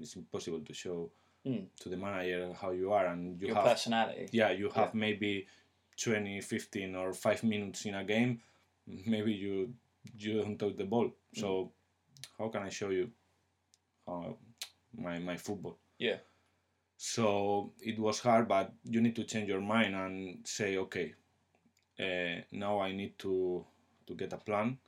it's 0.00 0.16
impossible 0.16 0.60
to 0.60 0.74
show 0.74 1.10
Mm. 1.44 1.66
to 1.80 1.88
the 1.88 1.96
manager 1.96 2.52
how 2.52 2.70
you 2.70 2.92
are, 2.92 3.06
and 3.06 3.40
you 3.40 3.48
Your 3.48 3.56
have 3.56 3.64
personality. 3.64 4.28
yeah, 4.30 4.52
you 4.52 4.70
have 4.70 4.94
maybe 4.94 5.48
20, 5.96 6.40
15 6.40 6.94
or 6.94 7.12
5 7.12 7.44
minutes 7.44 7.84
in 7.86 7.94
a 7.94 8.04
game, 8.04 8.40
maybe 8.86 9.32
you 9.32 9.74
you 10.18 10.42
don't 10.42 10.58
touch 10.58 10.76
the 10.76 10.84
ball. 10.84 11.10
So 11.34 11.72
how 12.38 12.48
can 12.48 12.62
I 12.62 12.68
show 12.68 12.90
you 12.90 13.10
how 14.06 14.36
my 14.96 15.18
my 15.18 15.36
football? 15.36 15.78
Yeah. 15.98 16.18
So 16.96 17.72
it 17.80 17.98
was 17.98 18.20
hard, 18.20 18.48
but 18.48 18.72
you 18.84 19.00
need 19.00 19.16
to 19.16 19.24
change 19.24 19.48
your 19.48 19.60
mind 19.60 19.94
and 19.94 20.46
say, 20.46 20.76
okay, 20.76 21.14
uh, 21.98 22.42
now 22.52 22.80
I 22.80 22.92
need 22.92 23.18
to 23.20 23.64
to 24.06 24.14
get 24.14 24.32
a 24.32 24.36
plan, 24.36 24.78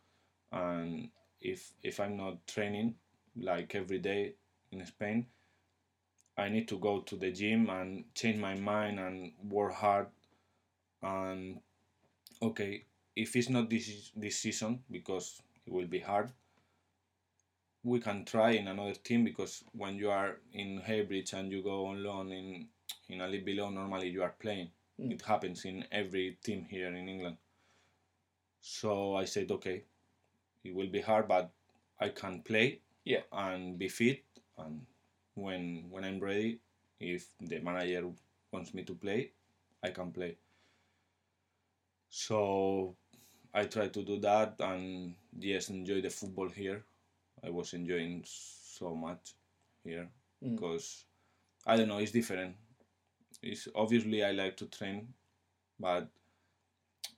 and 0.52 1.10
if 1.40 1.72
if 1.82 2.00
I'm 2.00 2.16
not 2.16 2.46
training 2.46 2.94
like 3.36 3.74
every 3.74 3.98
day 3.98 4.34
in 4.70 4.84
Spain, 4.86 5.26
I 6.36 6.48
need 6.48 6.68
to 6.68 6.78
go 6.78 7.00
to 7.00 7.16
the 7.16 7.30
gym 7.30 7.68
and 7.70 8.04
change 8.14 8.38
my 8.38 8.54
mind 8.54 8.98
and 8.98 9.32
work 9.42 9.74
hard. 9.74 10.06
And 11.04 11.60
okay, 12.42 12.86
if 13.16 13.36
it's 13.36 13.50
not 13.50 13.70
this 13.70 14.12
this 14.16 14.38
season 14.38 14.84
because 14.90 15.42
it 15.66 15.72
will 15.72 15.86
be 15.86 16.00
hard, 16.00 16.32
we 17.84 18.00
can 18.00 18.24
try 18.24 18.50
in 18.50 18.66
another 18.68 18.94
team 18.94 19.24
because 19.24 19.62
when 19.72 19.96
you 19.96 20.10
are 20.10 20.38
in 20.52 20.80
Heybridge 20.80 21.32
and 21.34 21.52
you 21.52 21.62
go 21.62 21.86
on 21.86 22.02
loan 22.02 22.32
in 22.32 22.68
in 23.08 23.20
a 23.20 23.28
league 23.28 23.44
below, 23.44 23.70
normally 23.70 24.08
you 24.08 24.22
are 24.22 24.34
playing. 24.40 24.70
Mm. 25.00 25.12
It 25.12 25.22
happens 25.22 25.64
in 25.64 25.84
every 25.92 26.38
team 26.42 26.66
here 26.68 26.88
in 26.88 27.08
England. 27.08 27.36
So 28.62 29.14
I 29.16 29.26
said, 29.26 29.50
okay, 29.52 29.84
it 30.64 30.74
will 30.74 30.88
be 30.88 31.00
hard, 31.02 31.28
but 31.28 31.50
I 32.00 32.10
can 32.10 32.42
play 32.42 32.80
Yeah. 33.04 33.22
and 33.32 33.78
be 33.78 33.88
fit. 33.88 34.24
And 34.58 34.86
when 35.34 35.90
when 35.90 36.04
I'm 36.04 36.20
ready, 36.20 36.60
if 37.00 37.28
the 37.40 37.60
manager 37.60 38.10
wants 38.52 38.74
me 38.74 38.84
to 38.84 38.94
play, 38.94 39.32
I 39.82 39.90
can 39.90 40.12
play. 40.12 40.38
So 42.16 42.94
I 43.52 43.64
try 43.64 43.88
to 43.88 44.02
do 44.04 44.18
that 44.20 44.54
and 44.60 45.14
yes, 45.38 45.68
enjoy 45.70 46.00
the 46.00 46.10
football 46.10 46.48
here. 46.48 46.84
I 47.42 47.50
was 47.50 47.74
enjoying 47.74 48.24
so 48.26 48.94
much 48.94 49.34
here 49.84 50.08
Mm. 50.42 50.52
because 50.56 51.06
I 51.66 51.76
don't 51.76 51.88
know, 51.88 51.98
it's 51.98 52.12
different. 52.12 52.56
It's 53.42 53.68
obviously 53.74 54.24
I 54.24 54.32
like 54.32 54.56
to 54.58 54.66
train, 54.66 55.14
but 55.80 56.08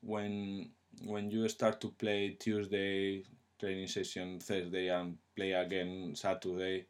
when 0.03 0.71
when 1.05 1.31
you 1.31 1.49
start 1.49 1.81
to 1.83 1.89
play 1.91 2.37
Tuesday 2.39 3.25
training 3.59 3.87
session, 3.89 4.41
Thursday, 4.41 4.89
and 4.89 5.19
play 5.35 5.53
again 5.53 6.15
Saturday, 6.15 6.87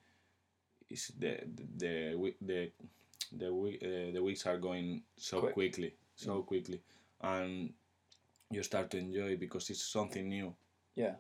is 0.90 1.12
the 1.18 1.40
the 1.56 1.64
the 1.76 2.34
the 2.40 2.72
the, 3.32 3.52
week, 3.54 3.82
uh, 3.82 4.12
the 4.12 4.22
weeks 4.22 4.46
are 4.46 4.58
going 4.58 5.02
so 5.16 5.40
Quick. 5.40 5.54
quickly, 5.54 5.94
so 6.14 6.42
quickly, 6.42 6.80
and 7.20 7.72
you 8.50 8.62
start 8.62 8.90
to 8.90 8.98
enjoy 8.98 9.36
because 9.36 9.70
it's 9.70 9.82
something 9.82 10.28
new. 10.28 10.54
Yeah. 10.94 11.14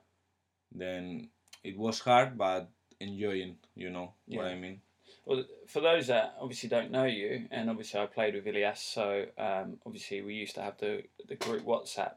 Then 0.72 1.28
it 1.64 1.76
was 1.76 2.00
hard, 2.00 2.36
but 2.38 2.68
enjoying. 3.00 3.56
You 3.74 3.90
know 3.90 4.12
what 4.26 4.46
I 4.46 4.54
mean? 4.54 4.80
Well, 5.24 5.44
for 5.66 5.80
those 5.80 6.06
that 6.06 6.36
obviously 6.40 6.68
don't 6.68 6.90
know 6.92 7.04
you, 7.04 7.46
and 7.50 7.68
obviously 7.68 8.00
I 8.00 8.06
played 8.06 8.34
with 8.34 8.46
Ilias, 8.46 8.80
so 8.80 9.24
um, 9.38 9.78
obviously 9.84 10.22
we 10.22 10.34
used 10.34 10.54
to 10.54 10.62
have 10.62 10.78
the 10.78 11.02
the 11.28 11.34
group 11.34 11.64
WhatsApp 11.64 12.12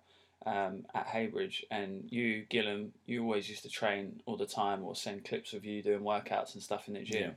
um, 0.46 0.86
at 0.94 1.08
Heybridge, 1.08 1.66
and 1.72 2.06
you, 2.10 2.46
Gillam, 2.52 2.90
you 3.08 3.24
always 3.24 3.50
used 3.50 3.64
to 3.64 3.70
train 3.70 4.22
all 4.26 4.38
the 4.38 4.46
time 4.46 4.84
or 4.84 4.96
send 4.96 5.26
clips 5.26 5.54
of 5.54 5.66
you 5.66 5.82
doing 5.82 6.02
workouts 6.02 6.54
and 6.54 6.62
stuff 6.64 6.88
in 6.88 6.94
the 6.94 7.02
gym. 7.02 7.22
Yeah. 7.22 7.30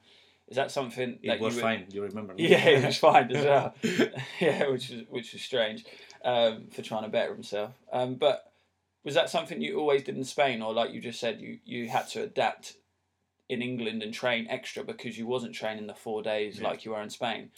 Is 0.48 0.56
that 0.56 0.70
something 0.70 1.18
It 1.22 1.28
that 1.28 1.40
was 1.40 1.54
you 1.54 1.62
would- 1.62 1.62
fine. 1.62 1.86
You 1.90 2.02
remember? 2.02 2.34
no? 2.34 2.44
Yeah, 2.44 2.68
it 2.68 2.84
was 2.84 2.98
fine 2.98 3.30
as 3.34 3.44
well. 3.44 3.74
yeah, 4.40 4.68
which 4.68 4.90
was 4.90 5.02
which 5.08 5.32
was 5.32 5.40
strange 5.42 5.84
um, 6.24 6.68
for 6.72 6.82
trying 6.82 7.02
to 7.02 7.08
better 7.08 7.32
himself. 7.34 7.72
Um, 7.92 8.14
but 8.16 8.52
was 9.04 9.14
that 9.14 9.30
something 9.30 9.60
you 9.60 9.78
always 9.78 10.02
did 10.04 10.16
in 10.16 10.24
Spain, 10.24 10.62
or 10.62 10.72
like 10.72 10.92
you 10.92 11.00
just 11.00 11.20
said, 11.20 11.40
you 11.40 11.58
you 11.64 11.88
had 11.88 12.08
to 12.10 12.22
adapt 12.22 12.76
in 13.48 13.60
England 13.62 14.02
and 14.02 14.14
train 14.14 14.46
extra 14.48 14.82
because 14.84 15.18
you 15.18 15.26
wasn't 15.26 15.54
training 15.54 15.86
the 15.86 15.94
four 15.94 16.22
days 16.22 16.58
Yeah. 16.60 16.68
like 16.68 16.84
you 16.84 16.92
were 16.92 17.02
in 17.02 17.10
Spain? 17.10 17.50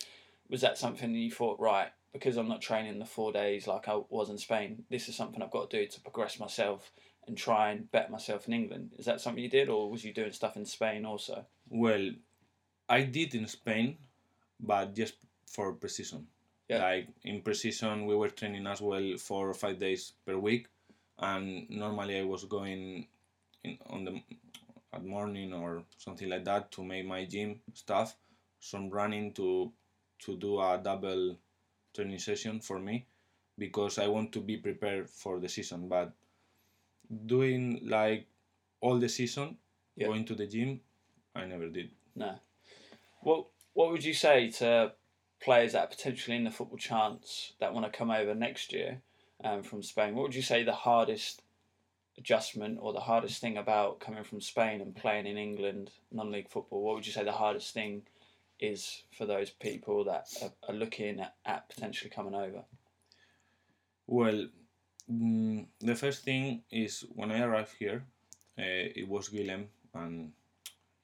Was 0.49 0.61
that 0.63 0.79
something 0.79 1.13
that 1.13 1.19
you 1.19 1.31
thought, 1.31 1.61
right? 1.61 1.91
Because 2.13 2.37
I'm 2.37 2.49
not 2.49 2.61
training 2.63 2.99
the 2.99 3.05
four 3.05 3.33
days 3.33 3.67
like 3.67 3.89
I 3.89 4.01
was 4.09 4.31
in 4.31 4.39
Spain. 4.39 4.85
This 4.91 5.09
is 5.09 5.17
something 5.17 5.43
I've 5.43 5.51
got 5.51 5.71
to 5.71 5.81
do 5.81 5.87
to 5.87 6.01
progress 6.01 6.39
myself 6.41 6.91
and 7.27 7.37
try 7.37 7.71
and 7.71 7.91
better 7.91 8.11
myself 8.11 8.47
in 8.47 8.55
England. 8.55 8.93
Is 8.99 9.07
that 9.07 9.21
something 9.21 9.43
you 9.43 9.49
did, 9.51 9.69
or 9.69 9.91
was 9.91 10.05
you 10.05 10.13
doing 10.13 10.33
stuff 10.33 10.57
in 10.57 10.65
Spain 10.67 11.05
also? 11.05 11.47
Well, 11.69 12.11
I 12.89 13.03
did 13.03 13.35
in 13.35 13.47
Spain, 13.47 13.97
but 14.61 14.95
just 14.95 15.15
for 15.47 15.73
pre-season. 15.73 16.27
Yeah. 16.69 16.83
Like 16.83 17.09
in 17.25 17.43
pre-season, 17.43 18.07
we 18.07 18.17
were 18.17 18.29
training 18.31 18.67
as 18.67 18.81
well 18.81 19.17
four 19.19 19.49
or 19.51 19.55
five 19.55 19.79
days 19.79 20.13
per 20.25 20.37
week, 20.37 20.67
and 21.19 21.69
normally 21.71 22.19
I 22.19 22.25
was 22.25 22.45
going 22.45 23.07
in 23.63 23.79
on 23.87 24.05
the 24.05 24.21
at 24.93 25.05
morning 25.05 25.53
or 25.53 25.83
something 25.99 26.29
like 26.29 26.45
that 26.45 26.71
to 26.73 26.85
make 26.85 27.05
my 27.07 27.25
gym 27.25 27.61
stuff, 27.75 28.17
some 28.61 28.89
running 28.91 29.33
to 29.35 29.73
to 30.21 30.37
do 30.37 30.61
a 30.61 30.81
double 30.83 31.37
training 31.95 32.19
session 32.19 32.61
for 32.61 32.79
me, 32.79 33.05
because 33.59 33.99
I 33.99 34.07
want 34.09 34.33
to 34.33 34.41
be 34.41 34.57
prepared 34.57 35.11
for 35.11 35.41
the 35.41 35.49
season. 35.49 35.89
But 35.89 36.13
doing 37.27 37.81
like 37.85 38.27
all 38.81 38.99
the 38.99 39.09
season, 39.09 39.59
Yeah. 39.97 40.07
going 40.07 40.25
to 40.27 40.35
the 40.35 40.47
gym, 40.47 40.81
I 41.35 41.45
never 41.47 41.69
did. 41.69 41.91
No. 42.15 42.39
What 43.23 43.47
What 43.75 43.91
would 43.91 44.05
you 44.05 44.15
say 44.15 44.51
to 44.53 44.93
players 45.45 45.73
that 45.73 45.85
are 45.85 45.89
potentially 45.89 46.37
in 46.37 46.45
the 46.45 46.51
football 46.51 46.79
chance 46.79 47.53
that 47.61 47.75
want 47.75 47.85
to 47.85 47.97
come 47.97 48.11
over 48.11 48.35
next 48.35 48.73
year 48.73 49.01
um, 49.45 49.63
from 49.63 49.83
Spain? 49.83 50.15
What 50.15 50.23
would 50.23 50.35
you 50.35 50.43
say 50.43 50.63
the 50.63 50.73
hardest 50.73 51.43
adjustment 52.17 52.79
or 52.81 52.93
the 52.93 53.01
hardest 53.01 53.41
thing 53.41 53.59
about 53.59 54.01
coming 54.01 54.25
from 54.25 54.41
Spain 54.41 54.81
and 54.81 54.97
playing 54.97 55.27
in 55.27 55.37
England 55.37 55.91
non-league 56.11 56.49
football? 56.49 56.83
What 56.83 56.95
would 56.95 57.07
you 57.07 57.13
say 57.13 57.25
the 57.25 57.33
hardest 57.33 57.75
thing 57.75 58.03
is 58.59 59.03
for 59.17 59.27
those 59.27 59.51
people 59.51 60.05
that 60.05 60.29
are, 60.43 60.53
are 60.69 60.75
looking 60.75 61.21
at, 61.21 61.35
at 61.45 61.69
potentially 61.69 62.11
coming 62.11 62.35
over? 62.35 62.63
Well, 64.07 64.49
mm, 65.13 65.67
the 65.81 65.95
first 65.95 66.25
thing 66.25 66.63
is 66.71 67.05
when 67.15 67.31
I 67.31 67.43
arrived 67.43 67.75
here, 67.79 68.05
uh, 68.59 68.87
it 68.97 69.09
was 69.09 69.29
Guillem, 69.29 69.67
and 69.95 70.33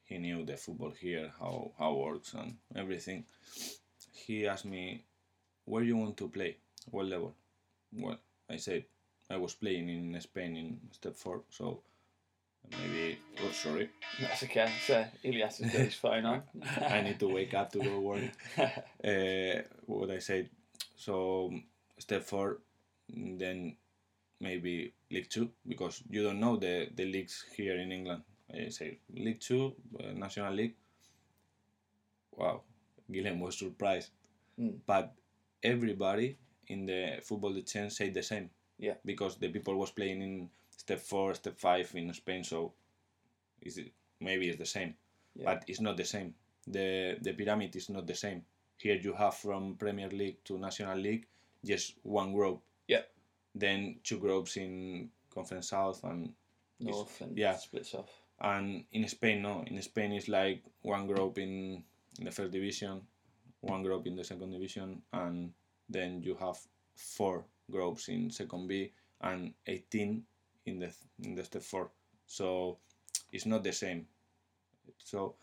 he 0.04 0.18
knew 0.18 0.44
the 0.44 0.56
football 0.56 0.92
here, 0.98 1.32
how 1.38 1.72
how 1.78 1.92
it 1.92 1.98
works 1.98 2.34
and 2.34 2.56
everything. 2.74 3.24
He 4.30 4.46
asked 4.46 4.66
me, 4.76 4.82
"Where 5.64 5.82
you 5.82 5.96
want 5.96 6.16
to 6.18 6.28
play? 6.28 6.56
What 6.90 7.06
level?" 7.06 7.34
Well, 7.92 8.18
I 8.48 8.58
said 8.58 8.84
I 9.28 9.36
was 9.36 9.54
playing 9.54 9.88
in 9.88 10.20
Spain 10.20 10.56
in 10.56 10.68
step 10.92 11.16
four, 11.16 11.42
so 11.50 11.82
Maybe. 12.70 13.18
Oh, 13.42 13.50
sorry. 13.50 13.88
That's 14.20 14.42
okay. 14.44 14.70
So 14.86 15.04
Ilias 15.24 15.58
has 15.58 15.72
got 15.72 15.80
his 15.80 15.94
phone 15.94 16.24
on. 16.24 16.42
I 16.80 17.00
need 17.00 17.18
to 17.20 17.28
wake 17.28 17.54
up 17.54 17.72
to 17.72 17.78
go 17.80 18.00
work. 18.00 18.22
Uh, 18.58 19.62
what 19.86 20.10
I 20.10 20.18
said. 20.18 20.48
So 20.96 21.52
step 21.98 22.24
four, 22.24 22.58
then 23.08 23.76
maybe 24.40 24.92
League 25.10 25.30
Two 25.30 25.50
because 25.66 26.02
you 26.10 26.22
don't 26.22 26.40
know 26.40 26.56
the 26.56 26.88
the 26.94 27.04
leagues 27.04 27.44
here 27.56 27.76
in 27.76 27.90
England. 27.92 28.22
I 28.52 28.68
say 28.68 28.98
League 29.14 29.40
Two, 29.40 29.74
uh, 29.98 30.12
National 30.14 30.52
League. 30.52 30.74
Wow, 32.36 32.62
Guillem 33.10 33.40
was 33.40 33.58
surprised, 33.58 34.10
Mm. 34.60 34.74
but 34.86 35.14
everybody 35.62 36.36
in 36.68 36.86
the 36.86 37.20
football 37.22 37.58
chain 37.62 37.90
said 37.90 38.14
the 38.14 38.22
same. 38.22 38.50
Yeah. 38.78 38.94
Because 39.04 39.36
the 39.36 39.48
people 39.48 39.74
was 39.76 39.90
playing 39.90 40.22
in 40.22 40.50
step 40.76 41.00
four, 41.00 41.34
step 41.34 41.58
five 41.58 41.90
in 41.94 42.12
Spain, 42.14 42.44
so 42.44 42.72
is 43.62 43.78
it 43.78 43.92
maybe 44.20 44.48
it's 44.48 44.58
the 44.58 44.66
same, 44.66 44.94
Yeah. 45.34 45.44
but 45.54 45.64
it's 45.66 45.80
not 45.80 45.96
the 45.96 46.04
same. 46.04 46.34
the 46.66 47.16
The 47.22 47.32
pyramid 47.32 47.74
is 47.76 47.88
not 47.88 48.06
the 48.06 48.14
same. 48.14 48.44
Here 48.76 48.96
you 48.96 49.12
have 49.14 49.34
from 49.36 49.76
Premier 49.76 50.08
League 50.10 50.42
to 50.44 50.58
National 50.58 50.96
League 50.98 51.26
just 51.64 51.94
one 52.02 52.32
group. 52.32 52.60
Yeah. 52.88 53.02
Then 53.54 54.00
two 54.04 54.18
groups 54.18 54.56
in 54.56 55.10
Conference 55.34 55.68
South 55.70 56.04
and 56.04 56.32
North 56.78 57.20
and 57.22 57.36
yeah. 57.36 57.56
splits 57.56 57.94
off. 57.94 58.10
and 58.40 58.84
in 58.92 59.06
Spain 59.08 59.42
no. 59.42 59.62
In 59.66 59.80
Spain 59.82 60.12
it's 60.12 60.28
like 60.28 60.62
one 60.82 61.06
group 61.06 61.38
in, 61.38 61.82
in 62.18 62.24
the 62.24 62.30
first 62.30 62.52
division, 62.52 63.02
one 63.60 63.82
group 63.82 64.06
in 64.06 64.16
the 64.16 64.24
second 64.24 64.50
division, 64.50 65.02
and 65.12 65.52
then 65.88 66.22
you 66.22 66.36
have 66.40 66.58
four 66.94 67.44
groups 67.70 68.08
in 68.08 68.30
second 68.30 68.68
B 68.68 68.92
and 69.20 69.54
18 69.66 70.22
in 70.66 70.78
the 70.78 70.92
in 71.22 71.34
the 71.34 71.44
step 71.44 71.62
four. 71.62 71.90
So 72.26 72.78
it's 73.32 73.46
not 73.46 73.64
the 73.64 73.72
same. 73.72 74.06
So 74.98 75.34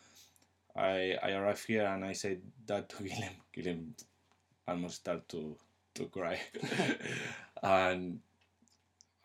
I 0.76 1.18
I 1.22 1.32
arrived 1.32 1.66
here 1.68 1.86
and 1.86 2.06
I 2.06 2.14
said 2.14 2.42
that 2.66 2.90
to 2.90 2.96
Guillem. 3.04 3.36
Guillem 3.56 3.94
almost 4.68 4.96
start 4.98 5.28
to 5.30 5.58
to 5.96 6.06
cry, 6.08 6.40
and 7.64 8.20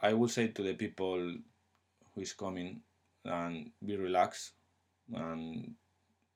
I 0.01 0.15
will 0.15 0.29
say 0.29 0.49
to 0.49 0.63
the 0.63 0.75
people 0.75 1.37
who 2.15 2.21
is 2.21 2.33
coming 2.33 2.81
and 3.25 3.71
be 3.85 3.97
relaxed 3.97 4.53
and 5.13 5.75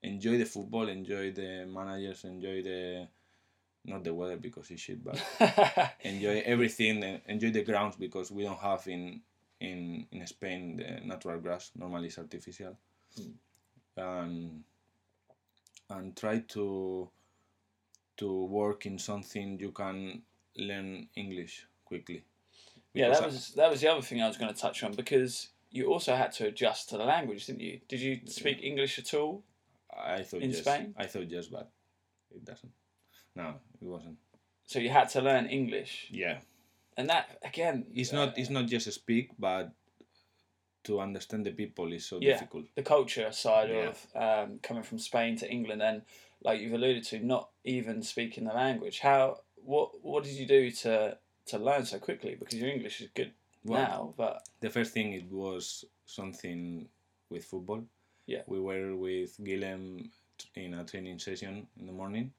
enjoy 0.06 0.38
the 0.38 0.44
football, 0.44 0.88
enjoy 0.88 1.32
the 1.32 1.66
managers, 1.66 2.24
enjoy 2.24 2.62
the 2.62 3.08
not 3.84 4.02
the 4.02 4.12
weather 4.12 4.36
because 4.36 4.70
it's 4.70 4.82
shit, 4.82 5.02
but 5.04 5.20
enjoy 6.00 6.42
everything. 6.44 7.20
Enjoy 7.26 7.50
the 7.50 7.62
grounds 7.62 7.96
because 7.96 8.30
we 8.30 8.42
don't 8.42 8.58
have 8.58 8.86
in 8.88 9.20
in 9.60 10.06
in 10.12 10.26
Spain 10.26 10.76
the 10.76 11.06
natural 11.06 11.38
grass. 11.40 11.70
Normally 11.76 12.08
it's 12.08 12.18
artificial, 12.18 12.76
hmm. 13.16 13.30
and 13.96 14.64
and 15.90 16.16
try 16.16 16.40
to 16.48 17.08
to 18.16 18.44
work 18.44 18.86
in 18.86 18.98
something 18.98 19.58
you 19.58 19.72
can 19.72 20.22
learn 20.56 21.08
English 21.14 21.66
quickly. 21.84 22.24
yeah, 22.94 23.08
Because 23.08 23.18
that 23.18 23.24
I- 23.24 23.26
was 23.26 23.48
that 23.54 23.70
was 23.70 23.80
the 23.80 23.88
other 23.88 24.02
thing 24.02 24.22
I 24.22 24.28
was 24.28 24.36
going 24.36 24.52
to 24.52 24.60
touch 24.60 24.82
on 24.82 24.94
because 24.94 25.48
you 25.70 25.92
also 25.92 26.14
had 26.14 26.32
to 26.32 26.46
adjust 26.46 26.88
to 26.90 26.96
the 26.96 27.04
language, 27.04 27.46
didn't 27.46 27.60
you? 27.60 27.80
Did 27.88 28.00
you 28.00 28.20
speak 28.26 28.62
English 28.62 28.98
at 28.98 29.12
all? 29.14 29.42
I 29.98 30.22
thought 30.22 30.42
in 30.42 30.50
yes. 30.50 30.60
Spain? 30.60 30.94
I 30.96 31.06
thought 31.06 31.30
yes, 31.30 31.46
but 31.46 31.70
it 32.34 32.44
doesn't. 32.44 32.72
No, 33.34 33.54
it 33.80 33.86
wasn't. 33.86 34.16
So 34.66 34.78
you 34.78 34.90
had 34.90 35.08
to 35.10 35.20
learn 35.20 35.46
English, 35.46 36.08
Yeah, 36.10 36.38
and 36.96 37.08
that 37.08 37.38
again, 37.42 37.86
it's 37.94 38.12
uh, 38.12 38.16
not. 38.16 38.38
It's 38.38 38.50
not 38.50 38.66
just 38.66 38.86
to 38.86 38.92
speak, 38.92 39.30
but 39.38 39.72
to 40.84 41.00
understand 41.00 41.44
the 41.46 41.50
people 41.52 41.92
is 41.92 42.06
so 42.06 42.18
Yeah. 42.20 42.32
difficult. 42.34 42.66
the 42.74 42.82
culture 42.82 43.32
side 43.32 43.70
Yeah. 43.70 43.88
of 43.88 44.06
um, 44.14 44.58
coming 44.60 44.82
from 44.82 44.98
Spain 44.98 45.36
to 45.38 45.50
England, 45.50 45.82
and 45.82 46.02
like 46.42 46.60
you've 46.60 46.72
alluded 46.74 47.04
to, 47.04 47.18
not 47.20 47.50
even 47.64 48.02
speaking 48.02 48.44
the 48.44 48.52
language. 48.54 49.00
How 49.00 49.40
what 49.56 50.02
what 50.02 50.24
did 50.24 50.34
you 50.34 50.46
do 50.46 50.70
to 50.70 51.18
to 51.46 51.58
learn 51.58 51.84
so 51.86 51.98
quickly? 51.98 52.34
Because 52.34 52.54
your 52.58 52.68
English 52.68 53.00
is 53.00 53.08
good 53.14 53.32
Well, 53.64 53.80
now, 53.82 54.14
but 54.16 54.48
the 54.60 54.70
first 54.70 54.92
thing 54.92 55.12
it 55.12 55.30
was 55.30 55.84
something 56.04 56.88
with 57.30 57.44
football. 57.44 57.84
Yeah. 58.26 58.42
We 58.46 58.60
were 58.60 58.96
with 58.96 59.38
Guillem 59.38 60.10
in 60.54 60.74
a 60.74 60.84
training 60.84 61.18
session 61.18 61.66
in 61.78 61.86
the 61.86 61.92
morning, 61.92 62.32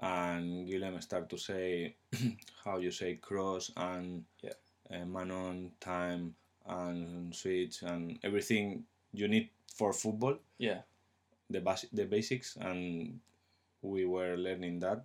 and 0.00 0.68
Guillem 0.68 1.02
started 1.02 1.30
to 1.30 1.38
say 1.38 1.96
how 2.64 2.78
you 2.78 2.90
say 2.90 3.14
cross 3.16 3.70
and 3.76 4.24
Yeah. 4.42 4.54
uh, 4.90 5.04
man 5.06 5.30
on 5.30 5.72
time 5.80 6.34
and 6.66 7.34
switch 7.34 7.82
and 7.82 8.18
everything 8.22 8.84
you 9.12 9.28
need 9.28 9.50
for 9.74 9.92
football. 9.92 10.38
yeah, 10.58 10.82
the 11.50 11.60
bas- 11.60 11.90
the 11.92 12.06
basics 12.06 12.56
and 12.60 13.20
we 13.82 14.06
were 14.06 14.36
learning 14.36 14.80
that 14.80 15.04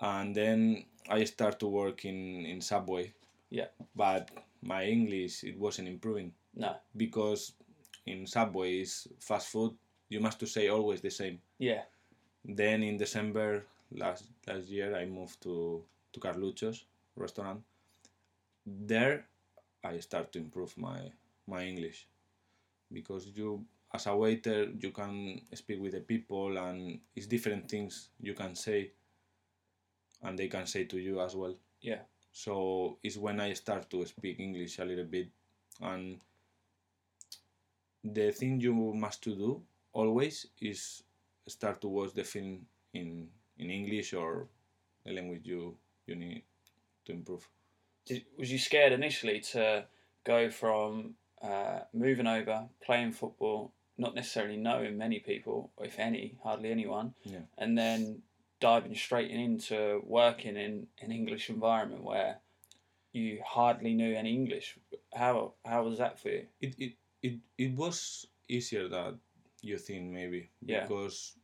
and 0.00 0.34
then 0.34 0.84
i 1.08 1.24
start 1.24 1.58
to 1.60 1.66
work 1.66 2.04
in 2.04 2.44
in 2.46 2.60
subway 2.60 3.12
Yeah. 3.50 3.68
but 3.96 4.30
my 4.62 4.84
english 4.84 5.44
it 5.44 5.58
wasn't 5.58 5.88
improving 5.88 6.32
no, 6.54 6.76
because 6.96 7.52
in 8.12 8.26
subways, 8.26 9.06
fast 9.20 9.48
food 9.48 9.72
you 10.08 10.20
must 10.20 10.40
to 10.40 10.46
say 10.46 10.68
always 10.68 11.00
the 11.00 11.10
same. 11.10 11.38
Yeah, 11.58 11.82
then 12.44 12.82
in 12.82 12.96
december 12.96 13.66
last 13.92 14.24
last 14.46 14.68
year 14.68 14.96
i 14.96 15.04
moved 15.04 15.40
to 15.42 15.82
to 16.12 16.20
Carluccio's 16.20 16.84
restaurant. 17.16 17.62
There 18.66 19.26
i 19.84 19.98
start 20.00 20.32
to 20.32 20.38
improve 20.38 20.76
my 20.76 21.12
my 21.46 21.64
english. 21.64 22.06
Because 22.92 23.26
you 23.34 23.64
as 23.94 24.06
a 24.06 24.16
waiter 24.16 24.64
you 24.78 24.90
can 24.90 25.40
speak 25.54 25.80
with 25.80 25.92
the 25.92 26.00
people 26.00 26.56
and 26.58 27.00
it's 27.16 27.26
different 27.26 27.68
things 27.68 28.10
you 28.20 28.34
can 28.34 28.54
say 28.54 28.92
and 30.22 30.38
they 30.38 30.48
can 30.48 30.66
say 30.66 30.84
to 30.84 30.98
you 30.98 31.20
as 31.20 31.36
well. 31.36 31.54
Yeah, 31.80 32.00
so 32.32 32.98
it's 33.02 33.16
when 33.16 33.40
i 33.40 33.52
start 33.52 33.88
to 33.90 34.04
speak 34.06 34.40
english 34.40 34.78
a 34.78 34.84
little 34.84 35.04
bit 35.04 35.28
and 35.80 36.20
the 38.14 38.30
thing 38.32 38.60
you 38.60 38.74
must 38.94 39.22
to 39.24 39.34
do 39.34 39.62
always 39.92 40.46
is 40.60 41.02
start 41.46 41.80
to 41.80 41.88
watch 41.88 42.12
the 42.14 42.24
film 42.24 42.66
in 42.94 43.28
in 43.58 43.70
english 43.70 44.12
or 44.12 44.46
the 45.04 45.12
language 45.12 45.44
you 45.44 45.76
you 46.06 46.14
need 46.14 46.42
to 47.04 47.12
improve 47.12 47.48
Did, 48.06 48.24
was 48.38 48.50
you 48.52 48.58
scared 48.58 48.92
initially 48.92 49.40
to 49.52 49.86
go 50.24 50.50
from 50.50 51.14
uh, 51.42 51.80
moving 51.92 52.26
over, 52.26 52.68
playing 52.84 53.12
football, 53.12 53.72
not 53.96 54.14
necessarily 54.14 54.56
knowing 54.56 54.96
many 54.98 55.20
people, 55.20 55.70
if 55.80 55.98
any, 55.98 56.36
hardly 56.42 56.70
anyone, 56.70 57.14
Yeah. 57.24 57.44
and 57.56 57.76
then 57.78 58.22
diving 58.60 58.94
straight 58.94 59.30
into 59.30 60.02
working 60.04 60.56
in 60.56 60.86
an 61.04 61.12
English 61.12 61.48
environment 61.50 62.02
where 62.02 62.40
you 63.12 63.40
hardly 63.44 63.94
knew 63.94 64.14
any 64.16 64.32
English? 64.34 64.76
How 65.14 65.54
how 65.64 65.84
was 65.84 65.98
that 65.98 66.18
for 66.20 66.30
you? 66.30 66.46
it 66.60 66.74
it 66.78 66.92
it, 67.22 67.38
it 67.56 67.74
was 67.74 68.26
easier 68.48 68.88
than 68.88 69.18
you 69.62 69.78
think 69.78 70.12
maybe 70.12 70.50
Yeah. 70.60 70.82
because 70.82 71.36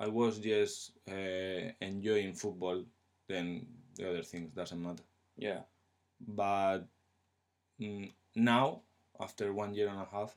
I 0.00 0.08
was 0.08 0.38
just 0.38 0.92
uh, 1.08 1.72
enjoying 1.80 2.34
football 2.34 2.84
then 3.28 3.66
the 3.94 4.10
other 4.10 4.22
things 4.22 4.50
doesn't 4.54 4.82
matter. 4.82 5.04
Yeah, 5.36 5.62
but 6.20 6.80
mm, 7.80 8.12
now 8.34 8.82
after 9.20 9.52
one 9.52 9.74
year 9.74 9.88
and 9.88 10.00
a 10.00 10.08
half 10.10 10.36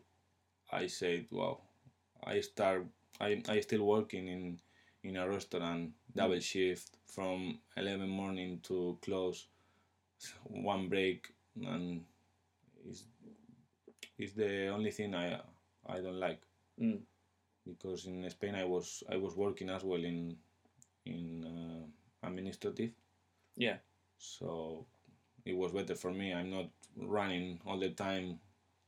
I 0.72 0.88
said 0.88 1.28
wow 1.32 1.62
I 2.24 2.42
start 2.42 2.86
I, 3.20 3.42
I 3.48 3.62
still 3.62 3.84
working 3.86 4.28
in 4.28 4.60
in 5.04 5.18
a 5.18 5.30
restaurant 5.30 5.92
double 6.16 6.40
shift 6.40 6.98
from 7.08 7.60
11 7.78 8.10
morning 8.10 8.60
to 8.64 8.98
close 9.02 9.48
one 10.44 10.90
break 10.90 11.34
and 11.66 12.04
it's, 12.90 13.04
it's 14.18 14.34
the 14.34 14.68
only 14.68 14.92
thing 14.92 15.14
I 15.16 15.40
I 15.88 16.02
don't 16.02 16.20
like 16.20 16.42
Mm. 16.82 17.00
because 17.66 18.06
in 18.06 18.30
Spain 18.30 18.56
I 18.56 18.66
was 18.66 19.04
I 19.10 19.16
was 19.16 19.36
working 19.36 19.70
as 19.70 19.84
well 19.84 20.04
in 20.04 20.38
in 21.06 21.46
uh, 21.46 22.28
administrative 22.28 22.92
yeah, 23.56 23.78
so 24.18 24.86
it 25.46 25.56
was 25.56 25.72
better 25.72 25.96
for 25.96 26.12
me 26.12 26.34
I'm 26.34 26.50
not 26.50 26.70
running 26.98 27.60
all 27.66 27.80
the 27.80 27.90
time 27.92 28.40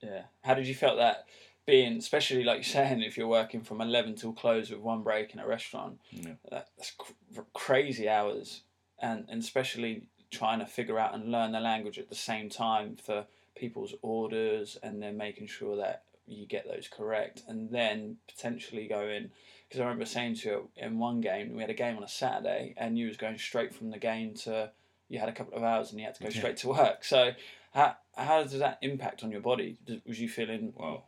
yeah. 0.01 0.23
How 0.43 0.53
did 0.53 0.67
you 0.67 0.75
felt 0.75 0.97
that 0.97 1.25
being, 1.65 1.97
especially 1.97 2.43
like 2.43 2.57
you're 2.57 2.63
saying, 2.65 3.01
if 3.01 3.17
you're 3.17 3.27
working 3.27 3.61
from 3.61 3.81
eleven 3.81 4.15
till 4.15 4.33
close 4.33 4.69
with 4.69 4.79
one 4.81 5.01
break 5.01 5.33
in 5.33 5.39
a 5.39 5.47
restaurant? 5.47 5.99
yeah. 6.11 6.33
that's 6.51 6.91
cr- 6.97 7.41
crazy 7.53 8.07
hours 8.09 8.61
and, 9.01 9.25
and 9.29 9.41
especially 9.41 10.07
trying 10.29 10.59
to 10.59 10.65
figure 10.65 10.99
out 10.99 11.13
and 11.15 11.31
learn 11.31 11.51
the 11.53 11.59
language 11.59 11.97
at 11.97 12.09
the 12.09 12.15
same 12.15 12.49
time 12.49 12.95
for 13.01 13.25
people's 13.57 13.93
orders 14.01 14.77
and 14.83 15.01
then 15.01 15.17
making 15.17 15.47
sure 15.47 15.75
that 15.77 16.03
you 16.25 16.45
get 16.45 16.67
those 16.67 16.87
correct 16.89 17.41
and 17.47 17.69
then 17.71 18.17
potentially 18.27 18.87
going 18.87 19.29
because 19.67 19.79
I 19.79 19.83
remember 19.83 20.05
saying 20.05 20.35
to 20.35 20.49
you 20.49 20.69
in 20.75 20.99
one 20.99 21.21
game 21.21 21.55
we 21.55 21.61
had 21.61 21.69
a 21.69 21.73
game 21.73 21.95
on 21.97 22.03
a 22.03 22.07
Saturday 22.07 22.73
and 22.77 22.97
you 22.97 23.07
was 23.07 23.17
going 23.17 23.37
straight 23.37 23.73
from 23.73 23.89
the 23.91 23.97
game 23.97 24.33
to 24.43 24.71
you 25.09 25.19
had 25.19 25.29
a 25.29 25.33
couple 25.33 25.57
of 25.57 25.63
hours 25.63 25.91
and 25.91 25.99
you 25.99 26.05
had 26.05 26.15
to 26.15 26.23
go 26.23 26.29
Yeah. 26.29 26.35
straight 26.37 26.57
to 26.57 26.67
work. 26.69 27.03
So 27.05 27.31
how 27.73 27.95
how 28.15 28.43
does 28.43 28.59
that 28.59 28.77
impact 28.81 29.23
on 29.23 29.31
your 29.31 29.39
body? 29.41 29.77
Was 30.05 30.19
you 30.19 30.27
feeling 30.27 30.73
well 30.75 31.05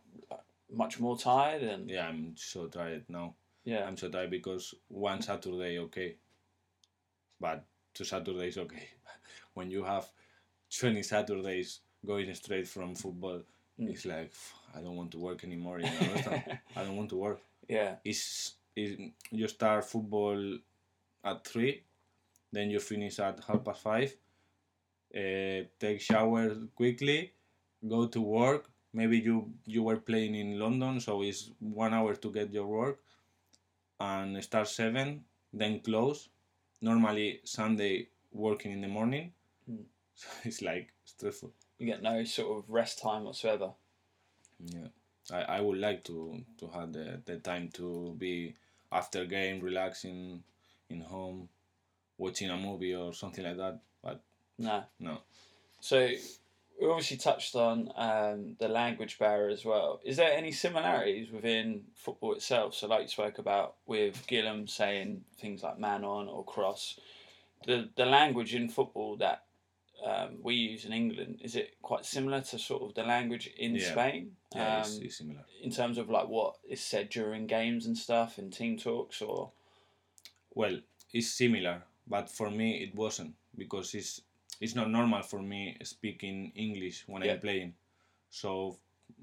much 0.71 0.99
more 1.01 1.17
tired 1.17 1.63
and 1.63 1.89
Yeah, 1.89 2.07
I'm 2.07 2.35
so 2.37 2.67
tired 2.67 3.03
now. 3.09 3.33
yeah 3.65 3.85
I'm 3.85 3.97
so 3.97 4.07
tired 4.09 4.29
because 4.29 4.73
one 4.87 5.21
Saturday 5.21 5.79
okay, 5.79 6.15
but 7.39 7.65
two 7.93 8.05
Saturdays 8.05 8.57
okay. 8.57 8.87
When 9.53 9.69
you 9.71 9.83
have 9.83 10.09
twenty 10.79 11.03
Saturdays 11.03 11.81
going 12.05 12.33
straight 12.35 12.67
from 12.67 12.95
football, 12.95 13.41
Mm. 13.79 13.91
it's 13.91 14.05
like 14.05 14.33
I 14.75 14.81
don't 14.81 14.97
want 14.97 15.11
to 15.11 15.19
work 15.19 15.43
anymore. 15.45 15.79
You 15.79 15.87
understand? 15.87 16.43
I 16.75 16.83
don't 16.83 16.97
want 16.97 17.09
to 17.11 17.15
work. 17.15 17.39
yeah 17.69 17.95
It's, 18.03 18.55
it's 18.75 19.01
you 19.31 19.47
start 19.47 19.85
football 19.85 20.57
at 21.23 21.47
three, 21.47 21.83
then 22.51 22.69
you 22.71 22.79
finish 22.79 23.19
at 23.19 23.39
half 23.47 23.63
past 23.63 23.81
five. 23.81 24.11
Uh, 25.15 25.63
take 25.79 26.01
shower 26.01 26.55
quickly, 26.75 27.31
go 27.87 28.05
to 28.07 28.21
work. 28.21 28.69
Maybe 28.93 29.17
you 29.19 29.51
you 29.65 29.81
were 29.83 29.97
playing 29.97 30.35
in 30.35 30.59
London, 30.59 30.99
so 30.99 31.21
it's 31.23 31.51
one 31.59 31.93
hour 31.93 32.15
to 32.15 32.31
get 32.31 32.51
your 32.53 32.67
work, 32.67 32.99
and 33.99 34.43
start 34.43 34.67
seven, 34.67 35.23
then 35.53 35.79
close. 35.79 36.29
Normally 36.81 37.41
Sunday 37.43 38.07
working 38.31 38.71
in 38.71 38.81
the 38.81 38.87
morning, 38.87 39.31
Mm. 39.69 39.85
so 40.15 40.27
it's 40.43 40.61
like 40.61 40.91
stressful. 41.05 41.51
You 41.79 41.85
get 41.85 42.03
no 42.03 42.23
sort 42.25 42.57
of 42.57 42.69
rest 42.69 42.99
time 43.01 43.23
whatsoever. 43.23 43.71
Yeah, 44.63 44.87
I, 45.31 45.41
I 45.57 45.61
would 45.61 45.77
like 45.79 46.03
to 46.05 46.43
to 46.59 46.67
have 46.67 46.91
the, 46.93 47.21
the 47.25 47.37
time 47.37 47.69
to 47.75 48.13
be 48.17 48.55
after 48.91 49.25
game 49.25 49.61
relaxing 49.61 50.43
in 50.89 51.01
home, 51.01 51.47
watching 52.17 52.49
a 52.49 52.57
movie 52.57 52.93
or 52.95 53.13
something 53.13 53.43
like 53.45 53.57
that. 53.57 53.79
But 54.03 54.21
No. 54.57 54.83
no, 54.99 55.19
So 55.79 56.09
we 56.79 56.87
obviously 56.87 57.17
touched 57.17 57.55
on 57.55 57.91
um, 57.95 58.55
the 58.59 58.67
language 58.67 59.19
barrier 59.19 59.49
as 59.49 59.63
well. 59.63 60.01
Is 60.03 60.17
there 60.17 60.31
any 60.31 60.51
similarities 60.51 61.31
within 61.31 61.83
football 61.95 62.33
itself? 62.33 62.75
So, 62.75 62.87
like 62.87 63.03
you 63.03 63.07
spoke 63.07 63.37
about 63.37 63.75
with 63.85 64.25
Guillem 64.27 64.69
saying 64.69 65.23
things 65.39 65.63
like 65.63 65.79
"man 65.79 66.03
on" 66.03 66.27
or 66.27 66.43
"cross," 66.43 66.99
the 67.65 67.89
the 67.95 68.05
language 68.05 68.53
in 68.53 68.69
football 68.69 69.15
that 69.17 69.43
um, 70.05 70.37
we 70.41 70.53
use 70.55 70.85
in 70.85 70.93
England 70.93 71.39
is 71.43 71.55
it 71.55 71.75
quite 71.81 72.05
similar 72.05 72.41
to 72.41 72.57
sort 72.59 72.83
of 72.83 72.93
the 72.95 73.03
language 73.03 73.47
in 73.57 73.75
Yeah. 73.75 73.91
Spain? 73.91 74.35
yeah, 74.55 74.79
it's, 74.79 74.97
Um, 74.97 75.03
it's 75.05 75.17
similar. 75.17 75.45
in 75.61 75.71
terms 75.71 75.97
of 75.97 76.09
like 76.09 76.27
what 76.27 76.55
is 76.69 76.81
said 76.81 77.09
during 77.09 77.47
games 77.47 77.85
and 77.85 77.97
stuff 77.97 78.37
and 78.37 78.51
team 78.53 78.77
talks, 78.77 79.21
or 79.21 79.51
Well, 80.53 80.79
it's 81.13 81.27
similar, 81.31 81.83
but 82.07 82.29
for 82.29 82.49
me 82.49 82.83
it 82.83 82.95
wasn't 82.95 83.35
because 83.57 83.93
it's 83.95 84.21
it's 84.61 84.75
not 84.75 84.89
normal 84.89 85.21
for 85.23 85.41
me 85.41 85.77
speaking 85.83 86.51
English 86.55 87.03
when 87.07 87.23
Yeah. 87.23 87.33
I'm 87.33 87.39
playing. 87.39 87.73
So 88.29 88.77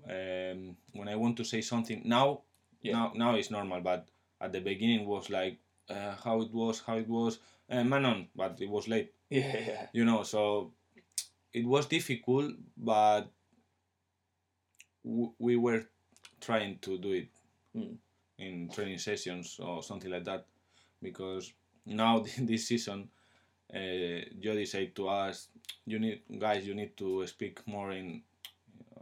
um, 0.09 0.77
when 0.93 1.09
I 1.09 1.17
want 1.17 1.37
to 1.39 1.45
say 1.45 1.61
something 1.62 2.03
now, 2.05 2.43
Yeah. 2.83 2.93
now 2.93 3.12
now 3.15 3.35
it's 3.35 3.51
normal, 3.51 3.81
but 3.81 4.09
at 4.41 4.53
the 4.53 4.61
beginning 4.61 5.07
was 5.07 5.31
like 5.31 5.59
uh, 5.89 6.15
how 6.25 6.41
it 6.43 6.53
was, 6.53 6.81
how 6.87 6.97
it 6.97 7.09
was, 7.09 7.39
uh, 7.71 7.85
Manon, 7.85 8.29
but 8.35 8.61
it 8.61 8.69
was 8.69 8.89
late. 8.89 9.12
Yeah, 9.31 9.57
yeah, 9.67 9.87
you 9.93 10.05
know 10.05 10.23
so 10.23 10.73
it 11.53 11.67
was 11.67 11.87
difficult 11.87 12.53
but 12.77 13.29
w- 15.05 15.33
we 15.39 15.57
were 15.57 15.85
trying 16.41 16.79
to 16.81 16.99
do 16.99 17.12
it 17.12 17.29
Mm. 17.77 17.99
in 18.39 18.71
training 18.71 18.99
sessions 18.99 19.61
or 19.61 19.83
something 19.83 20.11
like 20.11 20.25
that 20.25 20.47
because 21.03 21.53
now 21.87 22.21
this 22.41 22.69
season 22.69 23.09
uh, 23.75 24.21
Jody 24.41 24.67
said 24.67 24.95
to 24.97 25.09
us 25.09 25.49
you 25.87 25.99
need 25.99 26.23
guys 26.39 26.67
you 26.67 26.75
need 26.75 26.97
to 26.99 27.27
speak 27.27 27.67
more 27.69 27.93
in 27.93 28.23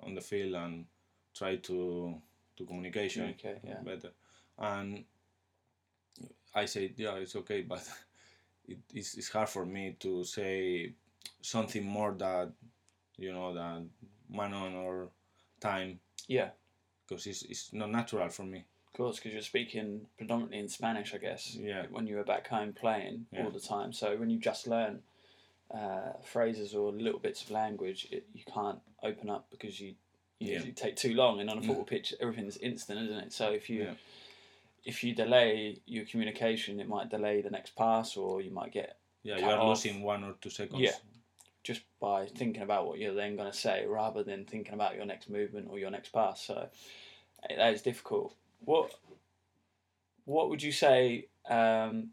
on 0.03 0.15
the 0.15 0.21
field 0.23 0.55
and 0.55 0.87
try 1.35 1.57
to 1.57 2.21
to 2.57 2.67
communication 2.67 3.31
okay, 3.31 3.61
yeah, 3.65 3.81
better. 3.83 4.13
And 4.59 5.05
I 6.55 6.65
said 6.67 6.95
yeah 6.97 7.15
it's 7.17 7.37
okay 7.37 7.63
but 7.69 7.87
it, 8.68 8.79
it's, 8.92 9.14
it's 9.16 9.29
hard 9.29 9.48
for 9.48 9.64
me 9.66 9.96
to 10.00 10.24
say 10.24 10.92
something 11.40 11.85
more 11.85 12.12
that 12.18 12.50
you 13.16 13.33
know 13.33 13.55
than 13.55 13.90
manon 14.31 14.74
or 14.74 15.09
time 15.61 15.98
yeah. 16.29 16.48
because 17.07 17.27
it's, 17.27 17.42
it's 17.42 17.72
not 17.72 17.90
natural 17.90 18.29
for 18.29 18.44
me 18.44 18.64
Of 18.88 18.92
course, 18.96 19.16
because 19.16 19.33
you're 19.33 19.42
speaking 19.42 20.07
predominantly 20.16 20.59
in 20.59 20.68
Spanish, 20.68 21.14
I 21.14 21.18
guess. 21.18 21.57
Yeah. 21.57 21.87
When 21.90 22.07
you 22.07 22.16
were 22.16 22.24
back 22.24 22.46
home 22.48 22.72
playing 22.72 23.27
Yeah. 23.33 23.44
all 23.44 23.50
the 23.50 23.61
time, 23.61 23.92
so 23.92 24.16
when 24.16 24.31
you 24.31 24.38
just 24.38 24.66
learn 24.66 25.03
uh, 25.72 26.12
phrases 26.22 26.74
or 26.74 26.92
little 26.92 27.18
bits 27.20 27.42
of 27.42 27.50
language, 27.50 28.07
it, 28.11 28.24
you 28.35 28.44
can't 28.53 28.79
open 29.03 29.31
up 29.31 29.46
because 29.50 29.81
you, 29.81 29.94
you 30.38 30.48
Yeah. 30.48 30.55
usually 30.55 30.72
take 30.72 30.96
too 30.96 31.14
long. 31.14 31.40
And 31.40 31.50
on 31.50 31.59
a 31.59 31.62
football 31.62 31.85
pitch, 31.85 32.14
everything's 32.20 32.57
instant, 32.59 33.00
isn't 33.05 33.18
it? 33.27 33.33
So 33.33 33.50
if 33.50 33.68
you 33.68 33.85
Yeah. 33.85 33.94
If 34.85 35.03
you 35.03 35.14
delay 35.14 35.81
your 35.87 36.05
communication, 36.05 36.81
it 36.81 36.88
might 36.88 37.09
delay 37.11 37.40
the 37.40 37.51
next 37.51 37.75
pass, 37.77 38.16
or 38.16 38.40
you 38.40 38.51
might 38.51 38.73
get 38.73 38.99
yeah 39.23 39.38
you 39.38 39.47
are 39.47 39.59
off. 39.59 39.68
losing 39.85 40.03
one 40.03 40.23
or 40.25 40.35
two 40.40 40.51
seconds 40.51 40.81
Yeah. 40.81 40.92
just 41.62 41.81
by 42.01 42.27
thinking 42.27 42.62
about 42.62 42.87
what 42.87 42.99
you're 42.99 43.14
then 43.14 43.37
going 43.37 43.51
to 43.51 43.57
say 43.57 43.87
rather 43.87 44.23
than 44.23 44.44
thinking 44.44 44.75
about 44.75 44.97
your 44.97 45.07
next 45.07 45.31
movement 45.31 45.68
or 45.70 45.79
your 45.79 45.90
next 45.90 46.11
pass. 46.12 46.42
So 46.42 46.68
eh, 47.49 47.57
that 47.57 47.73
is 47.73 47.83
difficult. 47.83 48.35
What 48.64 48.94
what 50.27 50.49
would 50.51 50.62
you 50.62 50.73
say 50.73 51.29
um, 51.49 52.11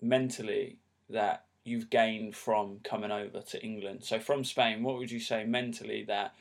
mentally 0.00 0.78
that 1.10 1.44
you've 1.64 1.90
gained 1.90 2.34
from 2.36 2.80
coming 2.84 3.10
over 3.10 3.40
to 3.40 3.62
England? 3.62 4.04
So 4.04 4.18
from 4.18 4.44
Spain, 4.44 4.82
what 4.82 4.98
would 4.98 5.10
you 5.10 5.20
say 5.20 5.44
mentally 5.44 6.04
that 6.04 6.34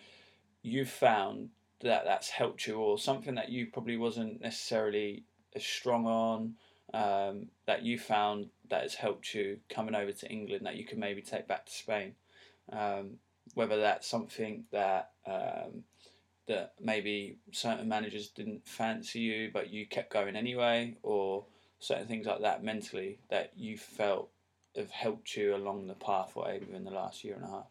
you've 0.62 0.90
found 0.90 1.50
that 1.82 2.06
that's 2.06 2.30
helped 2.30 2.68
you, 2.68 2.78
or 2.78 2.98
something 2.98 3.36
that 3.36 3.50
you 3.50 3.68
probably 3.68 3.98
wasn't 3.98 4.42
necessarily 4.42 5.24
as 5.56 5.64
strong 5.64 6.06
on? 6.06 6.56
Um, 6.94 7.48
that 7.66 7.84
you 7.84 8.00
found 8.00 8.48
that 8.70 8.84
has 8.84 8.96
helped 8.96 9.34
you 9.34 9.60
coming 9.70 9.94
over 9.94 10.14
to 10.14 10.30
England 10.30 10.66
that 10.66 10.78
you 10.78 10.86
can 10.86 11.00
maybe 11.00 11.22
take 11.22 11.46
back 11.46 11.66
to 11.66 11.72
Spain. 11.72 12.14
Um, 12.72 13.18
whether 13.56 13.80
that's 13.80 14.08
something 14.08 14.64
that 14.72 15.12
um, 15.26 15.84
that 16.48 16.74
maybe 16.80 17.38
certain 17.52 17.90
managers 17.90 18.30
didn't 18.30 18.66
fancy 18.66 19.20
you, 19.20 19.52
but 19.54 19.70
you 19.70 19.86
kept 19.86 20.14
going 20.14 20.36
anyway, 20.36 20.96
or 21.04 21.46
certain 21.80 22.08
things 22.08 22.26
like 22.26 22.42
that 22.42 22.64
mentally 22.64 23.20
that 23.30 23.52
you 23.56 23.78
felt 23.78 24.30
have 24.76 24.90
helped 24.92 25.36
you 25.36 25.56
along 25.56 25.88
the 25.88 25.94
pathway 25.96 26.60
within 26.60 26.84
the 26.84 26.92
last 26.92 27.24
year 27.24 27.36
and 27.36 27.44
a 27.44 27.48
half. 27.48 27.68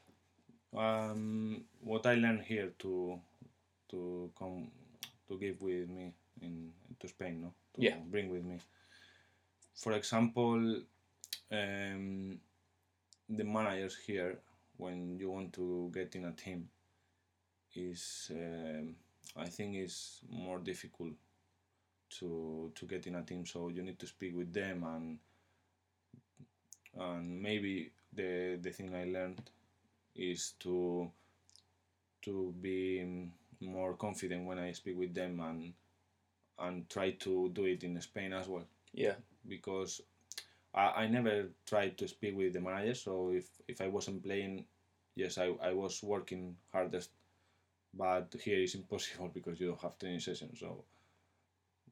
um, 0.76 1.64
what 1.80 2.04
I 2.04 2.14
learned 2.14 2.42
here 2.42 2.72
to 2.80 3.18
to 3.90 4.31
come 4.38 4.70
to 5.29 5.38
give 5.38 5.61
with 5.62 5.88
me 5.88 6.12
in 6.40 6.72
to 7.01 7.09
Spain, 7.09 7.40
no, 7.42 7.55
to 7.75 7.83
Yeah. 7.83 7.96
bring 8.11 8.31
with 8.31 8.44
me. 8.44 8.59
For 9.75 9.92
example, 9.92 10.83
um, 11.53 12.40
the 13.29 13.44
managers 13.44 13.96
here, 14.07 14.38
when 14.77 15.18
you 15.18 15.31
want 15.31 15.53
to 15.55 15.90
get 15.94 16.14
in 16.16 16.25
a 16.27 16.33
team, 16.33 16.68
is 17.75 18.31
um, 18.33 18.96
I 19.37 19.46
think 19.49 19.77
is 19.77 20.20
more 20.29 20.59
difficult 20.59 21.14
to 22.18 22.72
to 22.75 22.87
get 22.87 23.07
in 23.07 23.16
a 23.16 23.22
team. 23.22 23.46
So 23.46 23.68
you 23.68 23.83
need 23.83 23.99
to 23.99 24.07
speak 24.07 24.37
with 24.37 24.53
them 24.53 24.85
and 24.85 25.18
and 26.99 27.42
maybe 27.42 27.92
the 28.12 28.59
the 28.61 28.70
thing 28.70 28.94
I 28.94 29.05
learned 29.05 29.51
is 30.14 30.53
to 30.61 31.11
to 32.22 32.55
be 32.61 33.01
more 33.60 33.94
confident 33.94 34.46
when 34.46 34.58
I 34.58 34.72
speak 34.72 34.98
with 34.98 35.14
them 35.14 35.40
and 35.40 35.72
and 36.58 36.88
try 36.88 37.10
to 37.12 37.50
do 37.52 37.64
it 37.64 37.84
in 37.84 38.00
Spain 38.00 38.32
as 38.32 38.48
well 38.48 38.64
Yeah, 38.92 39.14
because 39.46 40.00
I, 40.74 41.02
I 41.02 41.06
never 41.08 41.48
tried 41.66 41.98
to 41.98 42.08
speak 42.08 42.36
with 42.36 42.54
the 42.54 42.60
manager 42.60 42.94
so 42.94 43.30
if, 43.30 43.46
if 43.68 43.80
I 43.80 43.88
wasn't 43.88 44.24
playing 44.24 44.64
yes 45.14 45.38
I, 45.38 45.52
I 45.62 45.72
was 45.72 46.02
working 46.02 46.56
hardest 46.72 47.10
but 47.92 48.34
here 48.42 48.58
is 48.58 48.74
impossible 48.74 49.28
because 49.34 49.60
you 49.60 49.68
don't 49.68 49.82
have 49.82 49.98
training 49.98 50.20
sessions 50.20 50.60
so 50.60 50.84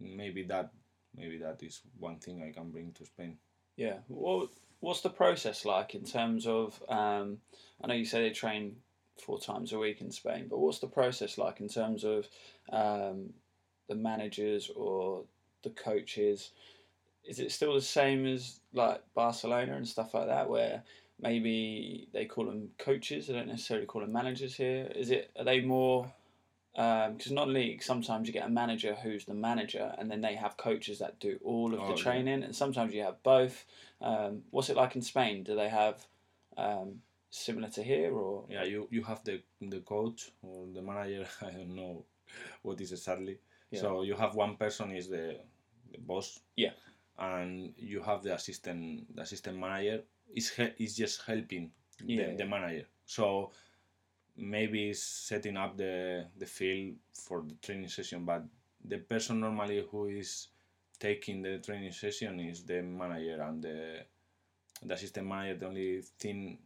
maybe 0.01 0.43
that 0.45 0.71
maybe 1.17 1.39
that 1.39 1.63
is 1.63 1.83
one 1.99 2.17
thing 2.17 2.43
I 2.43 2.53
can 2.53 2.71
bring 2.71 2.93
to 2.93 3.05
Spain 3.07 3.37
yeah. 3.77 3.99
What 4.09 4.51
what's 4.81 5.01
the 5.01 5.11
process 5.11 5.65
like 5.65 5.95
in 5.95 6.05
terms 6.05 6.47
of? 6.47 6.81
Um, 6.89 7.39
I 7.83 7.89
know 7.89 7.95
you 7.95 8.05
say 8.05 8.23
they 8.23 8.31
train 8.35 8.77
four 9.21 9.41
times 9.41 9.73
a 9.73 9.79
week 9.79 10.01
in 10.01 10.11
Spain, 10.11 10.47
but 10.49 10.59
what's 10.59 10.79
the 10.79 10.87
process 10.87 11.39
like 11.39 11.61
in 11.61 11.69
terms 11.69 12.05
of 12.05 12.27
um, 12.73 13.31
the 13.89 13.95
managers 13.95 14.71
or 14.75 15.25
the 15.63 15.71
coaches? 15.71 16.51
Is 17.25 17.39
it 17.39 17.53
still 17.53 17.75
the 17.75 17.81
same 17.81 18.27
as 18.27 18.61
like 18.73 19.03
Barcelona 19.15 19.77
and 19.77 19.89
stuff 19.89 20.15
like 20.15 20.27
that, 20.27 20.49
where 20.51 20.83
maybe 21.21 22.09
they 22.13 22.27
call 22.27 22.47
them 22.47 22.71
coaches? 22.79 23.27
They 23.27 23.35
don't 23.35 23.49
necessarily 23.49 23.87
call 23.87 24.03
them 24.03 24.13
managers 24.13 24.55
here. 24.57 24.91
Is 24.95 25.11
it? 25.11 25.31
Are 25.39 25.45
they 25.45 25.61
more? 25.61 26.13
Because 26.75 27.31
non-league, 27.31 27.85
sometimes 27.85 28.27
you 28.27 28.35
get 28.35 28.47
a 28.47 28.51
manager 28.51 28.97
who's 29.01 29.25
the 29.25 29.33
manager, 29.33 29.95
and 29.97 30.11
then 30.11 30.21
they 30.21 30.35
have 30.35 30.57
coaches 30.57 30.99
that 30.99 31.21
do 31.21 31.39
all 31.45 31.73
of 31.73 31.81
Oh, 31.81 31.87
the 31.87 31.95
yeah. 31.95 32.03
training, 32.03 32.43
and 32.43 32.55
sometimes 32.55 32.93
you 32.93 33.03
have 33.03 33.23
both. 33.23 33.65
Um, 34.01 34.43
what's 34.51 34.71
it 34.71 34.77
like 34.77 34.97
in 34.97 35.03
Spain? 35.03 35.45
Do 35.45 35.55
they 35.55 35.69
have 35.69 36.05
um, 36.57 37.01
similar 37.35 37.69
to 37.71 37.83
here, 37.83 38.13
or 38.15 38.45
Yeah, 38.49 38.65
you, 38.65 38.89
you 38.91 39.03
have 39.05 39.23
the 39.25 39.43
the 39.61 39.81
coach 39.81 40.31
or 40.43 40.67
the 40.73 40.83
manager. 40.83 41.27
I 41.43 41.51
don't 41.51 41.75
know 41.75 42.05
what 42.63 42.81
is 42.81 42.93
exactly. 42.93 43.39
Yeah. 43.71 43.81
So 43.81 44.03
you 44.03 44.15
have 44.17 44.35
one 44.37 44.57
person 44.57 44.93
is 44.93 45.09
the, 45.09 45.41
the 45.93 45.99
boss. 45.99 46.41
Yeah. 46.57 46.73
And 47.19 47.75
you 47.77 48.03
have 48.03 48.23
the 48.23 48.35
assistant 48.35 49.15
the 49.17 49.23
assistant 49.23 49.59
manager 49.59 50.03
is 50.35 50.51
he- 50.51 50.75
is 50.85 50.97
just 50.97 51.23
helping 51.27 51.71
Yeah, 52.05 52.17
the, 52.27 52.31
yeah. 52.33 52.37
the 52.39 52.47
manager. 52.47 52.87
So 53.07 53.51
maybe 54.37 54.91
it's 54.91 55.03
setting 55.03 55.57
up 55.57 55.77
the 55.77 56.27
the 56.39 56.47
field 56.47 56.97
for 57.13 57.43
the 57.43 57.55
training 57.63 57.89
session, 57.89 58.25
but 58.25 58.45
the 58.85 58.99
person 58.99 59.41
normally 59.41 59.85
who 59.91 60.07
is 60.07 60.49
taking 60.99 61.43
the 61.43 61.59
training 61.59 61.93
session 61.93 62.41
is 62.41 62.65
the 62.65 62.83
manager 62.83 63.43
and 63.43 63.63
the 63.63 63.79
the 64.83 64.95
assistant 64.95 65.27
manager. 65.27 65.59
The 65.61 65.67
only 65.67 66.03
thing 66.19 66.59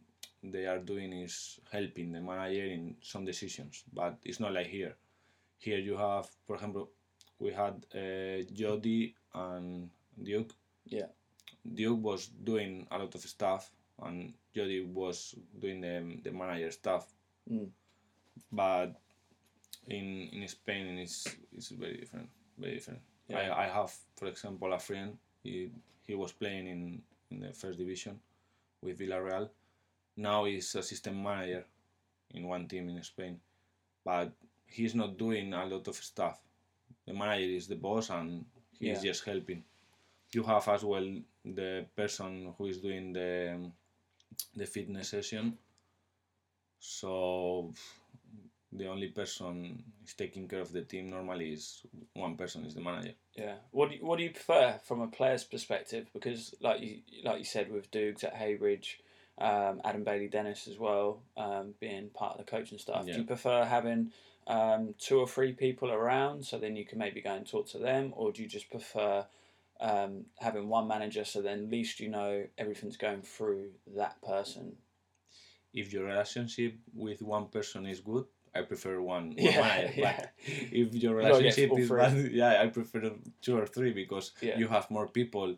they 0.43 0.65
are 0.65 0.79
doing 0.79 1.13
is 1.13 1.59
helping 1.71 2.11
the 2.11 2.21
manager 2.21 2.65
in 2.65 2.95
some 3.01 3.25
decisions, 3.25 3.83
but 3.93 4.17
it's 4.23 4.39
not 4.39 4.53
like 4.53 4.67
here. 4.67 4.95
Here 5.57 5.79
you 5.79 5.97
have, 5.97 6.29
for 6.45 6.55
example, 6.55 6.89
we 7.39 7.51
had 7.51 7.85
uh, 7.93 8.43
Jody 8.53 9.15
and 9.33 9.89
Duke. 10.21 10.53
Yeah. 10.85 11.07
Duke 11.73 12.01
was 12.01 12.27
doing 12.27 12.87
a 12.91 12.97
lot 12.97 13.13
of 13.13 13.21
stuff, 13.21 13.71
and 14.01 14.33
Jody 14.55 14.81
was 14.81 15.35
doing 15.59 15.81
the 15.81 16.19
the 16.23 16.31
manager 16.31 16.71
stuff. 16.71 17.07
Mm. 17.51 17.69
But 18.51 18.95
in 19.87 20.29
in 20.31 20.47
Spain, 20.47 20.97
it's 20.97 21.27
it's 21.51 21.69
very 21.69 21.97
different. 21.97 22.29
Very 22.57 22.75
different. 22.75 23.01
Yeah. 23.27 23.37
I, 23.37 23.65
I 23.65 23.67
have, 23.67 23.93
for 24.15 24.27
example, 24.27 24.73
a 24.73 24.79
friend. 24.79 25.17
He 25.43 25.71
he 26.07 26.15
was 26.15 26.31
playing 26.31 26.67
in 26.67 27.01
in 27.31 27.39
the 27.41 27.53
first 27.53 27.77
division 27.77 28.19
with 28.81 28.99
Villarreal. 28.99 29.49
Now 30.19 30.43
he's 30.45 30.75
assistant 30.75 31.15
manager 31.17 31.63
in 32.31 32.45
one 32.47 32.67
team 32.67 32.89
in 32.89 33.01
Spain, 33.03 33.39
but 34.03 34.31
he's 34.65 34.93
not 34.93 35.17
doing 35.17 35.53
a 35.53 35.65
lot 35.65 35.87
of 35.87 35.95
stuff. 35.95 36.39
The 37.07 37.13
manager 37.13 37.51
is 37.55 37.67
the 37.67 37.75
boss, 37.75 38.09
and 38.09 38.45
he's 38.79 39.03
Yeah. 39.03 39.11
just 39.11 39.23
helping. 39.23 39.63
You 40.33 40.43
have 40.43 40.67
as 40.67 40.83
well 40.83 41.07
the 41.45 41.85
person 41.95 42.53
who 42.57 42.65
is 42.65 42.79
doing 42.79 43.13
the 43.13 43.71
the 44.55 44.65
fitness 44.65 45.09
session. 45.09 45.57
So 46.79 47.73
the 48.71 48.87
only 48.87 49.07
person 49.07 49.83
is 50.05 50.13
taking 50.13 50.47
care 50.47 50.61
of 50.61 50.71
the 50.71 50.81
team 50.83 51.09
normally 51.09 51.53
is 51.53 51.81
one 52.13 52.35
person 52.37 52.65
is 52.65 52.75
the 52.75 52.81
manager. 52.81 53.13
Yeah. 53.35 53.55
What 53.71 53.89
do 53.89 53.95
you, 53.95 54.05
what 54.05 54.17
do 54.17 54.23
you 54.23 54.31
prefer 54.31 54.79
from 54.83 55.01
a 55.01 55.07
player's 55.07 55.43
perspective? 55.43 56.09
Because 56.13 56.53
like 56.61 56.81
you 56.81 57.01
like 57.23 57.39
you 57.39 57.45
said 57.45 57.71
with 57.71 57.89
Dukes 57.91 58.23
at 58.23 58.35
Heybridge, 58.35 58.99
um, 59.39 59.81
Adam 59.83 60.03
Bailey 60.03 60.27
Dennis 60.27 60.67
as 60.67 60.77
well, 60.77 61.21
um, 61.37 61.73
being 61.79 62.09
part 62.09 62.37
of 62.37 62.45
the 62.45 62.49
coaching 62.49 62.77
staff. 62.77 63.05
Yeah. 63.05 63.13
Do 63.13 63.19
you 63.19 63.25
prefer 63.25 63.65
having 63.65 64.11
um, 64.47 64.95
two 64.97 65.19
or 65.19 65.27
three 65.27 65.53
people 65.53 65.91
around 65.91 66.45
so 66.45 66.57
then 66.57 66.75
you 66.75 66.85
can 66.85 66.99
maybe 66.99 67.21
go 67.21 67.33
and 67.33 67.47
talk 67.49 67.67
to 67.69 67.77
them, 67.77 68.13
or 68.15 68.31
do 68.31 68.41
you 68.41 68.47
just 68.47 68.69
prefer 68.69 69.25
um, 69.79 70.25
having 70.39 70.67
one 70.67 70.87
manager 70.87 71.23
so 71.23 71.41
then 71.41 71.59
at 71.59 71.69
least 71.69 71.99
you 71.99 72.09
know 72.09 72.45
everything's 72.57 72.97
going 72.97 73.21
through 73.21 73.69
that 73.95 74.21
person? 74.21 74.73
If 75.73 75.93
your 75.93 76.05
relationship 76.05 76.75
with 76.95 77.21
one 77.21 77.47
person 77.47 77.85
is 77.85 77.99
good, 77.99 78.25
I 78.53 78.61
prefer 78.63 78.99
one, 78.99 79.33
Yeah, 79.37 79.91
yeah. 79.95 80.25
If 80.45 80.95
your 80.95 81.15
relationship 81.15 81.77
is 81.77 81.89
bad, 81.89 82.31
yeah, 82.31 82.61
I 82.61 82.67
prefer 82.67 83.11
two 83.41 83.57
or 83.57 83.67
three 83.67 83.93
because 83.93 84.31
Yeah. 84.41 84.57
you 84.57 84.67
have 84.67 84.89
more 84.89 85.07
people. 85.07 85.55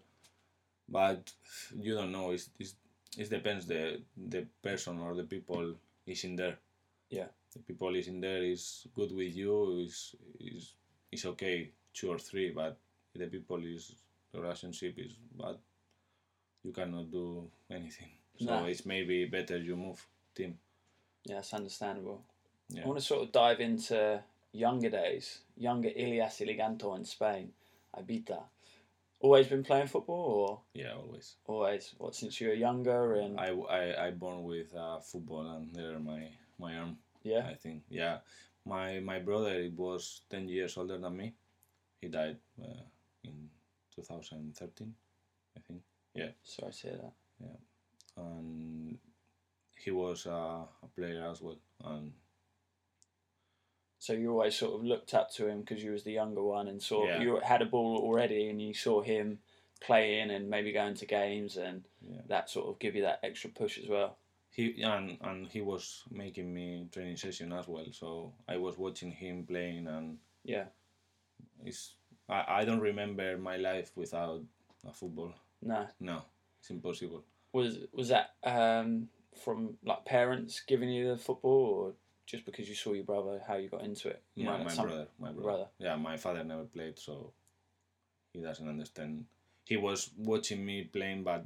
But 0.90 1.32
you 1.80 1.96
don't 1.96 2.12
know. 2.12 2.32
It's, 2.32 2.50
it's, 2.60 2.76
it 3.18 3.30
depends 3.30 3.66
the 3.68 4.02
the 4.18 4.46
person 4.62 5.00
or 5.00 5.16
the 5.16 5.24
people 5.24 5.76
is 6.06 6.24
in 6.24 6.36
there. 6.36 6.58
Yeah. 7.10 7.28
The 7.54 7.60
people 7.60 7.96
is 7.96 8.08
in 8.08 8.22
there 8.22 8.44
is 8.44 8.88
good 8.96 9.12
with 9.12 9.36
you 9.36 9.80
is 9.86 10.16
is 10.40 10.74
is 11.12 11.26
okay 11.26 11.72
two 11.94 12.10
or 12.10 12.18
three, 12.20 12.52
but 12.52 12.78
the 13.14 13.28
people 13.28 13.64
is 13.66 13.96
the 14.32 14.40
relationship 14.42 14.98
is 14.98 15.14
bad, 15.38 15.58
you 16.64 16.72
cannot 16.72 17.12
do 17.12 17.50
anything. 17.70 18.10
So 18.40 18.46
No. 18.46 18.66
it's 18.66 18.86
maybe 18.86 19.26
better 19.26 19.58
you 19.58 19.76
move 19.76 20.00
team. 20.34 20.58
Yeah, 21.26 21.36
that's 21.36 21.54
understandable. 21.54 22.24
Yeah. 22.70 22.84
I 22.84 22.88
want 22.88 23.00
to 23.00 23.06
sort 23.06 23.24
of 23.24 23.32
dive 23.34 23.60
into 23.60 24.24
younger 24.54 24.90
days, 24.90 25.40
younger 25.58 25.90
Ilias 25.90 26.40
Iliganto 26.40 26.96
in 26.98 27.04
Spain, 27.06 27.52
Ibiza. 27.98 28.42
Always 29.22 29.48
been 29.48 29.64
playing 29.64 29.88
football, 29.88 30.26
or 30.50 30.62
Yeah, 30.74 30.94
always. 30.96 31.36
always? 31.46 31.94
What 31.98 32.16
since 32.16 32.42
you 32.42 32.48
were 32.50 32.56
younger 32.56 33.16
and 33.16 33.40
I, 33.40 33.50
I, 33.52 34.08
I 34.08 34.12
born 34.12 34.44
with 34.44 34.74
uh, 34.76 35.00
football 35.00 35.48
and 35.56 35.74
there 35.76 36.00
my 36.00 36.28
my 36.58 36.76
arm. 36.78 36.98
yeah, 37.24 37.48
I 37.48 37.54
think 37.56 37.84
yeah. 37.90 38.20
My 38.66 39.00
my 39.00 39.20
brother 39.20 39.62
he 39.62 39.70
was 39.70 40.22
ten 40.30 40.48
years 40.50 40.76
older 40.78 40.98
than 40.98 41.16
me. 41.18 41.34
He 42.02 42.08
died 42.08 42.38
uh, 42.62 42.82
in 43.24 43.50
2013, 43.96 44.94
I 45.56 45.60
think. 45.68 45.82
Yeah. 46.16 46.32
Sorry 46.44 46.72
to 46.72 46.88
hear 46.88 46.98
that. 46.98 47.14
Yeah, 47.40 47.58
and 48.18 48.98
he 49.78 49.92
was 49.92 50.26
uh, 50.26 50.66
a 50.84 50.88
player 50.96 51.28
as 51.32 51.42
well. 51.42 51.60
And 51.84 52.14
So 54.02 54.14
you 54.14 54.32
always 54.32 54.56
sort 54.56 54.74
of 54.74 54.84
looked 54.84 55.14
up 55.14 55.30
to 55.34 55.48
him 55.48 55.60
because 55.62 55.84
you 55.84 55.92
was 55.92 56.04
the 56.04 56.12
younger 56.12 56.42
one 56.42 56.68
and 56.68 56.82
saw 56.82 57.06
Yeah. 57.06 57.22
you 57.22 57.36
had 57.44 57.62
a 57.62 57.68
ball 57.68 57.98
already 58.02 58.50
and 58.50 58.60
you 58.60 58.74
saw 58.74 59.02
him 59.04 59.38
playing 59.80 60.32
and 60.32 60.50
maybe 60.50 60.72
going 60.72 60.96
to 60.96 61.06
games 61.06 61.56
and 61.56 61.84
yeah, 62.02 62.22
that 62.28 62.50
sort 62.50 62.68
of 62.68 62.80
give 62.80 62.96
you 62.96 63.04
that 63.04 63.20
extra 63.22 63.52
push 63.52 63.78
as 63.78 63.88
well. 63.88 64.18
he 64.50 64.82
and 64.82 65.18
and 65.22 65.48
he 65.48 65.62
was 65.62 66.04
making 66.10 66.52
me 66.52 66.88
training 66.92 67.16
session 67.18 67.54
as 67.54 67.68
well. 67.68 67.86
So 67.92 68.34
I 68.48 68.58
was 68.58 68.76
watching 68.78 69.12
him 69.12 69.46
playing 69.46 69.86
and 69.88 70.18
Yeah, 70.44 70.66
it's 71.64 71.94
I, 72.28 72.62
I 72.62 72.66
don't 72.66 72.80
remember 72.82 73.38
my 73.38 73.58
life 73.58 73.92
without 73.96 74.42
a 74.90 74.94
football. 74.94 75.34
no. 75.62 75.88
No, 76.00 76.24
it's 76.60 76.72
impossible. 76.72 77.24
Was 77.54 77.78
was 77.94 78.08
that 78.10 78.32
um, 78.44 79.10
from 79.44 79.78
like 79.86 80.06
parents 80.06 80.62
giving 80.68 80.90
you 80.90 81.10
the 81.10 81.18
football 81.18 81.66
or 81.80 81.94
just 82.32 82.46
because 82.46 82.70
you 82.70 82.76
saw 82.76 82.94
your 82.94 83.04
brother 83.04 83.42
how 83.46 83.56
you 83.58 83.68
got 83.68 83.82
into 83.84 84.08
it? 84.08 84.22
You 84.36 84.46
My, 84.46 84.58
know, 84.58 84.64
my 84.64 84.76
brother, 84.76 85.08
my 85.20 85.32
brother. 85.32 85.42
brother. 85.44 85.68
Yeah, 85.80 85.96
my 85.98 86.16
father 86.16 86.44
never 86.46 86.64
played, 86.64 86.98
so 86.98 87.34
he 88.32 88.40
doesn't 88.42 88.68
understand. 88.68 89.26
He 89.66 89.76
was 89.76 90.12
watching 90.18 90.66
me 90.66 90.84
playing, 90.86 91.24
but 91.24 91.46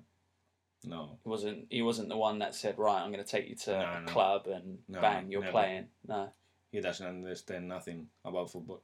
no, 0.83 1.17
He 1.23 1.29
wasn't 1.29 1.65
he 1.71 1.81
wasn't 1.81 2.09
the 2.09 2.17
one 2.17 2.37
that 2.39 2.53
said 2.53 2.77
right 2.77 3.01
I'm 3.01 3.11
going 3.11 3.23
to 3.23 3.29
take 3.29 3.47
you 3.49 3.55
to 3.55 3.71
No, 3.71 3.79
a 3.79 4.01
no. 4.05 4.11
club 4.11 4.45
and 4.47 4.77
No, 4.87 5.01
bang 5.01 5.31
you're 5.31 5.41
never. 5.41 5.51
playing 5.51 5.87
no 6.07 6.29
he 6.71 6.79
doesn't 6.81 7.07
understand 7.07 7.67
nothing 7.67 8.07
about 8.23 8.51
football. 8.51 8.81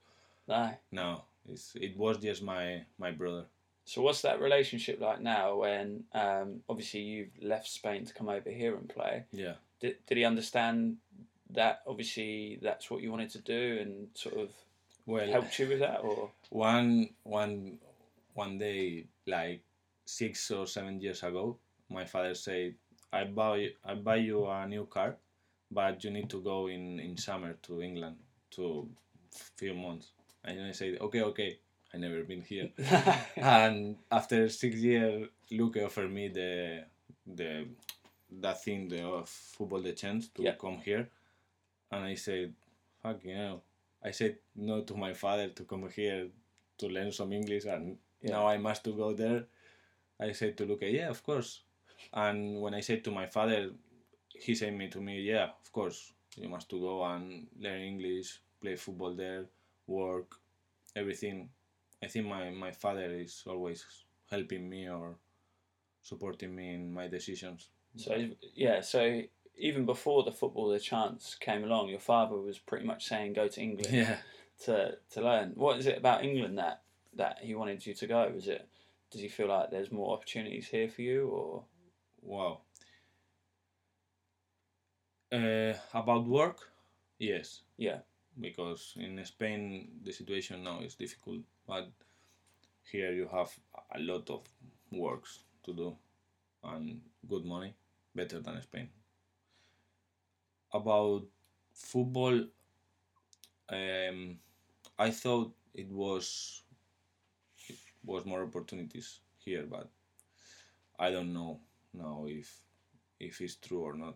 no 0.47 0.72
No, 0.91 1.22
it's, 1.47 1.74
it 1.76 1.95
was 1.95 2.18
just 2.18 2.41
my 2.41 2.86
my 2.97 3.12
brother. 3.12 3.45
so 3.86 4.02
what's 4.02 4.24
that 4.24 4.41
relationship 4.41 4.99
like 4.99 5.22
now 5.22 5.58
when 5.58 6.06
um, 6.14 6.62
obviously 6.68 7.02
you've 7.02 7.38
left 7.39 7.68
Spain 7.68 8.04
to 8.06 8.14
come 8.16 8.30
over 8.30 8.49
here 8.49 8.76
and 8.76 8.89
play 8.89 9.26
Yeah, 9.32 9.56
did, 9.80 9.97
did 10.08 10.18
he 10.18 10.26
understand 10.26 10.97
that 11.54 11.82
obviously 11.88 12.60
that's 12.62 12.89
what 12.89 13.02
you 13.02 13.12
wanted 13.12 13.30
to 13.32 13.39
do 13.39 13.80
and 13.82 14.08
sort 14.14 14.36
of 14.38 14.49
well, 15.06 15.28
helped 15.28 15.58
you 15.60 15.68
with 15.68 15.80
that 15.80 15.99
or 16.04 16.32
one 16.49 17.10
one 17.24 17.80
one 18.34 18.58
day, 18.58 19.06
like 19.28 19.62
six 20.06 20.49
or 20.52 20.66
seven 20.68 21.02
years 21.02 21.24
ago, 21.24 21.58
my 21.89 22.06
father 22.06 22.34
said, 22.36 22.76
"I 23.12 23.26
buy 23.26 23.70
I 23.84 23.95
buy 23.95 24.18
you 24.18 24.47
a 24.47 24.68
new 24.68 24.86
car, 24.86 25.18
but 25.70 26.04
you 26.04 26.12
need 26.12 26.30
to 26.30 26.41
go 26.41 26.68
in 26.68 26.99
in 26.99 27.18
summer 27.18 27.54
to 27.64 27.82
England 27.82 28.18
to 28.52 28.88
few 29.58 29.74
months." 29.74 30.12
And 30.43 30.64
I 30.64 30.72
said, 30.72 30.97
"Okay, 31.02 31.22
okay." 31.24 31.60
I 31.93 31.97
never 31.97 32.24
been 32.24 32.41
here. 32.41 32.70
and 33.36 33.97
after 34.10 34.47
six 34.47 34.78
years, 34.78 35.28
Luke 35.52 35.76
offered 35.84 36.10
me 36.10 36.30
the 36.30 36.86
the 37.28 37.68
that 38.39 38.64
thing 38.64 38.88
the 38.88 39.04
of 39.04 39.28
football 39.28 39.82
the 39.82 39.91
chance 39.91 40.30
to 40.30 40.43
Yeah. 40.43 40.54
come 40.56 40.78
here, 40.78 41.10
and 41.92 42.04
I 42.04 42.16
said, 42.16 42.54
"Fuck 43.02 43.24
you 43.24 43.36
know." 43.36 43.62
I 44.04 44.12
said 44.12 44.38
no 44.56 44.82
to 44.82 44.96
my 44.96 45.14
father 45.14 45.50
to 45.50 45.64
come 45.66 45.88
here 45.89 46.30
to 46.80 46.88
learn 46.88 47.12
some 47.12 47.32
English, 47.34 47.66
and 47.66 47.98
Yeah. 48.22 48.32
now 48.32 48.48
I 48.48 48.58
must 48.58 48.84
to 48.86 48.94
go 48.96 49.14
there. 49.14 49.46
I 50.20 50.32
said 50.34 50.58
to 50.58 50.66
Luke, 50.66 50.82
"Yeah, 50.84 51.10
of 51.10 51.24
course." 51.24 51.64
And 52.14 52.62
when 52.62 52.74
I 52.74 52.82
said 52.82 53.04
to 53.06 53.12
my 53.12 53.26
father, 53.28 53.74
he 54.46 54.56
said 54.56 54.74
me 54.74 54.89
to 54.89 55.02
me, 55.02 55.22
"Yeah, 55.22 55.52
of 55.62 55.72
course, 55.72 56.14
you 56.38 56.50
must 56.50 56.70
to 56.70 56.80
go 56.80 57.04
and 57.04 57.48
learn 57.60 57.82
English, 57.82 58.39
play 58.62 58.76
football 58.76 59.14
there, 59.16 59.48
work, 59.88 60.39
everything." 60.96 61.50
I 62.04 62.08
think 62.08 62.26
my, 62.26 62.50
my 62.50 62.72
father 62.72 63.10
is 63.14 63.44
always 63.48 63.86
helping 64.30 64.68
me 64.70 64.89
or 64.89 65.18
supporting 66.02 66.56
me 66.56 66.74
in 66.74 66.92
my 66.94 67.08
decisions. 67.08 67.70
So 67.96 68.16
yeah, 68.56 68.82
so 68.82 69.22
even 69.62 69.86
before 69.86 70.24
the 70.24 70.32
football, 70.32 70.70
the 70.70 70.80
chance 70.80 71.36
came 71.36 71.64
along. 71.64 71.89
Your 71.89 71.99
father 71.99 72.36
was 72.36 72.57
pretty 72.59 72.86
much 72.86 73.05
saying 73.05 73.34
go 73.34 73.47
to 73.47 73.62
England 73.62 73.93
Yeah. 73.93 74.18
to 74.66 74.97
to 75.12 75.22
learn. 75.22 75.53
What 75.55 75.78
is 75.80 75.86
it 75.88 75.97
about 75.97 76.24
England 76.24 76.57
that 76.57 76.82
that 77.14 77.39
he 77.41 77.55
wanted 77.55 77.86
you 77.86 77.93
to 77.93 78.07
go? 78.07 78.24
Is 78.36 78.47
it 78.47 78.68
does 79.12 79.22
he 79.22 79.28
feel 79.30 79.47
like 79.47 79.70
there's 79.70 79.91
more 79.91 80.14
opportunities 80.16 80.68
here 80.68 80.89
for 80.89 81.01
you, 81.01 81.28
or 81.30 81.64
Wow. 82.24 82.62
Uh, 85.32 85.74
about 85.93 86.28
work, 86.28 86.57
yes, 87.20 87.64
Yeah. 87.78 87.99
because 88.39 88.93
in 88.97 89.24
Spain 89.26 89.88
the 90.03 90.12
situation 90.12 90.64
now 90.64 90.82
is 90.82 90.95
difficult, 90.95 91.41
but 91.66 91.89
here 92.91 93.14
you 93.14 93.28
have 93.30 93.49
a 93.95 93.99
lot 93.99 94.30
of 94.30 94.41
works 94.91 95.43
to 95.64 95.74
do 95.74 95.97
and 96.64 97.01
good 97.30 97.45
money, 97.45 97.74
better 98.14 98.41
than 98.41 98.62
Spain. 98.62 98.89
About 100.74 101.26
football, 101.74 102.47
um, 103.69 104.38
I 104.99 105.11
thought 105.11 105.53
it 105.74 105.89
was 105.91 106.63
it 107.67 107.78
was 108.03 108.26
more 108.26 108.43
opportunities 108.43 109.19
here, 109.38 109.65
but 109.69 109.89
I 110.97 111.11
don't 111.11 111.34
know 111.34 111.59
now 111.93 112.26
if 112.30 112.61
if 113.19 113.41
it's 113.41 113.55
true 113.55 113.82
or 113.84 113.93
not. 113.93 114.15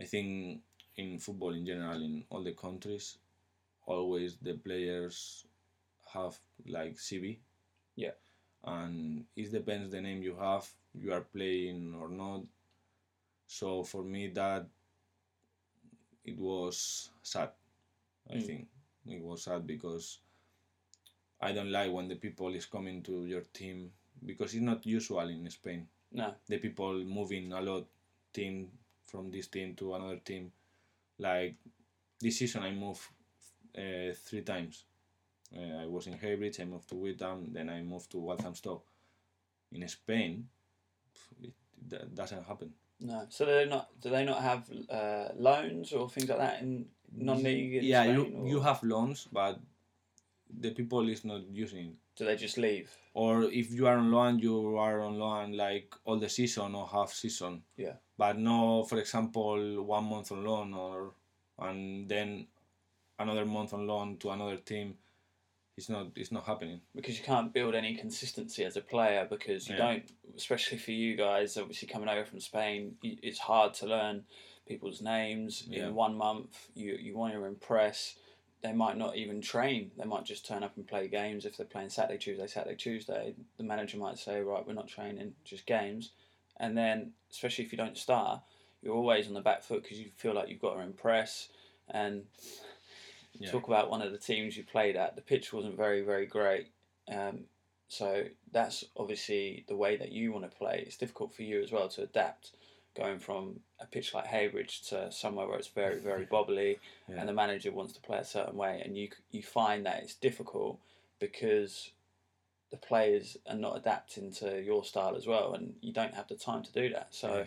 I 0.00 0.04
think 0.04 0.62
in 0.96 1.18
football 1.18 1.52
in 1.52 1.66
general 1.66 2.02
in 2.02 2.24
all 2.30 2.42
the 2.42 2.52
countries, 2.52 3.18
always 3.86 4.36
the 4.38 4.54
players 4.54 5.46
have 6.14 6.38
like 6.66 6.98
CV. 6.98 7.40
Yeah. 7.96 8.12
And 8.64 9.26
it 9.36 9.52
depends 9.52 9.90
the 9.92 10.00
name 10.00 10.22
you 10.22 10.36
have, 10.36 10.68
you 10.94 11.12
are 11.12 11.22
playing 11.22 11.94
or 12.00 12.08
not. 12.08 12.42
So 13.46 13.82
for 13.82 14.04
me 14.04 14.28
that 14.28 14.66
it 16.26 16.38
was 16.38 17.10
sad. 17.22 17.50
I 18.30 18.34
Mm. 18.36 18.46
think 18.46 18.68
it 19.06 19.22
was 19.22 19.44
sad 19.44 19.66
because 19.66 20.18
I 21.40 21.52
don't 21.52 21.70
like 21.70 21.92
when 21.92 22.08
the 22.08 22.16
people 22.16 22.54
is 22.54 22.66
coming 22.66 23.02
to 23.04 23.26
your 23.26 23.42
team 23.42 23.92
because 24.24 24.54
it's 24.54 24.62
not 24.62 24.86
usual 24.86 25.28
in 25.28 25.48
Spain. 25.50 25.88
No. 26.12 26.34
The 26.46 26.58
people 26.58 26.94
moving 27.04 27.52
a 27.52 27.60
lot 27.60 27.86
team 28.32 28.70
from 29.06 29.30
this 29.30 29.48
team 29.48 29.74
to 29.76 29.94
another 29.94 30.18
team. 30.18 30.52
Like 31.18 31.56
this 32.20 32.38
season, 32.38 32.62
I 32.62 32.72
moved 32.72 33.02
uh, 33.76 34.12
three 34.14 34.42
times. 34.42 34.84
Uh, 35.56 35.82
I 35.82 35.86
was 35.86 36.06
in 36.06 36.18
Heybridge, 36.18 36.60
I 36.60 36.64
moved 36.64 36.88
to 36.88 36.96
Witham, 36.96 37.52
then 37.52 37.70
I 37.70 37.82
moved 37.82 38.10
to 38.12 38.18
Walthamstow. 38.18 38.82
In 39.72 39.86
Spain, 39.88 40.48
it, 41.42 41.52
that 41.88 42.14
doesn't 42.14 42.44
happen. 42.44 42.72
No. 43.00 43.26
So 43.28 43.44
they 43.44 43.66
not 43.66 43.88
do 44.00 44.10
they 44.10 44.24
not 44.24 44.40
have 44.40 44.70
uh, 44.90 45.28
loans 45.36 45.92
or 45.92 46.08
things 46.08 46.28
like 46.28 46.38
that 46.38 46.62
in 46.62 46.86
non-league? 47.14 47.74
In 47.74 47.84
yeah, 47.84 48.02
Spain, 48.02 48.14
you 48.14 48.38
or 48.38 48.48
you 48.48 48.60
have 48.60 48.82
loans, 48.82 49.28
but 49.30 49.60
the 50.60 50.70
people 50.70 51.08
is 51.08 51.24
not 51.24 51.42
using 51.50 51.86
it. 51.86 51.94
Do 52.16 52.24
they 52.24 52.36
just 52.36 52.56
leave? 52.56 52.90
Or 53.12 53.44
if 53.44 53.70
you 53.72 53.86
are 53.86 53.98
on 53.98 54.10
loan, 54.10 54.38
you 54.38 54.76
are 54.78 55.00
on 55.00 55.18
loan 55.18 55.52
like 55.52 55.94
all 56.04 56.18
the 56.18 56.28
season 56.28 56.74
or 56.74 56.86
half 56.86 57.12
season. 57.12 57.62
Yeah. 57.76 57.94
But 58.16 58.38
no, 58.38 58.84
for 58.84 58.98
example, 58.98 59.82
one 59.82 60.04
month 60.04 60.32
on 60.32 60.44
loan 60.44 60.72
or 60.72 61.12
and 61.58 62.08
then 62.08 62.46
another 63.18 63.44
month 63.44 63.74
on 63.74 63.86
loan 63.86 64.16
to 64.18 64.30
another 64.30 64.56
team. 64.56 64.94
It's 65.76 65.88
not. 65.90 66.06
It's 66.16 66.32
not 66.32 66.44
happening. 66.46 66.80
because 66.94 67.18
you 67.18 67.24
can't 67.24 67.52
build 67.52 67.74
any 67.74 67.94
consistency 67.94 68.64
as 68.64 68.76
a 68.76 68.80
player 68.80 69.26
because 69.28 69.68
you 69.68 69.74
Yeah. 69.74 69.86
don't 69.86 70.10
especially 70.36 70.78
for 70.78 70.90
you 70.92 71.16
guys 71.16 71.56
obviously 71.56 71.88
coming 71.88 72.08
over 72.08 72.24
from 72.24 72.40
Spain 72.40 72.96
it's 73.02 73.38
hard 73.38 73.72
to 73.74 73.86
learn 73.86 74.24
people's 74.66 75.00
names 75.00 75.66
Yeah. 75.68 75.88
in 75.88 75.94
one 75.94 76.14
month 76.16 76.68
you 76.74 76.94
you 76.94 77.16
want 77.16 77.32
to 77.34 77.44
impress 77.44 78.16
they 78.62 78.72
might 78.72 78.96
not 78.96 79.16
even 79.16 79.40
train 79.40 79.92
they 79.96 80.04
might 80.04 80.24
just 80.24 80.44
turn 80.46 80.62
up 80.62 80.76
and 80.76 80.86
play 80.86 81.08
games 81.08 81.44
if 81.46 81.56
they're 81.56 81.66
playing 81.66 81.88
Saturday 81.90 82.18
Tuesday 82.18 82.46
Saturday 82.46 82.76
Tuesday 82.76 83.34
the 83.58 83.62
manager 83.62 83.96
might 83.98 84.18
say 84.18 84.40
right 84.40 84.66
we're 84.66 84.72
not 84.74 84.88
training 84.88 85.34
just 85.44 85.64
games 85.66 86.12
and 86.58 86.76
then 86.76 87.12
especially 87.30 87.64
if 87.64 87.72
you 87.72 87.78
don't 87.78 87.96
start 87.98 88.40
you're 88.82 88.94
always 88.94 89.26
on 89.28 89.34
the 89.34 89.40
back 89.40 89.62
foot 89.62 89.82
because 89.82 89.98
you 89.98 90.10
feel 90.16 90.34
like 90.34 90.48
you've 90.48 90.60
got 90.60 90.74
to 90.74 90.80
impress 90.80 91.48
and 91.88 92.24
Yeah. 93.40 93.50
talk 93.50 93.66
about 93.68 93.90
one 93.90 94.02
of 94.02 94.12
the 94.12 94.18
teams 94.18 94.56
you 94.56 94.64
played 94.64 94.96
at. 94.96 95.16
The 95.16 95.22
pitch 95.22 95.52
wasn't 95.52 95.76
very, 95.76 96.02
very 96.02 96.26
great. 96.26 96.68
Um, 97.08 97.44
so 97.88 98.24
that's 98.52 98.84
obviously 98.96 99.64
the 99.68 99.76
way 99.76 99.96
that 99.96 100.10
you 100.12 100.32
want 100.32 100.50
to 100.50 100.56
play. 100.56 100.82
It's 100.86 100.96
difficult 100.96 101.32
for 101.34 101.42
you 101.42 101.62
as 101.62 101.70
well 101.72 101.88
to 101.90 102.02
adapt, 102.02 102.52
going 102.96 103.18
from 103.18 103.60
a 103.80 103.86
pitch 103.86 104.12
like 104.14 104.26
Heybridge 104.26 104.88
to 104.88 105.12
somewhere 105.12 105.46
where 105.46 105.58
it's 105.58 105.68
very, 105.68 106.00
very 106.00 106.26
bobbly, 106.34 106.78
Yeah. 107.08 107.16
and 107.20 107.28
the 107.28 107.32
manager 107.32 107.70
wants 107.72 107.92
to 107.92 108.00
play 108.00 108.18
a 108.18 108.24
certain 108.24 108.56
way, 108.56 108.82
and 108.84 108.96
you 108.96 109.08
you 109.30 109.42
find 109.42 109.86
that 109.86 110.02
it's 110.02 110.14
difficult 110.14 110.80
because 111.20 111.92
the 112.70 112.76
players 112.76 113.36
are 113.48 113.54
not 113.56 113.76
adapting 113.76 114.32
to 114.32 114.60
your 114.62 114.84
style 114.84 115.14
as 115.16 115.26
well, 115.26 115.54
and 115.54 115.74
you 115.80 115.92
don't 115.92 116.14
have 116.14 116.26
the 116.26 116.34
time 116.34 116.64
to 116.64 116.72
do 116.72 116.88
that. 116.90 117.14
So, 117.14 117.38
Yeah. 117.38 117.44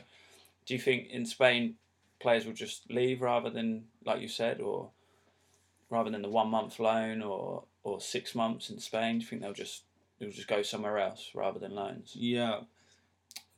do 0.65 0.73
you 0.73 0.79
think 0.79 1.09
in 1.09 1.25
Spain 1.25 1.77
players 2.19 2.45
will 2.45 2.53
just 2.53 2.89
leave 2.89 3.21
rather 3.21 3.49
than, 3.49 3.89
like 4.05 4.21
you 4.21 4.29
said, 4.29 4.61
or 4.61 4.91
rather 5.89 6.09
than 6.09 6.21
the 6.21 6.29
one 6.29 6.49
month 6.49 6.79
loan 6.79 7.21
or 7.21 7.63
or 7.83 8.01
six 8.01 8.35
months 8.35 8.69
in 8.69 8.79
Spain? 8.79 9.19
Do 9.19 9.23
you 9.23 9.29
think 9.29 9.41
they'll 9.41 9.53
just 9.53 9.83
they'll 10.19 10.31
just 10.31 10.47
go 10.47 10.61
somewhere 10.61 10.99
else 10.99 11.31
rather 11.33 11.59
than 11.59 11.75
loans? 11.75 12.13
Yeah, 12.15 12.61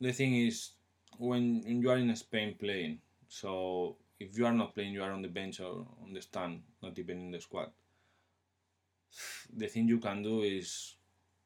the 0.00 0.12
thing 0.12 0.34
is, 0.34 0.70
when 1.18 1.62
you 1.66 1.90
are 1.90 1.98
in 1.98 2.14
Spain 2.16 2.56
playing, 2.58 2.98
so 3.28 3.96
if 4.18 4.36
you 4.38 4.46
are 4.46 4.52
not 4.52 4.74
playing, 4.74 4.92
you 4.92 5.02
are 5.02 5.12
on 5.12 5.22
the 5.22 5.28
bench 5.28 5.60
or 5.60 5.86
on 6.02 6.12
the 6.12 6.22
stand, 6.22 6.62
not 6.82 6.98
even 6.98 7.20
in 7.20 7.30
the 7.30 7.40
squad. 7.40 7.70
The 9.54 9.66
thing 9.66 9.88
you 9.88 9.98
can 9.98 10.22
do 10.22 10.42
is 10.42 10.94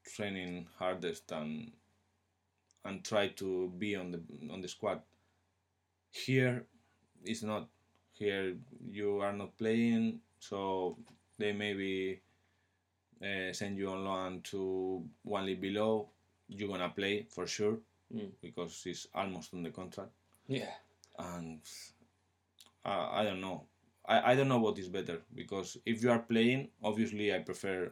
training 0.04 0.68
hardest 0.78 1.32
and 1.32 1.72
and 2.84 3.04
try 3.04 3.28
to 3.28 3.72
be 3.76 3.96
on 3.96 4.12
the 4.12 4.20
on 4.52 4.60
the 4.60 4.68
squad. 4.68 5.02
Here, 6.10 6.64
it's 7.24 7.42
not. 7.42 7.68
Here 8.12 8.56
you 8.88 9.20
are 9.20 9.32
not 9.32 9.58
playing, 9.58 10.20
so 10.48 10.96
they 11.38 11.52
maybe 11.52 12.20
uh, 13.22 13.52
send 13.52 13.78
you 13.78 13.90
on 13.90 14.04
loan 14.04 14.40
to 14.42 15.02
one 15.22 15.46
league 15.46 15.60
below. 15.60 16.08
You're 16.48 16.68
gonna 16.68 16.90
play 16.90 17.26
for 17.30 17.46
sure 17.46 17.78
Mm. 18.14 18.30
because 18.40 18.84
it's 18.86 19.08
almost 19.12 19.52
on 19.52 19.64
the 19.64 19.70
contract. 19.70 20.12
Yeah, 20.46 20.70
And 21.18 21.58
uh, 22.84 23.08
I 23.12 23.24
don't 23.24 23.40
know. 23.40 23.64
I, 24.06 24.32
I 24.32 24.34
don't 24.36 24.48
know 24.48 24.58
what 24.60 24.78
is 24.78 24.88
better 24.88 25.22
because 25.34 25.76
if 25.84 26.02
you 26.02 26.10
are 26.10 26.20
playing, 26.20 26.68
obviously 26.82 27.34
I 27.34 27.40
prefer 27.40 27.90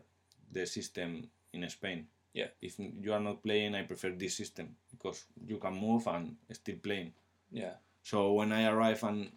the 0.52 0.66
system 0.66 1.28
in 1.52 1.68
Spain. 1.68 2.07
Yeah. 2.32 2.46
If 2.62 2.78
you 2.78 3.12
are 3.12 3.20
not 3.20 3.42
playing, 3.42 3.74
I 3.74 3.82
prefer 3.82 4.11
this 4.11 4.36
system 4.36 4.76
because 4.90 5.24
you 5.46 5.59
can 5.59 5.74
move 5.74 6.07
and 6.07 6.36
still 6.52 6.76
playing. 6.82 7.12
yeah, 7.50 7.74
So 8.02 8.32
when 8.32 8.52
I 8.52 8.66
arrived 8.70 9.02
and 9.02 9.30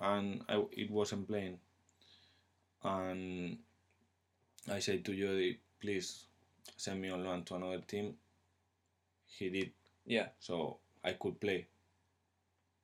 and 0.00 0.42
I, 0.48 0.62
it 0.72 0.90
wasn't 0.90 1.26
playing, 1.26 1.58
and 2.84 3.58
I 4.70 4.78
said 4.80 5.04
to 5.04 5.14
Jody, 5.14 5.58
please 5.80 6.26
send 6.76 7.00
me 7.00 7.10
on 7.10 7.24
loan 7.24 7.44
to 7.44 7.54
another 7.56 7.80
team. 7.80 8.14
He 9.26 9.48
did, 9.50 9.72
yeah, 10.06 10.28
so 10.38 10.78
I 11.04 11.12
could 11.12 11.40
play. 11.40 11.66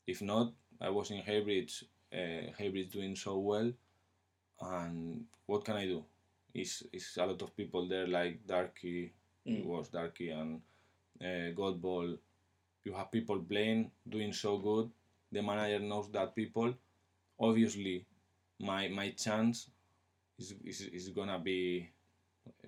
If 0.06 0.22
not, 0.22 0.52
I 0.80 0.90
was 0.90 1.10
in 1.10 1.22
Heybridge. 1.22 1.84
Uh, 2.12 2.52
Heybridge 2.58 2.90
doing 2.92 3.16
so 3.16 3.38
well, 3.38 3.72
and 4.62 5.24
what 5.46 5.64
can 5.64 5.76
I 5.76 5.86
do? 5.86 6.04
It's, 6.54 6.82
is 6.92 7.16
a 7.18 7.26
lot 7.26 7.42
of 7.42 7.56
people 7.56 7.88
there 7.88 8.06
like 8.06 8.46
Darky, 8.46 9.12
it 9.46 9.50
Mm. 9.50 9.64
was 9.66 9.88
Darky 9.88 10.30
and 10.30 10.60
uh, 11.20 11.52
Godball. 11.54 12.18
You 12.84 12.94
have 12.94 13.10
people 13.12 13.38
playing, 13.40 13.90
doing 14.08 14.32
so 14.32 14.58
good. 14.58 14.90
The 15.32 15.42
manager 15.42 15.80
knows 15.80 16.10
that 16.12 16.34
people. 16.34 16.74
Obviously, 17.40 18.06
my 18.60 18.88
my 18.88 19.10
chance 19.10 19.70
is 20.38 20.54
is, 20.64 20.80
is 20.82 21.08
gonna 21.08 21.38
be. 21.38 21.90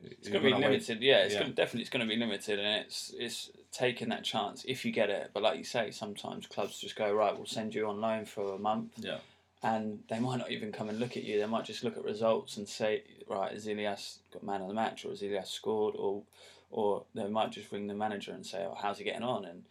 it's 0.02 0.28
gonna 0.28 0.44
be 0.44 0.54
limited. 0.54 1.02
Yeah, 1.02 1.18
it's 1.18 1.34
Yeah. 1.34 1.40
Gonna, 1.40 1.54
definitely 1.54 1.82
it's 1.82 1.90
gonna 1.90 2.06
be 2.06 2.16
limited, 2.16 2.58
and 2.58 2.84
it's 2.84 3.14
it's 3.18 3.50
taking 3.72 4.08
that 4.10 4.24
chance 4.24 4.64
if 4.66 4.84
you 4.84 4.92
get 4.92 5.10
it. 5.10 5.30
But 5.34 5.42
like 5.42 5.58
you 5.58 5.64
say, 5.64 5.90
sometimes 5.90 6.46
clubs 6.46 6.80
just 6.80 6.96
go 6.96 7.12
right. 7.12 7.36
We'll 7.36 7.46
send 7.46 7.74
you 7.74 7.88
on 7.88 8.00
loan 8.00 8.24
for 8.24 8.54
a 8.54 8.58
month. 8.58 8.92
Yeah, 8.96 9.18
and 9.62 10.00
they 10.08 10.20
might 10.20 10.38
not 10.38 10.50
even 10.50 10.72
come 10.72 10.88
and 10.88 10.98
look 10.98 11.16
at 11.16 11.24
you. 11.24 11.38
They 11.38 11.46
might 11.46 11.64
just 11.64 11.82
look 11.82 11.96
at 11.96 12.04
results 12.04 12.56
and 12.56 12.68
say, 12.68 13.02
right, 13.28 13.52
has 13.52 13.66
Ilias 13.66 14.20
got 14.32 14.42
man 14.42 14.62
of 14.62 14.68
the 14.68 14.74
match, 14.74 15.04
or 15.04 15.10
has 15.10 15.22
Ilias 15.22 15.50
scored, 15.50 15.94
or 15.96 16.22
or 16.70 17.04
they 17.14 17.26
might 17.28 17.52
just 17.52 17.70
ring 17.72 17.86
the 17.86 17.94
manager 17.94 18.32
and 18.32 18.44
say, 18.44 18.64
oh, 18.64 18.76
how's 18.80 18.98
he 18.98 19.04
getting 19.04 19.22
on? 19.22 19.44
And 19.44 19.64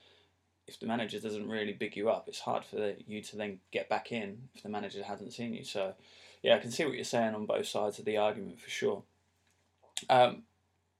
if 0.68 0.80
the 0.80 0.88
manager 0.88 1.20
doesn't 1.20 1.50
really 1.50 1.74
big 1.74 1.96
you 1.96 2.10
up, 2.10 2.28
it's 2.28 2.40
hard 2.40 2.66
for 2.66 2.78
the, 2.78 2.96
you 3.08 3.22
to 3.22 3.38
then 3.38 3.60
get 3.72 3.90
back 3.90 4.12
in 4.12 4.38
if 4.56 4.64
the 4.64 4.70
manager 4.70 5.04
hasn't 5.04 5.34
seen 5.34 5.54
you. 5.54 5.64
So, 5.64 5.94
yeah, 6.46 6.56
I 6.56 6.60
can 6.60 6.70
see 6.72 6.86
what 6.86 6.94
you're 6.96 7.04
saying 7.04 7.34
on 7.34 7.46
both 7.46 7.66
sides 7.68 7.98
of 8.00 8.06
the 8.06 8.18
argument 8.18 8.60
for 8.62 8.70
sure. 8.70 9.02
Um, 10.10 10.44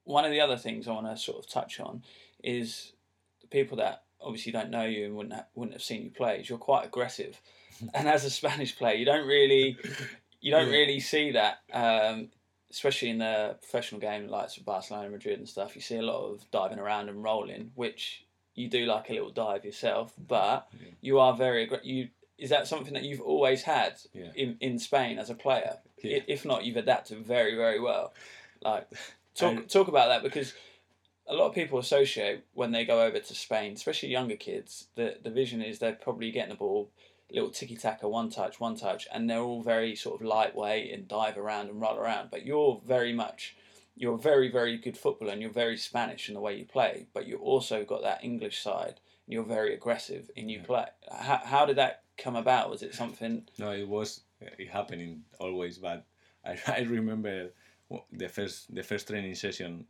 one 0.04 0.24
of 0.24 0.30
the 0.30 0.40
other 0.40 0.56
things 0.56 0.88
I 0.88 0.92
want 0.92 1.06
to 1.06 1.16
sort 1.16 1.38
of 1.38 1.48
touch 1.48 1.78
on 1.80 2.02
is 2.42 2.92
the 3.40 3.46
people 3.46 3.76
that 3.78 4.02
obviously 4.20 4.52
don't 4.52 4.70
know 4.70 4.84
you 4.84 5.04
and 5.06 5.14
wouldn't 5.16 5.34
ha- 5.34 5.46
wouldn't 5.54 5.74
have 5.74 5.82
seen 5.82 6.02
you 6.02 6.10
play. 6.10 6.40
Is 6.40 6.48
you're 6.48 6.58
quite 6.58 6.84
aggressive, 6.86 7.40
and 7.94 8.08
as 8.08 8.24
a 8.24 8.30
Spanish 8.30 8.76
player, 8.76 8.94
you 8.96 9.04
don't 9.04 9.26
really 9.26 9.76
you 10.40 10.50
don't 10.50 10.66
Yeah. 10.68 10.72
really 10.78 11.00
see 11.00 11.32
that, 11.32 11.58
um, 11.72 12.28
especially 12.70 13.10
in 13.10 13.18
the 13.18 13.56
professional 13.60 14.00
game 14.00 14.28
like 14.28 14.50
Barcelona, 14.64 15.10
Madrid, 15.10 15.38
and 15.38 15.48
stuff. 15.48 15.74
You 15.76 15.82
see 15.82 15.96
a 15.96 16.02
lot 16.02 16.24
of 16.30 16.50
diving 16.50 16.78
around 16.78 17.08
and 17.08 17.22
rolling, 17.22 17.70
which 17.74 18.24
you 18.54 18.68
do 18.68 18.86
like 18.86 19.10
a 19.10 19.12
little 19.12 19.30
dive 19.30 19.64
yourself, 19.64 20.12
but 20.18 20.68
Yeah. 20.72 20.88
you 21.00 21.18
are 21.20 21.34
very 21.34 21.66
aggr- 21.68 21.84
you 21.84 22.08
is 22.38 22.50
that 22.50 22.66
something 22.66 22.94
that 22.94 23.02
you've 23.04 23.20
always 23.20 23.62
had 23.62 23.94
Yeah. 24.12 24.30
in, 24.34 24.56
in 24.60 24.78
Spain 24.78 25.18
as 25.18 25.30
a 25.30 25.34
player? 25.34 25.78
Yeah. 26.02 26.20
If 26.26 26.44
not, 26.44 26.64
you've 26.64 26.76
adapted 26.76 27.18
very, 27.24 27.56
very 27.56 27.80
well. 27.80 28.12
Like, 28.62 28.88
talk 29.34 29.58
I- 29.58 29.62
talk 29.62 29.88
about 29.88 30.08
that 30.08 30.22
because 30.22 30.52
a 31.28 31.34
lot 31.34 31.48
of 31.48 31.54
people 31.54 31.78
associate 31.78 32.44
when 32.54 32.70
they 32.72 32.84
go 32.84 33.02
over 33.02 33.18
to 33.18 33.34
Spain, 33.34 33.72
especially 33.72 34.10
younger 34.10 34.36
kids. 34.36 34.88
The 34.94 35.16
the 35.22 35.30
vision 35.30 35.62
is 35.62 35.78
they're 35.78 35.92
probably 35.92 36.30
getting 36.30 36.50
the 36.50 36.56
ball, 36.56 36.90
little 37.32 37.50
tiki 37.50 37.76
taka, 37.76 38.08
one 38.08 38.30
touch, 38.30 38.60
one 38.60 38.76
touch, 38.76 39.08
and 39.12 39.28
they're 39.28 39.40
all 39.40 39.62
very 39.62 39.96
sort 39.96 40.20
of 40.20 40.26
lightweight 40.26 40.92
and 40.92 41.08
dive 41.08 41.36
around 41.38 41.68
and 41.68 41.80
roll 41.80 41.96
around. 41.96 42.30
But 42.30 42.46
you're 42.46 42.80
very 42.86 43.12
much. 43.12 43.56
You're 43.98 44.14
a 44.16 44.18
very, 44.18 44.50
very 44.50 44.76
good 44.76 44.98
footballer 44.98 45.32
and 45.32 45.40
you're 45.40 45.50
very 45.50 45.78
Spanish 45.78 46.28
in 46.28 46.34
the 46.34 46.40
way 46.40 46.54
you 46.58 46.66
play, 46.66 47.06
but 47.14 47.26
you 47.26 47.38
also 47.38 47.82
got 47.82 48.02
that 48.02 48.22
English 48.22 48.58
side 48.62 49.00
and 49.24 49.32
you're 49.32 49.42
very 49.42 49.72
aggressive 49.72 50.30
in 50.36 50.50
you 50.50 50.58
Yeah. 50.58 50.64
play. 50.66 50.84
How, 51.10 51.40
how 51.42 51.64
did 51.64 51.76
that 51.76 52.02
come 52.16 52.36
about? 52.36 52.70
Was 52.70 52.82
it 52.82 52.94
something 52.94 53.42
No, 53.58 53.72
it 53.72 53.88
was 53.88 54.20
it 54.40 54.68
happening 54.68 55.22
always, 55.38 55.78
but 55.78 56.04
I, 56.44 56.58
I 56.66 56.80
remember 56.80 57.50
the 58.12 58.28
first 58.28 58.74
the 58.74 58.82
first 58.82 59.08
training 59.08 59.34
session. 59.34 59.84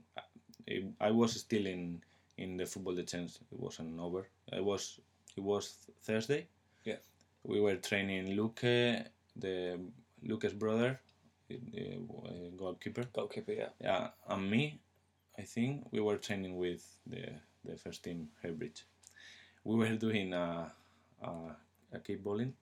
It, 0.66 0.85
I 1.01 1.11
was 1.11 1.33
still 1.41 1.66
in 1.66 2.03
in 2.39 2.57
the 2.57 2.66
football 2.66 2.95
the 2.95 3.03
chance. 3.03 3.39
It 3.53 3.59
wasn't 3.59 3.99
over. 4.01 4.27
I 4.53 4.61
was 4.61 5.01
it 5.37 5.43
was 5.43 5.77
Thursday. 6.03 6.47
Yeah. 6.85 6.97
We 7.45 7.61
were 7.61 7.77
training 7.77 8.35
Luke, 8.37 8.61
the 8.61 9.79
Luke's 10.22 10.53
brother, 10.53 11.01
the 11.49 11.99
uh, 12.27 12.51
goalkeeper. 12.57 13.05
goalkeeper? 13.12 13.53
Yeah. 13.53 13.68
Yeah, 13.81 14.09
and 14.29 14.51
me, 14.51 14.81
I 15.39 15.43
think 15.43 15.87
we 15.93 16.01
were 16.01 16.16
training 16.16 16.57
with 16.57 16.85
the 17.07 17.24
the 17.64 17.77
first 17.77 18.03
team, 18.05 18.29
Heybridge. 18.43 18.85
We 19.64 19.77
were 19.77 19.97
doing 19.97 20.33
a 20.33 20.72
a, 21.22 21.29
a 21.93 21.99
kickballing. 21.99 22.53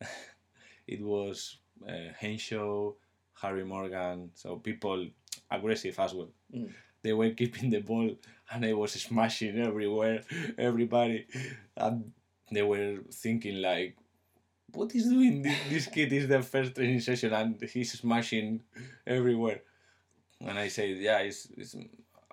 it 0.86 1.00
was 1.00 1.58
uh, 1.88 2.12
Henshaw, 2.18 2.92
Harry 3.34 3.64
Morgan, 3.64 4.30
so 4.34 4.56
people 4.56 5.06
aggressive 5.50 5.98
as 5.98 6.14
well. 6.14 6.30
Mm. 6.54 6.72
They 7.02 7.12
were 7.12 7.30
keeping 7.30 7.70
the 7.70 7.80
ball, 7.80 8.10
and 8.50 8.64
I 8.64 8.72
was 8.72 8.92
smashing 8.92 9.58
everywhere, 9.58 10.22
everybody, 10.58 11.26
and 11.76 12.12
they 12.50 12.62
were 12.62 12.98
thinking 13.12 13.62
like, 13.62 13.96
"What 14.72 14.94
is 14.94 15.04
doing? 15.04 15.42
This, 15.42 15.58
this 15.68 15.86
kid 15.86 16.12
is 16.12 16.28
the 16.28 16.42
first 16.42 16.74
training 16.74 17.00
session, 17.00 17.32
and 17.32 17.60
he's 17.62 17.92
smashing 17.92 18.62
everywhere." 19.06 19.62
And 20.40 20.58
I 20.58 20.68
said, 20.68 20.98
"Yeah, 20.98 21.18
it's, 21.18 21.46
it's 21.56 21.76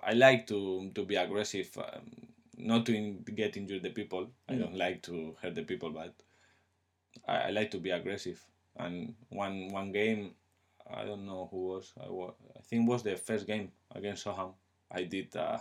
I 0.02 0.12
like 0.12 0.46
to 0.48 0.90
to 0.94 1.04
be 1.04 1.16
aggressive, 1.16 1.70
um, 1.78 2.33
not 2.58 2.86
to 2.86 2.94
in, 2.94 3.22
get 3.34 3.56
injure 3.56 3.78
the 3.80 3.90
people. 3.90 4.30
I 4.48 4.54
Mm. 4.54 4.58
don't 4.60 4.76
like 4.76 5.02
to 5.02 5.36
hurt 5.40 5.54
the 5.54 5.62
people, 5.62 5.90
but 5.90 6.14
I, 7.26 7.48
I 7.48 7.50
like 7.50 7.70
to 7.72 7.78
be 7.78 7.90
aggressive. 7.90 8.42
And 8.76 9.14
one 9.28 9.68
one 9.68 9.92
game, 9.92 10.32
I 10.92 11.04
don't 11.04 11.26
know 11.26 11.48
who 11.50 11.68
was. 11.68 11.92
I 12.02 12.08
was. 12.08 12.34
I 12.56 12.60
think 12.62 12.86
it 12.86 12.90
was 12.90 13.02
the 13.02 13.16
first 13.16 13.46
game 13.46 13.70
against 13.94 14.24
Soham. 14.24 14.52
I 14.90 15.04
did 15.04 15.34
uh, 15.36 15.58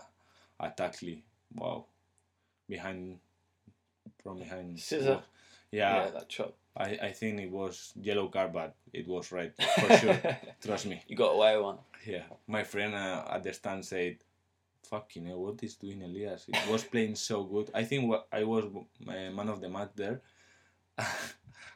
a 0.59 0.69
tackle. 0.71 1.15
Wow, 1.55 1.85
behind 2.67 3.19
from 4.23 4.39
behind. 4.39 4.79
Scissor. 4.79 5.21
Yeah, 5.71 6.09
that 6.11 6.29
chop. 6.29 6.55
I, 6.75 6.97
I 7.01 7.11
think 7.11 7.39
it 7.39 7.51
was 7.51 7.93
yellow 8.01 8.27
card, 8.29 8.53
but 8.53 8.75
it 8.91 9.07
was 9.07 9.31
red 9.31 9.53
for 9.79 9.97
sure. 9.97 10.19
Trust 10.63 10.87
me. 10.87 11.03
you 11.07 11.15
got 11.15 11.33
away 11.33 11.57
one. 11.59 11.77
Yeah, 12.05 12.23
my 12.47 12.63
friend 12.63 12.95
uh, 12.95 13.25
at 13.29 13.43
the 13.43 13.53
stand 13.53 13.85
said, 13.85 14.17
"Fucking 14.89 15.25
hell, 15.25 15.39
what 15.43 15.63
is 15.63 15.75
doing 15.75 16.03
Elias? 16.03 16.45
He 16.45 16.71
was 16.71 16.83
playing 16.83 17.15
so 17.15 17.43
good. 17.43 17.71
I 17.73 17.83
think 17.83 18.09
what 18.09 18.27
I 18.31 18.43
was 18.43 18.65
uh, 18.65 19.11
man 19.31 19.49
of 19.49 19.61
the 19.61 19.69
match 19.69 19.91
there. 19.95 20.21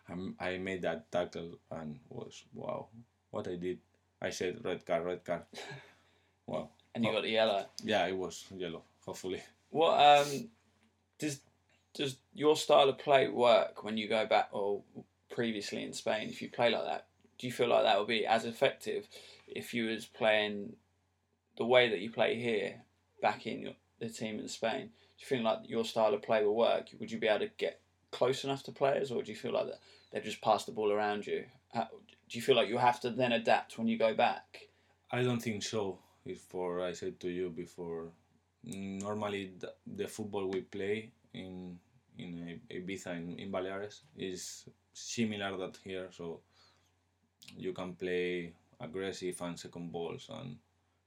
I'm- 0.09 0.63
made 0.63 0.81
that 0.83 1.11
tackle 1.11 1.59
and 1.71 1.99
was 2.09 2.43
wow, 2.53 2.87
what 3.31 3.47
I 3.47 3.55
did. 3.55 3.79
I 4.21 4.29
said 4.31 4.63
red 4.63 4.85
card, 4.85 5.05
red 5.05 5.23
card. 5.25 5.43
Wow. 6.47 6.69
And 6.95 7.03
you 7.03 7.09
Oh. 7.09 7.13
got 7.15 7.23
the 7.23 7.29
yellow. 7.29 7.65
Yeah, 7.83 8.07
it 8.07 8.15
was 8.15 8.45
yellow. 8.55 8.83
Hopefully, 9.05 9.41
What 9.69 9.99
um 9.99 10.49
does 11.19 11.41
does 11.93 12.15
your 12.33 12.55
style 12.55 12.87
of 12.89 12.97
play 12.99 13.27
work 13.27 13.83
when 13.83 13.97
you 13.97 14.07
go 14.07 14.25
back 14.25 14.47
or 14.53 14.81
previously 15.29 15.83
in 15.83 15.91
Spain? 15.93 16.29
If 16.29 16.41
you 16.41 16.49
play 16.49 16.69
like 16.69 16.85
that, 16.85 17.07
do 17.37 17.47
you 17.47 17.53
feel 17.53 17.67
like 17.67 17.83
that 17.83 17.99
would 17.99 18.07
be 18.07 18.25
as 18.25 18.45
effective 18.45 19.09
if 19.45 19.73
you 19.73 19.87
was 19.87 20.05
playing 20.05 20.77
the 21.57 21.65
way 21.65 21.89
that 21.89 21.99
you 21.99 22.11
play 22.11 22.39
here 22.39 22.81
back 23.21 23.47
in 23.47 23.61
your, 23.61 23.73
the 23.99 24.09
team 24.09 24.39
in 24.39 24.47
Spain? 24.47 24.89
Do 24.89 25.19
you 25.19 25.25
feel 25.25 25.43
like 25.43 25.59
your 25.65 25.85
style 25.85 26.13
of 26.13 26.21
play 26.21 26.43
will 26.43 26.55
work? 26.55 26.87
Would 26.99 27.11
you 27.11 27.19
be 27.19 27.27
able 27.27 27.45
to 27.45 27.51
get 27.57 27.81
close 28.11 28.43
enough 28.43 28.63
to 28.63 28.71
players, 28.71 29.11
or 29.11 29.23
do 29.23 29.31
you 29.31 29.37
feel 29.37 29.53
like 29.53 29.67
that 29.67 29.79
they've 30.11 30.23
just 30.23 30.41
passed 30.41 30.65
the 30.65 30.71
ball 30.71 30.91
around 30.91 31.27
you? 31.27 31.45
How, 31.73 31.87
do 32.29 32.37
you 32.37 32.41
feel 32.41 32.55
like 32.55 32.69
you 32.69 32.77
have 32.77 32.99
to 33.01 33.09
then 33.09 33.31
adapt 33.31 33.77
when 33.77 33.87
you 33.87 33.97
go 33.97 34.13
back? 34.13 34.67
I 35.11 35.23
don't 35.23 35.41
think 35.41 35.63
so. 35.63 35.99
If 36.25 36.41
for 36.41 36.81
I 36.81 36.93
said 36.93 37.19
to 37.21 37.29
you 37.29 37.49
before, 37.49 38.09
normally 38.63 39.53
the, 39.59 39.73
the 39.85 40.07
football 40.07 40.47
we 40.49 40.61
play 40.61 41.11
in 41.33 41.79
in 42.17 42.59
Ibiza 42.69 43.15
in, 43.15 43.37
in 43.39 43.51
Baleares 43.51 44.01
is 44.17 44.65
similar 44.93 45.55
that 45.57 45.77
here. 45.83 46.07
So 46.11 46.41
you 47.55 47.73
can 47.73 47.93
play 47.93 48.53
aggressive 48.79 49.39
and 49.41 49.57
second 49.57 49.91
balls 49.91 50.29
and 50.29 50.57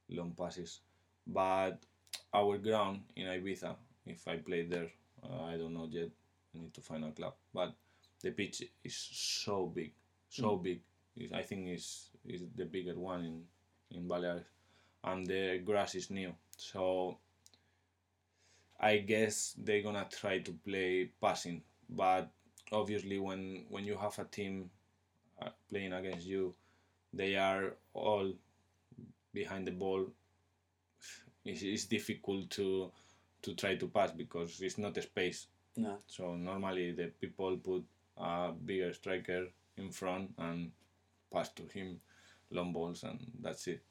long 0.09 0.33
passes. 0.33 0.81
But 1.27 1.83
our 2.35 2.59
ground 2.59 3.03
in 3.17 3.27
Ibiza, 3.27 3.77
if 4.07 4.27
I 4.29 4.37
play 4.39 4.67
there, 4.67 4.91
uh, 5.23 5.45
I 5.45 5.57
don't 5.57 5.75
know 5.75 5.89
yet. 5.91 6.11
I 6.55 6.59
need 6.59 6.75
to 6.75 6.81
find 6.81 7.05
a 7.05 7.13
club. 7.13 7.35
But 7.55 7.75
the 8.23 8.31
pitch 8.33 8.63
is 8.85 8.97
so 8.97 9.67
big, 9.67 9.93
so 10.29 10.57
big. 10.57 10.81
It- 11.17 11.33
I 11.33 11.43
think 11.43 11.69
is 11.69 12.11
is 12.25 12.43
the 12.57 12.65
bigger 12.65 12.99
one 12.99 13.25
in 13.25 13.47
in 13.91 14.09
Baleares, 14.09 14.45
and 15.05 15.27
the 15.27 15.59
grass 15.65 15.95
is 15.95 16.11
new. 16.11 16.35
So 16.57 17.19
I 18.81 18.99
guess 18.99 19.55
they're 19.59 19.83
gonna 19.83 20.09
try 20.11 20.41
to 20.41 20.53
play 20.53 21.07
passing, 21.21 21.63
but 21.89 22.31
obviously 22.73 23.19
when 23.19 23.67
when 23.69 23.85
you 23.85 23.97
have 23.97 24.19
a 24.19 24.25
team 24.25 24.71
uh, 25.43 25.51
playing 25.69 25.93
against 25.93 26.27
you, 26.27 26.55
they 27.13 27.37
are 27.37 27.77
all 27.95 28.33
behind 29.33 29.67
the 29.67 29.73
ball. 29.73 30.07
It's, 31.45 31.63
it's 31.63 31.87
difficult 31.87 32.51
to 32.51 32.91
to 33.43 33.55
try 33.55 33.75
to 33.77 33.89
pass 33.89 34.13
because 34.13 34.61
it's 34.61 34.77
not 34.79 34.97
a 34.99 35.03
space. 35.03 35.47
No. 35.77 35.99
So 36.07 36.37
normally 36.37 36.93
the 36.93 37.07
people 37.07 37.57
put 37.57 37.85
a 38.19 38.53
bigger 38.53 38.93
striker 38.93 39.47
in 39.79 39.91
front 39.91 40.33
and 40.37 40.73
pass 41.33 41.49
to 41.51 41.63
him 41.73 42.01
long 42.51 42.73
balls 42.73 43.03
and 43.03 43.19
that's 43.41 43.67
it. 43.67 43.83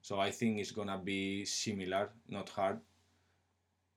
So 0.00 0.20
I 0.20 0.30
think 0.30 0.60
it's 0.60 0.70
gonna 0.70 0.98
be 0.98 1.44
similar, 1.44 2.10
not 2.28 2.48
hard. 2.48 2.80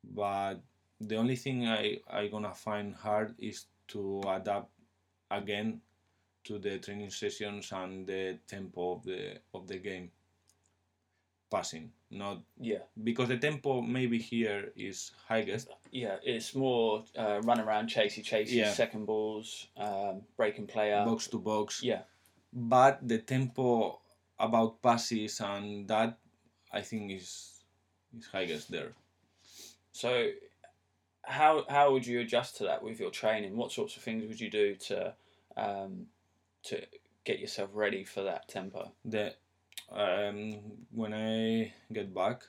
But 0.04 0.56
the 1.00 1.16
only 1.16 1.36
thing 1.36 1.68
I 1.68 2.00
I 2.10 2.28
gonna 2.28 2.54
find 2.54 2.96
hard 2.96 3.36
is 3.38 3.66
to 3.90 4.22
adapt 4.28 4.72
again 5.32 5.82
to 6.46 6.58
the 6.60 6.80
training 6.80 7.10
sessions 7.12 7.72
and 7.72 8.08
the 8.08 8.40
tempo 8.48 8.94
of 8.94 9.04
the 9.04 9.40
of 9.54 9.68
the 9.68 9.78
game. 9.78 10.12
Passing, 11.50 11.92
not 12.12 12.44
Yeah. 12.60 12.84
because 13.04 13.30
the 13.30 13.38
tempo 13.38 13.82
maybe 13.82 14.18
here 14.20 14.74
is 14.76 15.12
highest. 15.28 15.70
Yeah, 15.92 16.18
it's 16.22 16.54
more 16.54 17.06
uh, 17.18 17.40
run 17.44 17.60
around, 17.62 17.88
chasey, 17.90 18.22
chasey, 18.22 18.52
Yeah. 18.58 18.74
second 18.74 19.06
balls, 19.06 19.68
um, 19.78 20.24
breaking 20.36 20.68
player 20.68 21.06
box 21.06 21.28
to 21.28 21.40
box. 21.40 21.82
Yeah, 21.82 22.02
but 22.52 23.00
the 23.08 23.20
tempo 23.20 24.00
about 24.38 24.82
passes 24.82 25.40
and 25.40 25.88
that 25.88 26.18
I 26.74 26.82
think 26.82 27.12
is 27.12 27.64
is 28.18 28.28
highest 28.28 28.70
there. 28.70 28.94
so 29.92 30.30
how 31.24 31.66
how 31.70 31.92
would 31.94 32.06
you 32.06 32.20
adjust 32.22 32.58
to 32.58 32.64
that 32.66 32.84
with 32.84 33.00
your 33.00 33.12
training? 33.12 33.56
What 33.56 33.72
sorts 33.72 33.96
of 33.98 34.04
things 34.04 34.24
would 34.28 34.40
you 34.40 34.50
do 34.50 34.76
to 34.76 35.16
um, 35.56 36.08
to 36.64 36.86
get 37.24 37.40
yourself 37.40 37.70
ready 37.74 38.04
for 38.04 38.24
that 38.24 38.48
tempo? 38.48 38.92
The 39.06 39.34
um, 39.92 40.54
when 40.92 41.14
I 41.14 41.74
get 41.92 42.14
back, 42.14 42.44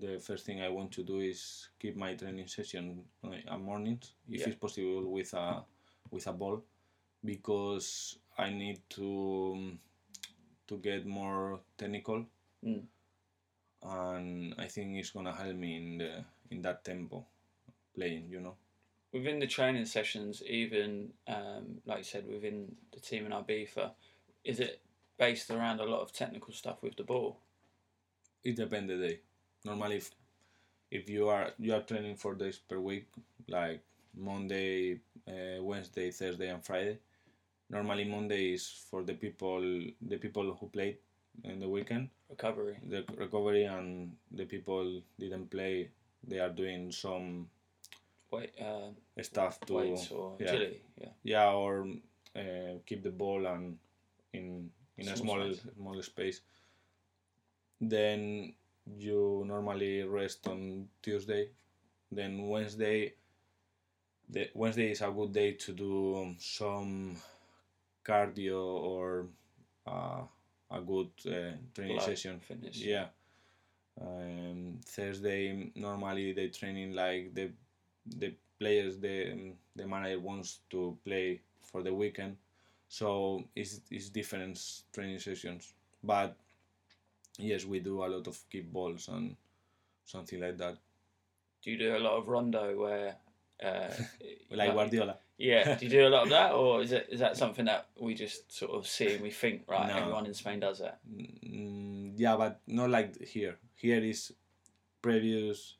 the 0.00 0.18
first 0.20 0.46
thing 0.46 0.60
I 0.62 0.68
want 0.68 0.92
to 0.92 1.02
do 1.02 1.20
is 1.20 1.68
keep 1.78 1.96
my 1.96 2.14
training 2.14 2.46
session 2.48 3.04
uh, 3.24 3.32
at 3.52 3.60
mornings, 3.60 4.12
if 4.28 4.40
Yeah. 4.40 4.48
it's 4.48 4.58
possible 4.58 5.10
with 5.10 5.32
a 5.34 5.64
with 6.10 6.26
a 6.26 6.32
ball, 6.32 6.62
because 7.24 8.18
I 8.38 8.50
need 8.50 8.80
to 8.90 9.52
um, 9.56 9.78
to 10.68 10.78
get 10.78 11.06
more 11.06 11.60
technical, 11.76 12.26
Mm. 12.64 12.86
and 13.82 14.54
I 14.58 14.66
think 14.68 14.96
it's 14.96 15.10
gonna 15.10 15.32
help 15.34 15.56
me 15.56 15.76
in 15.76 15.98
the 15.98 16.24
in 16.50 16.62
that 16.62 16.84
tempo 16.84 17.24
playing. 17.94 18.30
You 18.30 18.40
know. 18.40 18.56
Within 19.12 19.38
the 19.38 19.46
training 19.46 19.86
sessions, 19.86 20.42
even 20.42 21.12
um, 21.26 21.80
like 21.86 21.98
you 21.98 22.04
said, 22.04 22.26
within 22.26 22.76
the 22.92 23.00
team 23.00 23.26
in 23.26 23.32
Ibiza, 23.32 23.92
is 24.44 24.60
it 24.60 24.80
based 25.18 25.50
around 25.50 25.80
a 25.80 25.84
lot 25.84 26.00
of 26.02 26.12
technical 26.12 26.52
stuff 26.52 26.82
with 26.82 26.96
the 26.96 27.04
ball? 27.04 27.38
it 28.46 28.56
depends 28.56 28.88
the 28.88 28.96
day. 28.96 29.20
Normally, 29.64 29.96
if, 29.96 30.10
if 30.90 31.10
you 31.10 31.28
are 31.28 31.50
you 31.58 31.74
are 31.74 31.82
training 31.82 32.16
four 32.16 32.34
days 32.34 32.58
per 32.58 32.78
week, 32.78 33.08
like 33.48 33.82
Monday, 34.14 35.00
uh, 35.28 35.60
Wednesday, 35.60 36.10
Thursday, 36.10 36.48
and 36.48 36.64
Friday. 36.64 36.98
Normally 37.68 38.04
Monday 38.04 38.54
is 38.54 38.64
for 38.88 39.02
the 39.02 39.14
people 39.14 39.60
the 40.00 40.16
people 40.16 40.56
who 40.58 40.68
played 40.68 40.98
in 41.42 41.58
the 41.58 41.68
weekend, 41.68 42.08
Recovery. 42.30 42.76
the 42.88 43.04
recovery, 43.16 43.64
and 43.64 44.12
the 44.30 44.44
people 44.44 45.02
didn't 45.18 45.50
play. 45.50 45.90
They 46.26 46.38
are 46.38 46.48
doing 46.48 46.92
some 46.92 47.48
Wait, 48.30 48.52
uh, 48.60 48.94
stuff 49.22 49.58
to 49.66 49.74
yeah. 49.82 50.46
agility. 50.46 50.80
Yeah. 51.00 51.12
yeah 51.24 51.50
or 51.52 51.88
uh, 52.36 52.78
keep 52.86 53.02
the 53.02 53.10
ball 53.10 53.46
and 53.46 53.78
in 54.32 54.70
in 54.98 55.08
a 55.08 55.16
Small 55.16 55.36
small 55.38 55.54
space. 55.54 55.74
small 55.76 56.02
space. 56.02 56.40
Then 57.80 58.54
you 58.98 59.44
normally 59.46 60.02
rest 60.02 60.46
on 60.48 60.88
Tuesday. 61.02 61.50
Then 62.10 62.48
Wednesday. 62.48 63.14
The 64.28 64.50
Wednesday 64.54 64.90
is 64.90 65.02
a 65.02 65.10
good 65.10 65.32
day 65.32 65.52
to 65.52 65.72
do 65.72 66.34
some 66.38 67.16
cardio 68.04 68.60
or 68.62 69.26
uh, 69.86 70.22
a 70.70 70.80
good 70.80 71.10
uh, 71.26 71.56
training 71.74 71.96
Light 71.96 72.04
session. 72.06 72.40
fitness. 72.40 72.78
Yeah. 72.78 73.06
Um, 74.00 74.80
Thursday 74.84 75.70
normally 75.74 76.32
they 76.32 76.48
training 76.48 76.92
like 76.94 77.34
the 77.34 77.50
the 78.18 78.34
players 78.58 78.98
the 78.98 79.52
the 79.74 79.86
manager 79.86 80.20
wants 80.20 80.60
to 80.70 80.98
play 81.04 81.40
for 81.62 81.82
the 81.82 81.92
weekend, 81.94 82.36
so 82.88 83.44
it's 83.54 83.80
it's 83.90 84.08
different 84.10 84.58
training 84.92 85.18
sessions. 85.18 85.74
But 86.02 86.36
yes, 87.38 87.64
we 87.64 87.80
do 87.80 88.04
a 88.04 88.06
lot 88.08 88.26
of 88.26 88.38
keep 88.50 88.72
balls 88.72 89.08
and 89.08 89.36
something 90.04 90.40
like 90.40 90.58
that, 90.58 90.76
Do 91.62 91.70
you 91.72 91.78
do 91.78 91.96
a 91.96 91.98
lot 91.98 92.16
of 92.18 92.28
rondo 92.28 92.78
where? 92.78 93.16
Uh, 93.62 93.88
like 94.50 94.72
Guardiola. 94.74 95.16
Yeah. 95.38 95.74
Do 95.76 95.84
you 95.86 95.90
do 95.90 96.06
a 96.06 96.10
lot 96.10 96.24
of 96.24 96.28
that, 96.30 96.52
or 96.52 96.82
is 96.82 96.92
it 96.92 97.08
is 97.10 97.20
that 97.20 97.36
something 97.42 97.64
that 97.66 97.88
we 97.98 98.14
just 98.14 98.52
sort 98.52 98.72
of 98.72 98.86
see 98.86 99.14
and 99.14 99.22
we 99.22 99.30
think 99.30 99.62
right? 99.68 99.88
No. 99.88 99.96
Everyone 99.96 100.26
in 100.26 100.34
Spain 100.34 100.60
does 100.60 100.78
that. 100.80 101.00
Mm, 101.10 102.12
yeah, 102.16 102.36
but 102.36 102.60
not 102.66 102.90
like 102.90 103.20
here. 103.26 103.56
Here 103.74 104.02
is 104.02 104.32
previous 105.02 105.76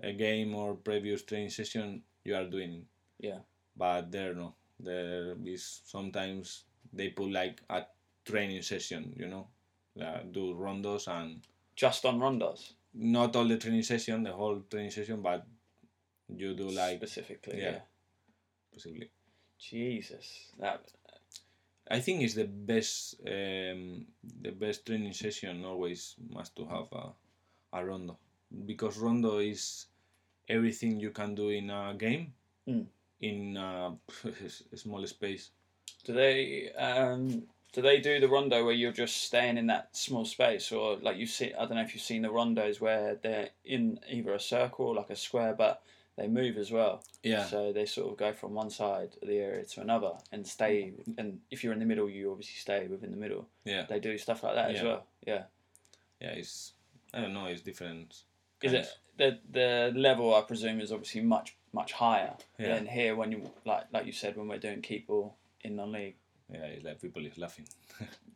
a 0.00 0.12
game 0.12 0.54
or 0.54 0.74
previous 0.74 1.22
training 1.22 1.50
session 1.50 2.02
you 2.24 2.34
are 2.34 2.44
doing 2.44 2.86
Yeah. 3.18 3.40
but 3.76 4.10
there 4.12 4.34
no 4.34 4.54
there 4.80 5.34
is 5.44 5.80
sometimes 5.84 6.64
they 6.92 7.08
put 7.08 7.30
like 7.30 7.60
a 7.70 7.82
training 8.24 8.62
session 8.62 9.12
you 9.16 9.26
know 9.26 9.46
uh, 10.02 10.20
do 10.30 10.54
rondos 10.54 11.08
and 11.08 11.40
Just 11.76 12.04
on 12.04 12.18
rondos 12.20 12.72
not 12.94 13.34
all 13.36 13.46
the 13.46 13.56
training 13.58 13.82
session 13.82 14.22
the 14.22 14.32
whole 14.32 14.60
training 14.70 14.90
session 14.90 15.22
but 15.22 15.46
you 16.28 16.54
do 16.54 16.68
like 16.70 16.98
specifically. 16.98 17.58
yeah. 17.60 17.70
Yeah. 17.70 17.78
possibly 18.72 19.10
Jesus, 19.58 20.52
that 20.60 20.80
i 21.90 21.98
think 22.00 22.22
it's 22.22 22.34
the 22.34 22.44
best 22.44 23.16
um, 23.26 24.06
the 24.42 24.50
best 24.50 24.86
training 24.86 25.12
session 25.12 25.64
always 25.64 26.14
must 26.30 26.54
to 26.56 26.64
have 26.66 26.86
a, 26.92 27.06
a 27.72 27.84
rondo 27.84 28.16
because 28.66 28.98
rondo 28.98 29.38
is 29.38 29.86
everything 30.48 31.00
you 31.00 31.10
can 31.10 31.34
do 31.34 31.48
in 31.50 31.70
a 31.70 31.94
game 31.98 32.32
Mm. 32.68 32.84
In 33.20 33.56
a 34.72 34.76
small 34.76 35.06
space 35.06 35.50
do 36.04 36.12
they 36.12 36.70
um 36.72 37.42
do 37.72 37.82
they 37.82 38.00
do 38.00 38.18
the 38.18 38.28
rondo 38.28 38.64
where 38.64 38.74
you're 38.74 38.92
just 38.92 39.18
staying 39.24 39.58
in 39.58 39.66
that 39.66 39.94
small 39.94 40.24
space, 40.24 40.72
or 40.72 40.96
like 41.02 41.18
you 41.18 41.26
see? 41.26 41.52
I 41.52 41.66
don't 41.66 41.74
know 41.74 41.82
if 41.82 41.92
you've 41.94 42.02
seen 42.02 42.22
the 42.22 42.28
rondos 42.28 42.80
where 42.80 43.16
they're 43.22 43.50
in 43.62 44.00
either 44.08 44.32
a 44.32 44.40
circle 44.40 44.86
or 44.86 44.94
like 44.94 45.10
a 45.10 45.16
square, 45.16 45.52
but 45.52 45.82
they 46.16 46.28
move 46.28 46.56
as 46.56 46.70
well. 46.72 47.04
yeah 47.22 47.44
So 47.44 47.72
they 47.72 47.84
sort 47.84 48.10
of 48.10 48.16
go 48.16 48.32
from 48.32 48.54
one 48.54 48.70
side 48.70 49.10
of 49.20 49.28
the 49.28 49.36
area 49.36 49.64
to 49.66 49.80
another 49.82 50.12
and 50.32 50.46
stay. 50.46 50.94
And 51.18 51.40
if 51.50 51.62
you're 51.62 51.74
in 51.74 51.78
the 51.78 51.84
middle, 51.84 52.08
you 52.08 52.30
obviously 52.30 52.56
stay 52.56 52.86
within 52.88 53.10
the 53.10 53.18
middle. 53.18 53.46
yeah 53.66 53.84
They 53.86 54.00
do 54.00 54.16
stuff 54.16 54.42
like 54.42 54.54
that 54.54 54.70
as 54.74 54.82
well. 54.82 55.04
Yeah. 55.26 55.42
yeah 56.22 56.30
it's 56.30 56.72
i 57.12 57.20
don't 57.20 57.34
know 57.34 57.46
it's 57.46 57.60
different 57.62 58.22
Is 58.62 58.72
it 58.72 58.88
the 59.18 59.38
the 59.50 59.92
level? 59.94 60.34
I 60.34 60.40
presume 60.40 60.80
is 60.80 60.90
obviously 60.90 61.20
much 61.20 61.54
much 61.72 61.92
higher 61.92 62.34
Yeah. 62.58 62.74
than 62.74 62.86
here 62.86 63.14
when 63.16 63.32
you 63.32 63.50
like 63.64 63.84
like 63.92 64.06
you 64.06 64.12
said 64.12 64.36
when 64.36 64.48
we're 64.48 64.58
doing 64.58 64.82
keep 64.82 65.06
ball 65.06 65.36
in 65.62 65.76
non-league. 65.76 66.16
yeah 66.52 66.94
people 67.00 67.22
laughing 67.36 67.66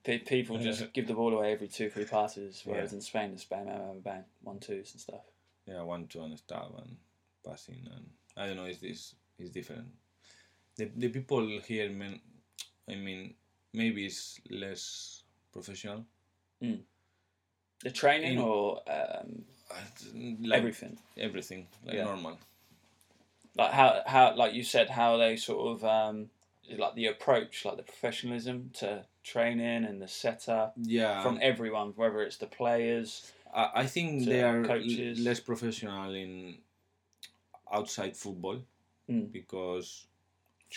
Pe- 0.04 0.18
People 0.18 0.58
just 0.58 0.92
give 0.92 1.06
the 1.06 1.14
ball 1.14 1.32
away 1.32 1.52
every 1.52 1.68
two 1.68 1.88
three 1.88 2.04
passes, 2.04 2.62
whereas 2.64 2.92
in 2.92 3.00
Spain 3.00 3.30
it's 3.32 3.44
bang 3.44 3.66
bang 3.66 3.78
bang 3.78 4.00
bang 4.00 4.24
one 4.42 4.58
twos 4.58 4.92
and 4.92 5.00
stuff. 5.00 5.24
yeah 5.66 5.82
one 5.82 6.06
two 6.06 6.22
and 6.22 6.38
stuff 6.38 6.68
and 6.78 6.96
passing 7.44 7.80
and 7.94 8.06
i 8.36 8.46
don't 8.46 8.56
know 8.56 8.64
it's 8.64 8.78
this 8.80 9.14
it's 9.38 9.50
different 9.50 9.86
the, 10.76 10.90
the 10.96 11.08
people 11.08 11.46
here 11.66 11.90
man 11.90 12.20
i 12.88 12.94
mean 12.94 13.34
maybe 13.72 14.06
it's 14.06 14.40
less 14.50 15.22
professional 15.52 16.04
The 17.84 17.90
training 17.90 18.34
In- 18.38 18.38
or 18.38 18.80
um, 18.86 19.44
like 20.50 20.58
everything. 20.58 20.98
everything 21.16 21.66
like 21.86 21.96
Yeah. 21.96 22.04
normal 22.04 22.38
like 23.56 23.72
how 23.72 24.00
how 24.06 24.34
like 24.36 24.54
you 24.54 24.64
said 24.64 24.88
how 24.90 25.16
they 25.16 25.36
sort 25.36 25.76
of 25.76 25.84
um 25.84 26.30
like 26.78 26.94
the 26.94 27.06
approach 27.06 27.64
like 27.64 27.76
the 27.76 27.82
professionalism 27.82 28.70
to 28.72 29.04
training 29.24 29.84
and 29.84 30.00
the 30.00 30.08
setup 30.08 30.72
yeah 30.82 31.22
from 31.22 31.38
everyone 31.42 31.92
whether 31.96 32.22
it's 32.22 32.38
the 32.38 32.46
players 32.46 33.32
I, 33.54 33.70
I 33.82 33.86
think 33.86 34.24
they 34.24 34.42
are 34.42 34.64
coaches. 34.64 35.18
less 35.20 35.40
professional 35.40 36.14
in 36.14 36.58
outside 37.72 38.16
football 38.16 38.60
Mm. 39.10 39.32
because 39.32 40.06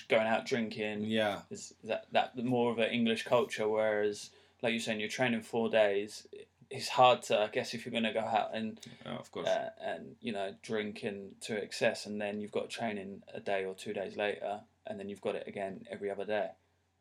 going 0.10 0.26
out 0.28 0.46
drinking 0.48 1.04
yeah 1.06 1.42
is 1.52 1.76
that 1.84 2.06
that 2.12 2.36
more 2.44 2.72
of 2.72 2.80
an 2.80 2.90
english 2.90 3.24
culture 3.24 3.70
whereas 3.70 4.32
like 4.64 4.72
you're 4.72 4.80
saying 4.80 5.00
you're 5.00 5.08
training 5.08 5.42
four 5.42 5.70
days 5.70 6.28
it's 6.70 6.90
hard 6.90 7.22
to 7.22 7.40
i 7.40 7.48
guess 7.48 7.74
if 7.74 7.86
you're 7.86 7.92
going 7.92 8.04
to 8.04 8.14
go 8.14 8.20
out 8.20 8.50
and 8.54 8.80
uh, 9.06 9.10
of 9.10 9.32
course. 9.32 9.48
uh, 9.48 9.70
and 9.84 10.16
you 10.22 10.32
know 10.32 10.54
drinking 10.62 11.30
to 11.42 11.56
excess 11.56 12.06
and 12.06 12.20
then 12.20 12.40
you've 12.40 12.52
got 12.52 12.70
training 12.70 13.22
a 13.34 13.40
day 13.40 13.66
or 13.66 13.74
two 13.76 13.94
days 13.94 14.18
later 14.18 14.60
and 14.88 15.00
then 15.00 15.10
you've 15.10 15.22
got 15.22 15.36
it 15.36 15.48
again 15.48 15.86
every 15.90 16.12
other 16.12 16.26
day. 16.26 16.50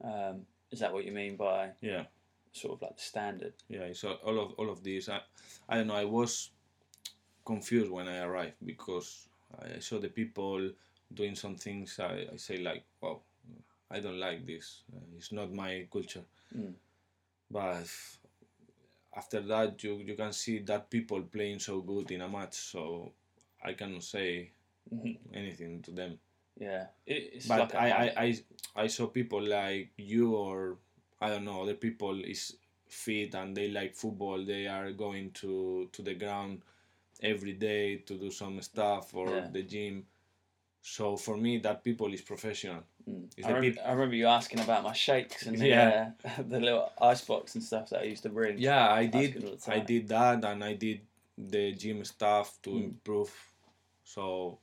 Um, 0.03 0.47
is 0.71 0.81
that 0.81 0.93
what 0.93 1.05
you 1.05 1.13
mean 1.13 1.37
by 1.37 1.71
yeah. 1.81 2.05
sort 2.53 2.75
of 2.75 2.83
like 2.83 2.97
the 2.97 3.03
standard? 3.03 3.53
Yeah 3.69 3.93
so 3.93 4.19
all 4.25 4.41
of 4.41 4.53
all 4.53 4.71
of 4.71 4.83
these. 4.83 5.09
I, 5.09 5.21
I 5.69 5.77
don't 5.77 5.89
know 5.89 5.95
i 5.97 6.05
was 6.05 6.51
confused 7.45 7.91
when 7.91 8.09
i 8.09 8.19
arrived 8.21 8.55
because 8.65 9.29
i 9.61 9.79
saw 9.79 9.99
the 9.99 10.09
people 10.09 10.71
doing 11.13 11.35
some 11.35 11.57
things. 11.57 11.99
I, 12.01 12.27
I 12.33 12.37
say 12.37 12.59
like 12.59 12.85
wow 13.01 13.21
i 13.91 14.01
don't 14.01 14.19
like 14.19 14.47
this. 14.47 14.83
Uh, 14.95 15.01
it's 15.17 15.33
not 15.33 15.53
my 15.53 15.87
culture. 15.93 16.25
Mm. 16.57 16.75
but 17.51 17.87
after 19.17 19.41
that 19.41 19.83
you 19.85 19.99
you 19.99 20.15
can 20.15 20.33
see 20.33 20.59
that 20.61 20.91
people 20.91 21.23
playing 21.23 21.59
so 21.59 21.81
good 21.81 22.11
in 22.11 22.21
a 22.23 22.29
match 22.29 22.55
so 22.55 23.13
i 23.65 23.73
cannot 23.73 24.03
say 24.03 24.51
anything 25.35 25.83
to 25.83 25.91
them 25.91 26.19
Yeah, 26.61 26.87
it, 27.07 27.43
but 27.49 27.59
like 27.59 27.75
a 27.75 27.81
I. 27.83 27.89
I, 28.05 28.13
I 28.27 28.35
I 28.85 28.87
saw 28.89 29.07
people 29.07 29.43
like 29.43 29.91
you 29.97 30.35
or 30.37 30.79
I 31.21 31.29
don't 31.31 31.45
know 31.45 31.63
other 31.63 31.75
people 31.75 32.21
is 32.25 32.57
fit 32.89 33.35
and 33.35 33.57
they 33.57 33.69
like 33.71 33.95
football 33.97 34.45
they 34.45 34.67
are 34.67 34.93
going 34.93 35.31
to 35.43 35.89
to 35.93 36.03
the 36.03 36.15
ground 36.15 36.63
every 37.23 37.55
day 37.55 37.99
to 38.07 38.15
do 38.19 38.31
some 38.31 38.61
stuff 38.63 39.15
or 39.15 39.29
Yeah. 39.31 39.49
the 39.53 39.63
gym 39.63 40.07
so 40.83 41.17
for 41.17 41.37
me 41.37 41.59
that 41.59 41.85
people 41.85 42.13
is 42.15 42.23
professional 42.23 42.83
Mm. 43.09 43.27
I, 43.39 43.43
the 43.43 43.49
remember, 43.55 43.71
peop- 43.77 43.87
I 43.87 43.93
remember 43.93 44.15
you 44.17 44.27
asking 44.27 44.61
about 44.61 44.83
my 44.83 44.93
shakes 44.95 45.47
and 45.47 45.59
the, 45.59 45.69
Yeah. 45.69 46.11
uh, 46.25 46.43
the 46.49 46.59
little 46.61 46.91
ice 47.01 47.21
box 47.23 47.55
and 47.55 47.63
stuff 47.63 47.91
that 47.91 48.01
I 48.01 48.05
used 48.05 48.23
to 48.23 48.31
bring. 48.31 48.59
yeah 48.59 48.89
I 48.93 49.07
did 49.07 49.35
good 49.35 49.45
all 49.45 49.57
the 49.57 49.73
I 49.73 49.81
did 49.81 50.09
that 50.09 50.45
and 50.45 50.65
I 50.65 50.75
did 50.75 51.01
the 51.37 51.73
gym 51.73 52.05
stuff 52.05 52.57
to 52.63 52.71
Mm. 52.71 52.85
improve 52.85 53.33
so 54.05 54.59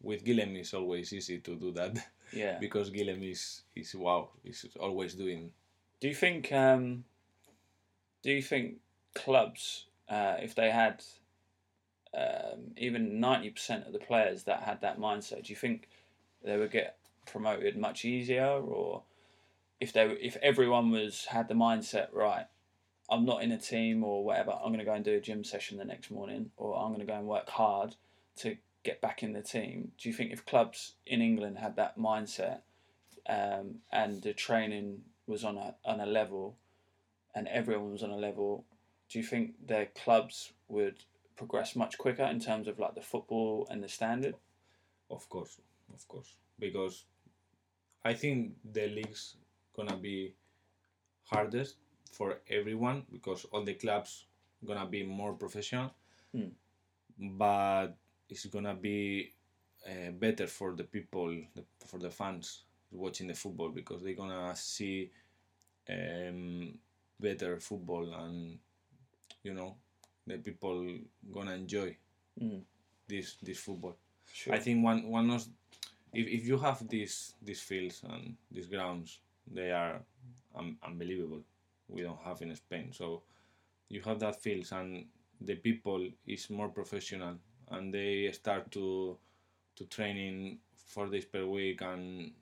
with 0.00 0.24
Guillem 0.24 0.56
it's 0.56 0.72
always 0.74 1.12
easy 1.12 1.38
to 1.40 1.56
do 1.56 1.72
that 1.72 1.92
yeah. 2.32 2.58
because 2.58 2.90
Guillem 2.90 3.22
is 3.30 3.62
is 3.74 3.94
wow 3.94 4.30
he's 4.42 4.64
always 4.80 5.14
doing 5.14 5.50
Do 6.00 6.08
you 6.08 6.14
think? 6.14 6.52
Um, 6.52 7.04
do 8.22 8.30
you 8.32 8.42
think 8.42 8.76
clubs, 9.14 9.86
uh, 10.08 10.36
if 10.40 10.54
they 10.54 10.70
had 10.70 11.02
um, 12.16 12.72
even 12.76 13.20
ninety 13.20 13.50
percent 13.50 13.86
of 13.86 13.92
the 13.92 13.98
players 13.98 14.44
that 14.44 14.62
had 14.62 14.80
that 14.82 14.98
mindset, 14.98 15.44
do 15.44 15.52
you 15.52 15.56
think 15.56 15.88
they 16.44 16.56
would 16.56 16.70
get 16.70 16.96
promoted 17.26 17.76
much 17.76 18.04
easier, 18.04 18.46
or 18.46 19.02
if 19.80 19.92
they 19.92 20.04
if 20.20 20.36
everyone 20.42 20.90
was 20.90 21.26
had 21.26 21.48
the 21.48 21.54
mindset 21.54 22.08
right? 22.12 22.46
I'm 23.10 23.26
not 23.26 23.42
in 23.42 23.52
a 23.52 23.58
team 23.58 24.02
or 24.02 24.24
whatever. 24.24 24.52
I'm 24.52 24.68
going 24.68 24.78
to 24.78 24.84
go 24.84 24.94
and 24.94 25.04
do 25.04 25.14
a 25.14 25.20
gym 25.20 25.44
session 25.44 25.76
the 25.76 25.84
next 25.84 26.10
morning, 26.10 26.50
or 26.56 26.74
I'm 26.76 26.88
going 26.88 27.00
to 27.00 27.06
go 27.06 27.18
and 27.18 27.26
work 27.26 27.50
hard 27.50 27.96
to 28.36 28.56
get 28.82 29.00
back 29.00 29.22
in 29.22 29.34
the 29.34 29.42
team. 29.42 29.92
Do 29.98 30.08
you 30.08 30.14
think 30.14 30.32
if 30.32 30.46
clubs 30.46 30.94
in 31.06 31.20
England 31.20 31.58
had 31.58 31.76
that 31.76 31.98
mindset 31.98 32.60
um, 33.28 33.76
and 33.92 34.22
the 34.22 34.32
training 34.32 35.02
was 35.26 35.44
on 35.44 35.58
a 35.58 35.74
on 35.84 36.00
a 36.00 36.06
level, 36.06 36.56
and 37.34 37.46
everyone 37.48 37.92
was 37.92 38.02
on 38.02 38.10
a 38.10 38.16
level, 38.16 38.64
do 39.10 39.18
you 39.18 39.24
think 39.24 39.66
their 39.66 39.86
clubs 39.86 40.52
would 40.68 41.04
progress 41.36 41.76
much 41.76 41.98
quicker 41.98 42.24
in 42.24 42.40
terms 42.40 42.68
of 42.68 42.78
like 42.78 42.94
the 42.94 43.02
football 43.02 43.66
and 43.70 43.82
the 43.82 43.88
standard? 43.88 44.36
Of 45.10 45.28
course, 45.28 45.58
of 45.92 46.06
course. 46.08 46.36
because 46.58 47.04
I 48.04 48.14
think 48.14 48.56
the 48.72 48.86
league's 48.88 49.36
gonna 49.76 49.96
be 49.96 50.34
hardest 51.24 51.76
for 52.12 52.38
everyone 52.48 53.04
because 53.12 53.44
all 53.52 53.64
the 53.64 53.74
clubs 53.74 54.26
gonna 54.64 54.86
be 54.86 55.02
more 55.02 55.34
professional, 55.34 55.92
Mm. 56.34 56.52
but 57.18 57.96
it's 58.28 58.46
gonna 58.46 58.74
be 58.74 59.32
uh, 59.86 60.10
better 60.12 60.46
for 60.46 60.72
the 60.74 60.84
people, 60.84 61.28
the, 61.54 61.64
for 61.86 61.98
the 61.98 62.10
fans 62.10 62.62
watching 62.90 63.26
the 63.28 63.34
football 63.34 63.68
because 63.70 64.02
they're 64.02 64.14
gonna 64.14 64.54
see 64.56 65.10
um, 65.88 66.78
better 67.20 67.60
football 67.60 68.12
and 68.14 68.58
you 69.42 69.54
know 69.54 69.76
the 70.26 70.38
people 70.38 70.86
gonna 71.32 71.52
enjoy 71.54 71.96
Mm. 72.40 72.62
this 73.08 73.36
this 73.42 73.58
football. 73.58 73.96
Sure. 74.32 74.54
I 74.54 74.58
think 74.58 74.84
one 74.84 75.08
one 75.08 75.30
of 75.30 75.46
if, 76.14 76.26
if 76.28 76.46
you 76.46 76.58
have 76.58 76.86
these 76.88 77.34
these 77.42 77.60
fields 77.60 78.02
and 78.08 78.36
these 78.50 78.66
grounds, 78.66 79.18
they 79.50 79.70
are 79.72 80.00
um, 80.54 80.78
unbelievable. 80.84 81.42
We 81.88 82.02
don't 82.02 82.20
have 82.24 82.42
in 82.42 82.54
Spain, 82.56 82.92
so 82.92 83.22
you 83.88 84.02
have 84.02 84.20
that 84.20 84.42
fields 84.42 84.72
and 84.72 85.06
the 85.40 85.56
people 85.56 86.08
is 86.26 86.50
more 86.50 86.68
professional 86.68 87.36
and 87.70 87.92
they 87.94 88.30
start 88.32 88.70
to 88.72 89.18
to 89.76 89.84
training 89.86 90.58
four 90.86 91.06
days 91.08 91.24
per 91.26 91.44
week 91.46 91.82
and 91.82 92.32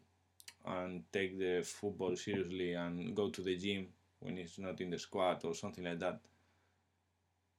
and 0.66 1.04
take 1.12 1.38
the 1.38 1.62
football 1.64 2.16
seriously 2.16 2.74
and 2.74 3.14
go 3.16 3.30
to 3.30 3.42
the 3.42 3.56
gym 3.56 3.88
when 4.20 4.38
it's 4.38 4.58
not 4.58 4.80
in 4.80 4.90
the 4.90 4.98
squad 4.98 5.44
or 5.44 5.54
something 5.54 5.84
like 5.84 5.98
that. 6.00 6.20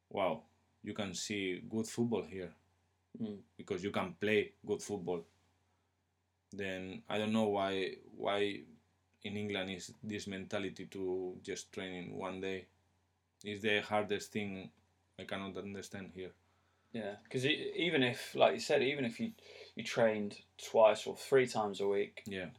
Wow, 0.10 0.44
you 0.84 0.94
can 0.94 1.14
see 1.14 1.62
good 1.70 1.88
football 1.88 2.24
here 2.24 2.52
Mm. 3.22 3.40
because 3.58 3.84
you 3.84 3.92
can 3.92 4.14
play 4.20 4.54
good 4.66 4.82
football. 4.82 5.24
Then 6.56 7.02
I 7.10 7.18
don't 7.18 7.34
know 7.34 7.50
why 7.50 7.96
why 8.16 8.62
in 9.24 9.38
England 9.38 9.72
is 9.72 9.92
this 10.04 10.28
mentality 10.28 10.86
to 10.86 11.36
just 11.42 11.72
train 11.74 11.94
in 12.04 12.18
one 12.18 12.40
day. 12.40 12.68
Is 13.44 13.62
the 13.62 13.82
hardest 13.82 14.32
thing 14.32 14.70
I 15.20 15.24
cannot 15.24 15.58
understand 15.58 16.12
here. 16.16 16.32
Yeah, 16.94 17.16
because 17.24 17.46
even 17.46 18.04
if, 18.04 18.36
like 18.36 18.54
you 18.54 18.60
said, 18.60 18.84
even 18.84 19.04
if 19.04 19.20
you 19.20 19.32
you 19.76 19.84
trained 19.84 20.38
twice 20.58 21.08
or 21.08 21.18
three 21.18 21.48
times 21.48 21.82
a 21.82 21.88
week, 21.88 22.24
Yeah, 22.28 22.50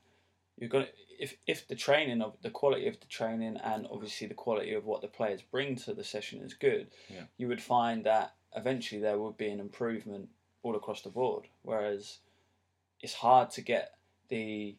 you're 0.59 0.69
gonna 0.69 0.89
if 1.19 1.37
if 1.47 1.69
the 1.69 1.77
training 1.77 2.21
of 2.21 2.37
the 2.43 2.51
quality 2.51 2.89
of 2.89 2.99
the 2.99 3.07
training 3.07 3.57
and 3.59 3.87
obviously 3.91 4.27
the 4.27 4.35
quality 4.35 4.75
of 4.75 4.85
what 4.85 5.01
the 5.03 5.09
players 5.09 5.41
bring 5.43 5.77
to 5.77 5.95
the 5.95 6.05
session 6.05 6.41
is 6.43 6.55
good, 6.55 6.89
Yeah. 7.09 7.27
you 7.39 7.47
would 7.49 7.63
find 7.63 8.05
that 8.05 8.35
eventually 8.57 9.01
there 9.01 9.19
would 9.19 9.37
be 9.37 9.49
an 9.49 9.61
improvement 9.61 10.29
all 10.65 10.75
across 10.77 11.03
the 11.03 11.11
board. 11.11 11.47
Whereas 11.63 12.19
it's 13.05 13.13
hard 13.13 13.51
to 13.51 13.61
get 13.61 13.93
the 14.31 14.75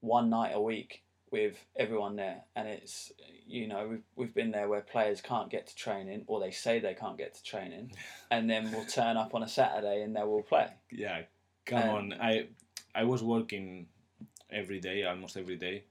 one 0.00 0.28
night 0.28 0.52
a 0.54 0.60
week 0.60 1.02
with 1.30 1.56
everyone 1.76 2.14
there, 2.16 2.42
and 2.54 2.68
it's 2.68 3.10
you 3.46 3.66
know 3.66 3.88
we've 3.88 4.02
we've 4.16 4.34
been 4.34 4.50
there 4.50 4.68
where 4.68 4.82
players 4.82 5.20
can't 5.22 5.50
get 5.50 5.66
to 5.68 5.74
training 5.74 6.24
or 6.26 6.38
they 6.40 6.50
say 6.50 6.78
they 6.78 6.92
can't 6.94 7.16
get 7.16 7.34
to 7.34 7.42
training, 7.42 7.90
and 8.30 8.48
then 8.50 8.70
we'll 8.70 8.84
turn 8.84 9.16
up 9.16 9.34
on 9.34 9.42
a 9.42 9.48
Saturday 9.48 10.02
and 10.02 10.14
they 10.14 10.22
will 10.22 10.42
play. 10.42 10.68
yeah. 10.92 11.22
Come 11.64 11.82
Um, 11.82 11.94
on, 11.96 12.12
I 12.20 12.48
I 12.94 13.04
was 13.04 13.22
working 13.22 13.86
every 14.50 14.78
day, 14.78 15.04
almost 15.04 15.38
every 15.38 15.56
day, 15.56 15.84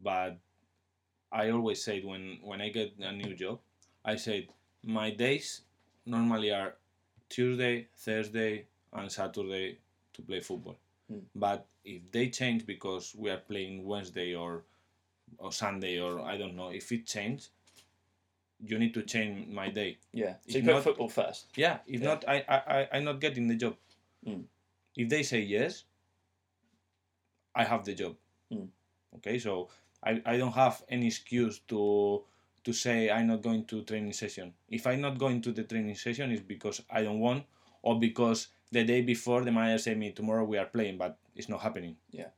but 0.00 0.38
I 1.30 1.50
always 1.50 1.84
said 1.84 2.04
when 2.06 2.38
when 2.42 2.62
I 2.62 2.70
get 2.70 2.94
a 3.00 3.12
new 3.12 3.34
job, 3.34 3.60
I 4.02 4.16
said 4.16 4.48
my 4.82 5.10
days 5.10 5.60
normally 6.06 6.50
are 6.50 6.74
Tuesday, 7.28 7.88
Thursday, 7.96 8.64
and 8.94 9.12
Saturday 9.12 9.78
to 10.14 10.22
play 10.22 10.40
football. 10.40 10.76
Mm. 11.12 11.22
But 11.34 11.66
if 11.84 12.10
they 12.10 12.28
change 12.30 12.66
because 12.66 13.14
we 13.16 13.30
are 13.30 13.36
playing 13.38 13.84
Wednesday 13.84 14.34
or 14.34 14.64
or 15.38 15.52
Sunday 15.52 15.98
or 16.00 16.20
I 16.20 16.36
don't 16.36 16.54
know, 16.56 16.70
if 16.70 16.90
it 16.92 17.06
change, 17.06 17.48
you 18.64 18.78
need 18.78 18.94
to 18.94 19.02
change 19.02 19.48
my 19.48 19.68
day. 19.70 19.98
Yeah, 20.12 20.34
so 20.48 20.58
If 20.58 20.64
you 20.64 20.72
not- 20.72 20.82
football 20.84 21.08
first. 21.08 21.46
Yeah, 21.56 21.78
if 21.86 22.00
Yeah. 22.00 22.08
not, 22.08 22.24
I, 22.28 22.44
I, 22.48 22.56
I, 22.56 22.88
I'm 22.92 23.04
not 23.04 23.20
getting 23.20 23.48
the 23.48 23.56
job. 23.56 23.76
Mm. 24.26 24.44
If 24.96 25.08
they 25.08 25.22
say 25.22 25.40
yes, 25.40 25.84
I 27.54 27.64
have 27.64 27.84
the 27.84 27.94
job. 27.94 28.16
Mm. 28.52 28.68
Okay, 29.16 29.38
so 29.38 29.68
I, 30.02 30.22
I 30.24 30.36
don't 30.36 30.52
have 30.54 30.82
any 30.88 31.06
excuse 31.06 31.58
to 31.68 32.22
to 32.64 32.72
say 32.72 33.10
I'm 33.10 33.26
not 33.26 33.42
going 33.42 33.64
to 33.66 33.82
training 33.82 34.12
session. 34.14 34.54
If 34.68 34.86
I'm 34.86 35.00
not 35.02 35.18
going 35.18 35.42
to 35.42 35.52
the 35.52 35.64
training 35.64 35.96
session, 35.96 36.30
it's 36.32 36.40
because 36.42 36.80
I 36.90 37.02
don't 37.02 37.20
want 37.20 37.44
or 37.82 37.98
because 38.00 38.48
the 38.74 38.84
day 38.84 39.00
before 39.02 39.42
the 39.44 39.52
manager 39.52 39.78
said 39.78 39.98
me 39.98 40.10
tomorrow 40.10 40.44
we 40.44 40.58
are 40.58 40.66
playing, 40.66 40.98
but 40.98 41.16
it's 41.36 41.48
not 41.48 41.60
happening. 41.60 41.96
Yeah. 42.10 42.30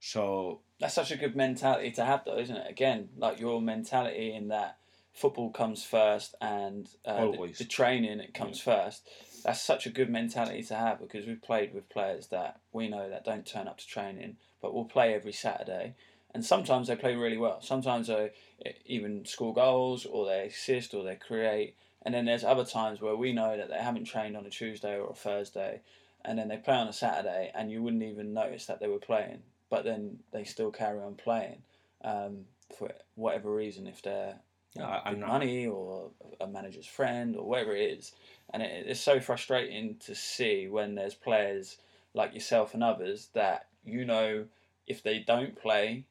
So 0.00 0.60
That's 0.80 0.94
such 0.94 1.10
a 1.10 1.16
good 1.16 1.36
mentality 1.36 1.90
to 1.92 2.04
have, 2.04 2.24
though, 2.24 2.38
isn't 2.38 2.56
it? 2.56 2.70
Again, 2.70 3.10
like 3.16 3.40
your 3.40 3.60
mentality 3.60 4.32
in 4.32 4.48
that 4.48 4.78
football 5.12 5.50
comes 5.50 5.84
first 5.84 6.34
and 6.40 6.88
uh, 7.04 7.26
the, 7.32 7.54
the 7.58 7.64
training 7.64 8.20
it 8.20 8.32
comes 8.32 8.60
first. 8.60 9.08
That's 9.44 9.60
such 9.60 9.86
a 9.86 9.90
good 9.90 10.08
mentality 10.08 10.62
to 10.62 10.74
have 10.74 11.00
because 11.00 11.26
we've 11.26 11.42
played 11.42 11.74
with 11.74 11.88
players 11.88 12.28
that 12.28 12.60
we 12.72 12.88
know 12.88 13.10
that 13.10 13.24
don't 13.24 13.44
turn 13.44 13.68
up 13.68 13.78
to 13.78 13.86
training, 13.86 14.36
but 14.60 14.72
will 14.72 14.84
play 14.84 15.14
every 15.14 15.32
Saturday. 15.32 15.94
And 16.34 16.44
sometimes 16.44 16.88
they 16.88 16.96
play 16.96 17.14
really 17.14 17.36
well. 17.36 17.60
Sometimes 17.60 18.06
they 18.06 18.30
eh, 18.64 18.72
even 18.86 19.26
score 19.26 19.52
goals 19.52 20.06
or 20.06 20.26
they 20.26 20.46
assist 20.46 20.94
or 20.94 21.04
they 21.04 21.16
create. 21.16 21.74
And 22.04 22.14
then 22.14 22.24
there's 22.24 22.44
other 22.44 22.64
times 22.64 23.00
where 23.00 23.16
we 23.16 23.32
know 23.32 23.56
that 23.56 23.68
they 23.68 23.78
haven't 23.78 24.04
trained 24.04 24.36
on 24.36 24.44
a 24.46 24.50
Tuesday 24.50 24.96
or 24.98 25.10
a 25.10 25.14
Thursday, 25.14 25.80
and 26.24 26.38
then 26.38 26.48
they 26.48 26.56
play 26.56 26.74
on 26.74 26.88
a 26.88 26.92
Saturday, 26.92 27.50
and 27.54 27.70
you 27.70 27.82
wouldn't 27.82 28.02
even 28.02 28.32
notice 28.34 28.66
that 28.66 28.80
they 28.80 28.88
were 28.88 28.98
playing. 28.98 29.42
But 29.70 29.84
then 29.84 30.18
they 30.32 30.44
still 30.44 30.70
carry 30.70 31.00
on 31.00 31.14
playing 31.14 31.62
um, 32.04 32.40
for 32.76 32.90
whatever 33.14 33.54
reason, 33.54 33.86
if 33.86 34.02
they're 34.02 34.34
you 34.74 34.82
know, 34.82 34.88
I- 34.88 35.02
I'm 35.04 35.14
good 35.14 35.20
not- 35.20 35.28
money 35.28 35.66
or 35.66 36.10
a 36.40 36.46
manager's 36.46 36.86
friend 36.86 37.36
or 37.36 37.44
whatever 37.44 37.74
it 37.76 37.98
is. 37.98 38.12
And 38.52 38.62
it, 38.62 38.86
it's 38.86 39.00
so 39.00 39.20
frustrating 39.20 39.96
to 40.06 40.14
see 40.14 40.68
when 40.68 40.94
there's 40.94 41.14
players 41.14 41.78
like 42.14 42.34
yourself 42.34 42.74
and 42.74 42.82
others 42.84 43.28
that 43.34 43.66
you 43.84 44.04
know 44.04 44.46
if 44.86 45.02
they 45.02 45.18
don't 45.20 45.56
play 45.56 46.04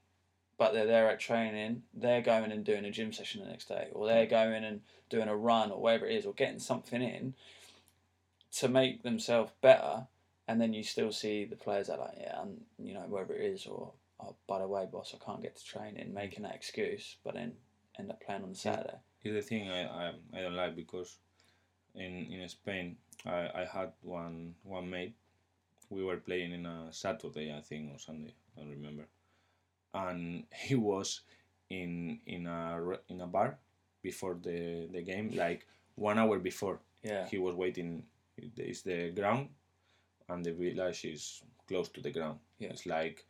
but 0.62 0.74
they're 0.74 0.86
there 0.86 1.10
at 1.10 1.20
training, 1.20 1.82
they're 1.92 2.22
going 2.22 2.52
and 2.52 2.64
doing 2.64 2.86
a 2.86 2.92
gym 2.92 3.12
session 3.12 3.42
the 3.42 3.50
next 3.50 3.68
day, 3.68 3.88
or 3.94 4.06
they're 4.06 4.28
going 4.28 4.64
and 4.64 4.82
doing 5.10 5.28
a 5.28 5.36
run, 5.36 5.72
or 5.72 5.82
whatever 5.82 6.06
it 6.06 6.16
is, 6.16 6.24
or 6.24 6.34
getting 6.34 6.60
something 6.60 7.02
in 7.02 7.34
to 8.58 8.68
make 8.68 9.02
themselves 9.02 9.52
better. 9.62 10.06
And 10.48 10.62
then 10.62 10.72
you 10.72 10.84
still 10.84 11.12
see 11.12 11.46
the 11.46 11.56
players 11.56 11.88
that 11.88 11.98
are 11.98 12.06
like, 12.06 12.18
yeah, 12.20 12.44
and 12.44 12.62
you 12.78 12.94
know, 12.94 13.08
wherever 13.10 13.34
it 13.34 13.42
is, 13.42 13.66
or 13.66 13.94
oh, 14.20 14.36
by 14.46 14.60
the 14.60 14.68
way, 14.68 14.86
boss, 14.86 15.16
I 15.20 15.26
can't 15.26 15.42
get 15.42 15.56
to 15.56 15.66
training, 15.66 16.10
mm. 16.10 16.14
making 16.14 16.44
that 16.44 16.54
excuse, 16.54 17.16
but 17.24 17.34
then 17.34 17.54
end 17.98 18.12
up 18.12 18.22
playing 18.24 18.44
on 18.44 18.50
the 18.50 18.56
Saturday. 18.56 19.00
is 19.24 19.34
the 19.34 19.42
thing 19.42 19.68
I, 19.68 19.82
I 19.86 20.14
I 20.32 20.42
don't 20.44 20.56
like 20.56 20.76
because 20.76 21.18
in 21.96 22.28
in 22.32 22.48
Spain 22.50 22.98
I, 23.26 23.50
I 23.62 23.66
had 23.66 23.94
one 24.04 24.54
one 24.62 24.92
mate 24.92 25.16
we 25.90 26.04
were 26.04 26.18
playing 26.18 26.54
in 26.54 26.68
a 26.68 26.90
Saturday 26.92 27.52
I 27.52 27.62
think 27.62 27.92
or 27.92 27.98
Sunday 27.98 28.36
I 28.56 28.62
don't 28.62 28.70
remember 28.70 29.08
and 29.94 30.44
he 30.54 30.76
was 30.76 31.22
in 31.70 32.20
in 32.26 32.48
a 32.48 32.80
in 33.10 33.22
a 33.22 33.28
bar 33.28 33.58
before 34.02 34.36
the 34.42 34.88
the 34.92 35.02
game 35.02 35.32
like 35.36 35.66
one 35.96 36.18
hour 36.20 36.40
before. 36.40 36.80
Yeah, 37.04 37.28
he 37.28 37.38
was 37.38 37.56
waiting. 37.56 38.04
It's 38.38 38.82
the 38.82 39.12
ground 39.12 39.50
and 40.30 40.44
the 40.44 40.52
village 40.54 41.06
is 41.06 41.44
close 41.68 41.90
to 41.90 42.02
the 42.02 42.12
ground. 42.12 42.40
Yeah. 42.60 42.70
it's 42.70 42.86
like 42.86 43.26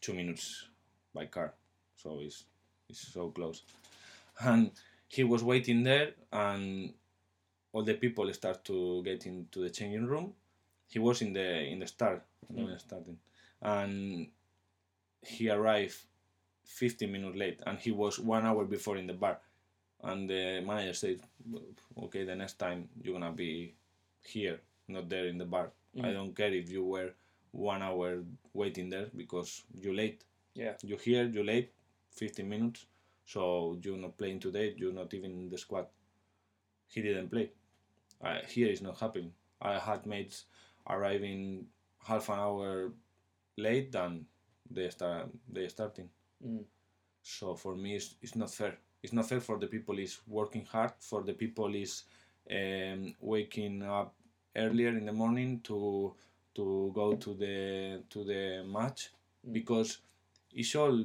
two 0.00 0.14
minutes 0.14 0.68
by 1.14 1.26
car 1.26 1.52
so 1.96 2.20
it's 2.20 2.44
it's 2.88 3.12
so 3.12 3.30
close. 3.30 3.62
And 4.40 4.70
he 5.08 5.24
was 5.24 5.42
waiting 5.42 5.82
there 5.84 6.12
and 6.32 6.92
all 7.72 7.82
the 7.82 7.94
people 7.94 8.32
start 8.32 8.64
to 8.66 9.02
get 9.04 9.26
into 9.26 9.60
the 9.60 9.70
changing 9.70 10.06
room. 10.06 10.32
He 10.88 10.98
was 10.98 11.22
in 11.22 11.32
the 11.32 11.64
in 11.66 11.80
the 11.80 11.86
start 11.86 12.22
Mm. 12.52 12.78
starting. 12.78 13.18
And 13.62 14.28
he 15.26 15.50
arrived 15.50 15.96
15 16.64 17.10
minutes 17.10 17.36
late 17.36 17.60
and 17.66 17.78
he 17.78 17.90
was 17.90 18.18
one 18.18 18.44
hour 18.46 18.64
before 18.64 18.96
in 18.96 19.06
the 19.06 19.12
bar. 19.12 19.38
And 20.02 20.28
the 20.28 20.62
manager 20.66 20.92
said 20.94 21.20
okay 22.04 22.24
the 22.24 22.34
next 22.34 22.58
time 22.58 22.88
you're 23.02 23.14
gonna 23.18 23.32
be 23.32 23.74
here 24.22 24.60
not 24.88 25.08
there 25.08 25.26
in 25.26 25.38
the 25.38 25.44
bar. 25.44 25.72
I 25.96 26.08
Mm. 26.08 26.12
don't 26.12 26.34
care 26.36 26.52
if 26.52 26.70
you 26.70 26.84
were 26.84 27.14
one 27.52 27.82
hour 27.82 28.24
waiting 28.52 28.90
there 28.90 29.10
because 29.16 29.62
you're 29.80 29.94
late. 29.94 30.24
Yeah, 30.54 30.76
you're 30.82 30.98
here 30.98 31.24
you're 31.26 31.44
late 31.44 31.72
15 32.10 32.48
minutes. 32.48 32.86
So 33.26 33.78
you're 33.82 33.96
not 33.96 34.18
playing 34.18 34.40
today 34.40 34.74
you're 34.76 34.92
not 34.92 35.14
even 35.14 35.32
in 35.32 35.48
the 35.48 35.58
squad. 35.58 35.86
He 36.88 37.02
didn't 37.02 37.30
play. 37.30 37.50
Uh, 38.20 38.40
here 38.48 38.68
is 38.68 38.82
not 38.82 38.98
happening. 38.98 39.32
I 39.60 39.78
had 39.78 40.06
mates 40.06 40.44
arriving 40.88 41.66
half 42.06 42.28
an 42.28 42.38
hour 42.38 42.92
late 43.56 43.94
and 43.94 44.26
they 44.74 44.88
start 44.90 45.28
they 45.56 45.68
starting 45.68 46.08
Mm. 46.46 46.64
so 47.22 47.54
for 47.54 47.74
me 47.76 47.96
it's, 47.96 48.16
it's 48.22 48.36
not 48.36 48.50
fair 48.52 48.74
it's 49.02 49.12
not 49.12 49.26
fair 49.28 49.40
for 49.40 49.56
the 49.58 49.66
people 49.66 49.98
is 49.98 50.18
working 50.26 50.64
hard 50.66 50.92
for 51.00 51.22
the 51.22 51.32
people 51.32 51.74
is 51.74 52.04
um, 52.50 53.14
waking 53.20 53.82
up 53.82 54.14
earlier 54.56 54.90
in 54.90 55.06
the 55.06 55.12
morning 55.12 55.60
to 55.60 56.12
to 56.54 56.92
go 56.94 57.14
to 57.24 57.34
the 57.34 58.02
to 58.10 58.24
the 58.24 58.64
match 58.76 59.10
Mm. 59.46 59.52
because 59.52 59.98
it's 60.54 60.74
all 60.74 61.00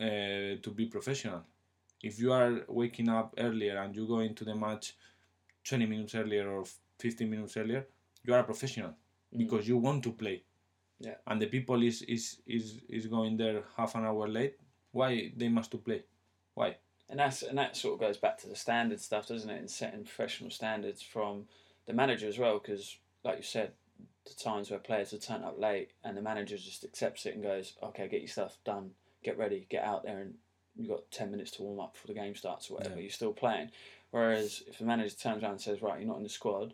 uh, 0.00 0.52
to 0.64 0.70
be 0.76 0.86
professional. 0.86 1.42
If 2.02 2.18
you 2.20 2.32
are 2.32 2.64
waking 2.68 3.08
up 3.08 3.34
earlier 3.38 3.78
and 3.78 3.96
you 3.96 4.06
go 4.06 4.20
into 4.20 4.44
the 4.44 4.54
match 4.54 4.94
20 5.64 5.86
minutes 5.86 6.14
earlier 6.14 6.48
or 6.50 6.64
15 6.98 7.28
minutes 7.30 7.56
earlier, 7.56 7.86
you 8.24 8.34
are 8.34 8.40
a 8.40 8.44
professional 8.44 8.90
Mm. 9.32 9.38
because 9.38 9.66
you 9.68 9.76
want 9.78 10.02
to 10.04 10.12
play. 10.12 10.42
Yeah. 11.04 11.14
And 11.26 11.40
the 11.40 11.46
people 11.46 11.82
is 11.82 12.02
is 12.02 12.38
is 12.46 12.80
is 12.88 13.06
going 13.06 13.36
there 13.36 13.62
half 13.76 13.94
an 13.94 14.04
hour 14.04 14.26
late. 14.28 14.56
Why 14.92 15.32
they 15.36 15.48
must 15.48 15.70
to 15.72 15.78
play? 15.78 16.04
Why? 16.54 16.76
And 17.08 17.18
that's 17.18 17.42
and 17.42 17.58
that 17.58 17.76
sort 17.76 17.94
of 17.94 18.00
goes 18.00 18.16
back 18.16 18.38
to 18.38 18.48
the 18.48 18.56
standard 18.56 19.00
stuff, 19.00 19.28
doesn't 19.28 19.50
it? 19.50 19.58
And 19.58 19.70
setting 19.70 20.04
professional 20.04 20.50
standards 20.50 21.02
from 21.02 21.44
the 21.86 21.92
manager 21.92 22.28
as 22.28 22.38
well, 22.38 22.58
because 22.58 22.96
like 23.24 23.36
you 23.36 23.42
said, 23.42 23.72
the 24.26 24.34
times 24.34 24.70
where 24.70 24.78
players 24.78 25.10
have 25.10 25.20
turned 25.20 25.44
up 25.44 25.58
late 25.58 25.90
and 26.02 26.16
the 26.16 26.22
manager 26.22 26.56
just 26.56 26.84
accepts 26.84 27.26
it 27.26 27.34
and 27.34 27.42
goes, 27.42 27.74
"Okay, 27.82 28.08
get 28.08 28.20
your 28.20 28.28
stuff 28.28 28.56
done, 28.64 28.92
get 29.22 29.36
ready, 29.36 29.66
get 29.68 29.84
out 29.84 30.04
there, 30.04 30.20
and 30.20 30.34
you've 30.76 30.88
got 30.88 31.10
ten 31.10 31.30
minutes 31.30 31.50
to 31.52 31.62
warm 31.62 31.80
up 31.80 31.92
before 31.92 32.14
the 32.14 32.20
game 32.20 32.34
starts 32.34 32.70
or 32.70 32.74
whatever. 32.74 32.96
Yeah. 32.96 33.02
You're 33.02 33.10
still 33.10 33.32
playing." 33.32 33.70
Whereas 34.10 34.62
if 34.66 34.78
the 34.78 34.84
manager 34.84 35.14
turns 35.14 35.42
around 35.42 35.52
and 35.52 35.60
says, 35.60 35.82
"Right, 35.82 35.98
you're 35.98 36.08
not 36.08 36.18
in 36.18 36.22
the 36.22 36.28
squad, 36.28 36.72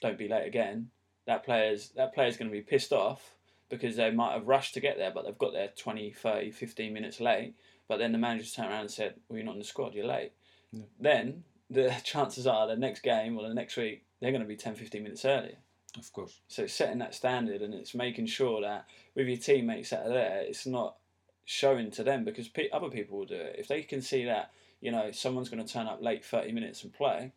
don't 0.00 0.18
be 0.18 0.28
late 0.28 0.46
again," 0.46 0.90
that 1.26 1.44
player's 1.44 1.90
that 1.96 2.14
player's 2.14 2.36
going 2.36 2.50
to 2.50 2.56
be 2.56 2.62
pissed 2.62 2.92
off 2.92 3.34
because 3.68 3.96
they 3.96 4.10
might 4.10 4.34
have 4.34 4.46
rushed 4.46 4.74
to 4.74 4.80
get 4.80 4.96
there, 4.96 5.10
but 5.10 5.24
they've 5.24 5.38
got 5.38 5.52
there 5.52 5.70
20, 5.76 6.12
30, 6.12 6.50
15 6.52 6.92
minutes 6.92 7.20
late. 7.20 7.54
But 7.88 7.98
then 7.98 8.12
the 8.12 8.18
manager's 8.18 8.52
turned 8.52 8.70
around 8.70 8.82
and 8.82 8.90
said, 8.90 9.14
"Well, 9.28 9.36
you're 9.36 9.46
not 9.46 9.54
in 9.54 9.58
the 9.58 9.64
squad. 9.64 9.94
You're 9.94 10.06
late." 10.06 10.32
Yeah. 10.72 10.82
Then 11.00 11.44
the 11.70 11.94
chances 12.04 12.46
are 12.46 12.66
the 12.66 12.76
next 12.76 13.00
game 13.00 13.36
or 13.36 13.48
the 13.48 13.54
next 13.54 13.76
week 13.76 14.04
they're 14.20 14.30
going 14.30 14.42
to 14.42 14.48
be 14.48 14.56
10, 14.56 14.74
15 14.74 15.02
minutes 15.02 15.24
earlier. 15.24 15.58
Of 15.98 16.12
course. 16.12 16.40
So 16.48 16.64
it's 16.64 16.74
setting 16.74 16.98
that 16.98 17.14
standard 17.14 17.62
and 17.62 17.74
it's 17.74 17.94
making 17.94 18.26
sure 18.26 18.60
that 18.62 18.86
with 19.14 19.26
your 19.26 19.36
teammates 19.36 19.90
that 19.90 20.06
are 20.06 20.12
there, 20.12 20.40
it's 20.40 20.66
not 20.66 20.96
showing 21.44 21.90
to 21.92 22.02
them 22.02 22.24
because 22.24 22.50
other 22.72 22.88
people 22.88 23.18
will 23.18 23.26
do 23.26 23.34
it. 23.34 23.56
If 23.58 23.68
they 23.68 23.82
can 23.82 24.02
see 24.02 24.24
that 24.24 24.52
you 24.80 24.90
know 24.90 25.10
someone's 25.10 25.48
going 25.48 25.64
to 25.64 25.72
turn 25.72 25.86
up 25.86 26.02
late 26.02 26.24
30 26.24 26.52
minutes 26.52 26.82
and 26.82 26.92
play, 26.92 27.32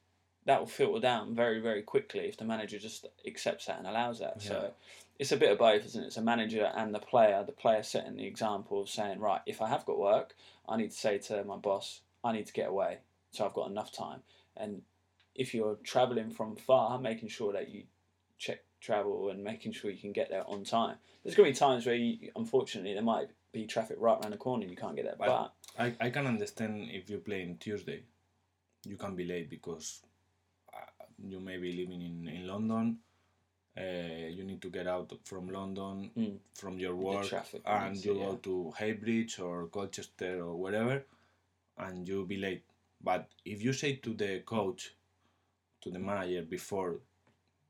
that 0.46 0.60
will 0.60 0.68
filter 0.68 1.00
down 1.00 1.36
very 1.36 1.60
very 1.60 1.82
quickly 1.82 2.22
if 2.22 2.38
the 2.38 2.46
manager 2.46 2.80
just 2.80 3.06
accepts 3.26 3.66
that 3.66 3.78
and 3.78 3.88
allows 3.88 4.20
that. 4.20 4.38
Yeah. 4.42 4.48
So 4.48 4.74
it's 5.20 5.32
a 5.32 5.38
bit 5.38 5.52
of 5.52 5.58
both, 5.58 5.86
isn't 5.86 6.04
it? 6.04 6.08
It's 6.08 6.18
a 6.18 6.22
manager 6.22 6.72
and 6.76 6.96
the 6.96 7.00
player. 7.00 7.44
The 7.46 7.52
player 7.52 7.84
setting 7.84 8.16
the 8.16 8.26
example 8.26 8.82
of 8.82 8.90
saying, 8.90 9.20
right, 9.20 9.42
if 9.46 9.62
I 9.62 9.68
have 9.68 9.86
got 9.86 10.00
work, 10.00 10.34
I 10.68 10.78
need 10.78 10.92
to 10.92 10.98
say 10.98 11.18
to 11.18 11.44
my 11.44 11.58
boss, 11.58 12.02
I 12.24 12.32
need 12.32 12.46
to 12.48 12.54
get 12.54 12.70
away, 12.70 13.00
so 13.32 13.46
I've 13.46 13.54
got 13.54 13.70
enough 13.70 13.92
time. 13.92 14.22
And 14.56 14.82
if 15.36 15.54
you're 15.54 15.78
traveling 15.84 16.32
from 16.32 16.56
far, 16.56 17.00
making 17.00 17.30
sure 17.30 17.54
that 17.54 17.70
you 17.70 17.84
check 18.38 18.60
travel 18.82 19.30
and 19.30 19.44
making 19.44 19.74
sure 19.74 19.92
you 19.92 19.98
can 19.98 20.14
get 20.14 20.30
there 20.30 20.44
on 20.48 20.64
time. 20.64 20.98
There's 21.24 21.36
going 21.36 21.48
to 21.48 21.54
be 21.54 21.58
times 21.60 21.86
where, 21.86 21.96
you, 21.96 22.32
unfortunately, 22.36 22.94
there 22.94 23.04
might 23.04 23.30
be 23.52 23.66
traffic 23.66 23.98
right 24.00 24.18
around 24.22 24.32
the 24.32 24.38
corner 24.38 24.62
and 24.64 24.72
you 24.72 24.78
can't 24.78 24.96
get 24.96 25.06
there. 25.06 25.16
But- 25.18 25.54
I, 25.78 25.94
I 26.00 26.10
can 26.10 26.28
understand 26.28 26.90
if 26.92 27.10
you 27.10 27.20
play 27.20 27.42
in 27.44 27.58
Tuesday, 27.58 28.04
you 28.86 28.98
can 28.98 29.16
be 29.16 29.26
late 29.26 29.50
because 29.50 30.02
you 31.24 31.40
may 31.40 31.58
be 31.58 31.72
living 31.74 32.02
in, 32.02 32.28
in 32.28 32.48
London. 32.48 33.00
Uh, 33.78 34.28
you 34.30 34.44
need 34.44 34.62
to 34.62 34.70
get 34.70 34.88
out 34.88 35.12
from 35.24 35.48
London 35.50 36.12
Mm. 36.18 36.40
from 36.54 36.80
your 36.80 36.96
work, 36.96 37.28
traffic 37.28 37.62
and 37.66 38.04
you 38.04 38.14
yeah. 38.18 38.26
go 38.26 38.36
to 38.38 38.74
Heybridge 38.78 39.40
or 39.40 39.68
Colchester 39.68 40.42
or 40.44 40.56
wherever, 40.56 41.06
and 41.78 42.08
you'll 42.08 42.26
be 42.26 42.38
late. 42.38 42.64
But 43.02 43.30
if 43.46 43.64
you 43.64 43.72
say 43.74 43.96
to 43.98 44.14
the 44.14 44.40
coach, 44.46 44.96
to 45.82 45.90
the 45.92 46.00
manager 46.00 46.42
before, 46.42 47.00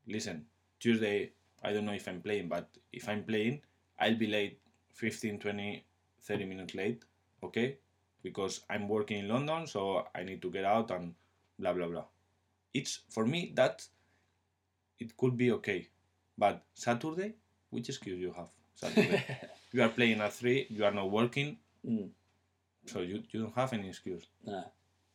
listen, 0.06 0.46
Tuesday, 0.80 1.32
I 1.62 1.72
don't 1.72 1.84
know 1.84 1.92
if 1.92 2.08
I'm 2.08 2.20
playing, 2.22 2.48
but 2.48 2.68
if 2.92 3.08
I'm 3.08 3.22
playing, 3.24 3.60
I'll 3.98 4.16
be 4.16 4.26
late 4.26 4.58
15, 4.94 5.38
20, 5.38 5.84
30 6.22 6.44
minutes 6.44 6.74
late, 6.74 7.04
okay? 7.44 7.76
Because 8.22 8.62
I'm 8.68 8.88
working 8.88 9.18
in 9.18 9.28
London, 9.28 9.66
so 9.66 10.06
I 10.14 10.24
need 10.24 10.42
to 10.42 10.50
get 10.50 10.64
out 10.64 10.90
and 10.90 11.14
blah 11.58 11.72
blah 11.72 11.86
blah. 11.88 12.04
It's 12.72 13.00
for 13.08 13.26
me 13.26 13.52
that 13.56 13.86
it 14.98 15.16
could 15.16 15.36
be 15.36 15.50
okay, 15.52 15.88
but 16.38 16.62
Saturday, 16.74 17.34
which 17.70 17.88
excuse 17.88 18.18
you 18.20 18.32
have? 18.36 18.48
Saturday, 18.74 19.22
you 19.72 19.82
are 19.82 19.88
playing 19.88 20.20
at 20.20 20.32
three, 20.32 20.66
you 20.70 20.84
are 20.84 20.92
not 20.92 21.10
working, 21.10 21.58
Mm. 21.86 22.10
so 22.84 23.00
you, 23.00 23.22
you 23.30 23.40
don't 23.40 23.54
have 23.54 23.72
any 23.72 23.88
excuse. 23.88 24.26
No, 24.44 24.64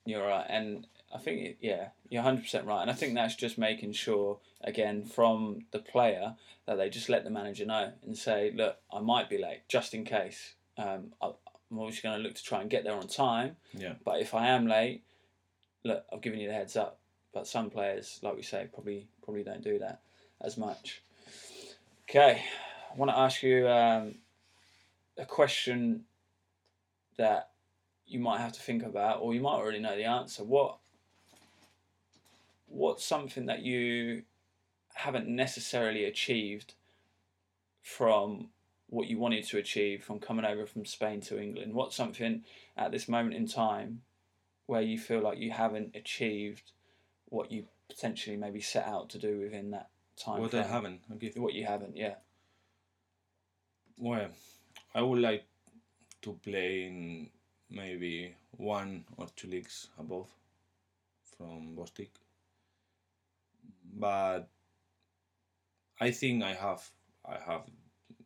you're 0.04 0.26
right, 0.26 0.46
and 0.50 0.88
I 1.14 1.20
think 1.20 1.42
it, 1.42 1.58
yeah, 1.62 1.90
you're 2.10 2.24
hundred 2.24 2.42
percent 2.42 2.66
right, 2.66 2.82
and 2.82 2.90
I 2.90 2.94
think 2.96 3.14
that's 3.14 3.36
just 3.36 3.58
making 3.60 3.94
sure 3.94 4.40
again 4.62 5.06
from 5.06 5.66
the 5.72 5.78
player 5.80 6.36
that 6.66 6.78
they 6.78 6.90
just 6.90 7.08
let 7.08 7.24
the 7.24 7.30
manager 7.30 7.66
know 7.66 7.92
and 8.04 8.18
say, 8.18 8.52
look, 8.56 8.78
I 8.92 9.00
might 9.00 9.30
be 9.30 9.38
late, 9.38 9.62
just 9.70 9.94
in 9.94 10.06
case. 10.06 10.56
Um, 10.78 11.14
I, 11.22 11.28
I'm 11.72 11.80
obviously 11.80 12.10
going 12.10 12.18
to 12.18 12.24
look 12.24 12.36
to 12.36 12.44
try 12.44 12.62
and 12.62 12.70
get 12.70 12.84
there 12.84 12.94
on 12.96 13.08
time, 13.08 13.58
Yeah, 13.74 13.94
but 14.04 14.20
if 14.20 14.34
I 14.34 14.48
am 14.48 14.66
late, 14.68 15.04
look, 15.84 16.04
I've 16.12 16.22
given 16.22 16.40
you 16.40 16.48
the 16.48 16.54
heads 16.56 16.76
up. 16.76 17.00
But 17.36 17.48
some 17.48 17.70
players, 17.70 18.22
like 18.24 18.38
we 18.38 18.44
say, 18.44 18.70
probably 18.74 19.10
probably 19.22 19.44
don't 19.44 19.62
do 19.62 19.78
that 19.80 20.00
as 20.40 20.58
much. 20.58 21.02
Okay, 22.10 22.42
I 22.90 22.98
want 22.98 23.12
to 23.12 23.18
ask 23.18 23.44
you 23.44 23.68
um, 23.68 24.16
a 25.18 25.26
question 25.26 26.06
that 27.18 27.50
you 28.08 28.20
might 28.20 28.40
have 28.40 28.54
to 28.54 28.62
think 28.62 28.84
about, 28.84 29.20
or 29.20 29.34
you 29.34 29.42
might 29.42 29.56
already 29.56 29.80
know 29.80 29.98
the 29.98 30.06
answer. 30.06 30.46
What 30.46 30.78
what's 32.68 33.04
something 33.04 33.48
that 33.48 33.64
you 33.64 34.24
haven't 34.94 35.28
necessarily 35.28 36.06
achieved 36.06 36.74
from 37.82 38.48
what 38.88 39.08
you 39.08 39.20
wanted 39.20 39.44
to 39.48 39.58
achieve 39.58 40.06
from 40.06 40.20
coming 40.20 40.46
over 40.46 40.66
from 40.66 40.86
Spain 40.86 41.20
to 41.20 41.38
England? 41.38 41.74
What's 41.74 41.98
something 41.98 42.46
at 42.78 42.94
this 42.94 43.10
moment 43.10 43.36
in 43.36 43.46
time 43.46 44.04
where 44.68 44.82
you 44.82 44.98
feel 44.98 45.20
like 45.20 45.38
you 45.38 45.52
haven't 45.52 45.94
achieved 45.98 46.72
what 47.36 47.52
you 47.52 47.66
potentially 47.90 48.38
maybe 48.38 48.62
set 48.62 48.88
out 48.88 49.10
to 49.10 49.20
do 49.20 49.40
within 49.40 49.72
that 49.72 49.90
time? 50.16 50.40
what 50.40 50.54
I 50.54 50.62
frame? 50.62 50.72
haven't. 50.72 51.02
Okay. 51.14 51.32
What 51.36 51.54
you 51.54 51.66
haven't, 51.66 51.98
yeah. 51.98 52.16
Well, 53.98 54.30
I 54.94 55.02
would 55.02 55.20
like 55.20 55.46
to 56.22 56.34
play 56.44 56.86
in 56.86 57.30
maybe 57.70 58.36
one 58.52 59.04
or 59.18 59.28
two 59.36 59.50
leagues 59.50 59.88
above 60.00 60.30
from 61.38 61.76
Bostik. 61.76 62.12
But 63.98 64.48
I 66.00 66.12
think 66.12 66.44
I 66.44 66.54
have 66.54 66.90
I 67.26 67.38
have 67.38 67.64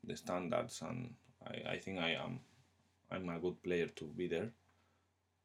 the 0.04 0.16
standards 0.16 0.82
and 0.82 1.14
I, 1.46 1.74
I 1.74 1.78
think 1.78 2.00
I 2.00 2.12
am 2.12 2.40
I'm 3.12 3.30
a 3.30 3.40
good 3.40 3.62
player 3.64 3.88
to 3.88 4.06
be 4.06 4.28
there. 4.28 4.52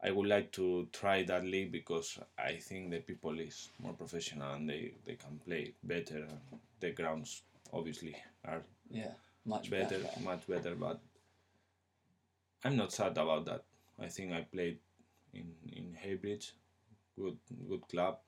I 0.04 0.10
would 0.10 0.28
like 0.28 0.52
to 0.52 0.86
try 0.92 1.22
that 1.24 1.44
league 1.44 1.72
because 1.72 2.18
I 2.38 2.56
think 2.56 2.90
the 2.90 2.98
people 3.00 3.38
is 3.40 3.70
more 3.80 3.94
professional 3.94 4.52
and 4.52 4.68
they, 4.68 4.92
they 5.06 5.14
can 5.14 5.40
play 5.46 5.72
better 5.82 6.18
and 6.18 6.38
the 6.80 6.90
grounds 6.90 7.42
obviously 7.72 8.14
are 8.44 8.62
Yeah, 8.90 9.12
much 9.46 9.70
better, 9.70 9.98
better. 9.98 10.20
much 10.22 10.46
better. 10.46 10.74
But 10.74 11.00
I'm 12.64 12.76
not 12.76 12.92
sad 12.92 13.12
about 13.18 13.44
that. 13.46 13.64
I 13.98 14.08
think 14.08 14.32
I 14.32 14.42
played 14.42 14.78
in 15.32 15.54
in 15.72 15.96
Heybridge, 16.02 16.52
good 17.16 17.38
good 17.68 17.88
club, 17.88 18.18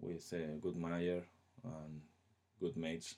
with 0.00 0.32
a 0.32 0.58
good 0.64 0.76
manager 0.76 1.22
and 1.64 2.00
good 2.60 2.76
mates. 2.76 3.16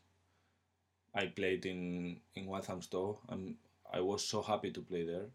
I 1.15 1.27
played 1.27 1.67
in 1.67 2.21
in 2.35 2.47
Walthamstow. 2.47 3.21
and 3.29 3.57
I 3.93 4.01
was 4.01 4.25
so 4.25 4.43
happy 4.43 4.71
to 4.73 4.81
play 4.83 5.05
there 5.05 5.27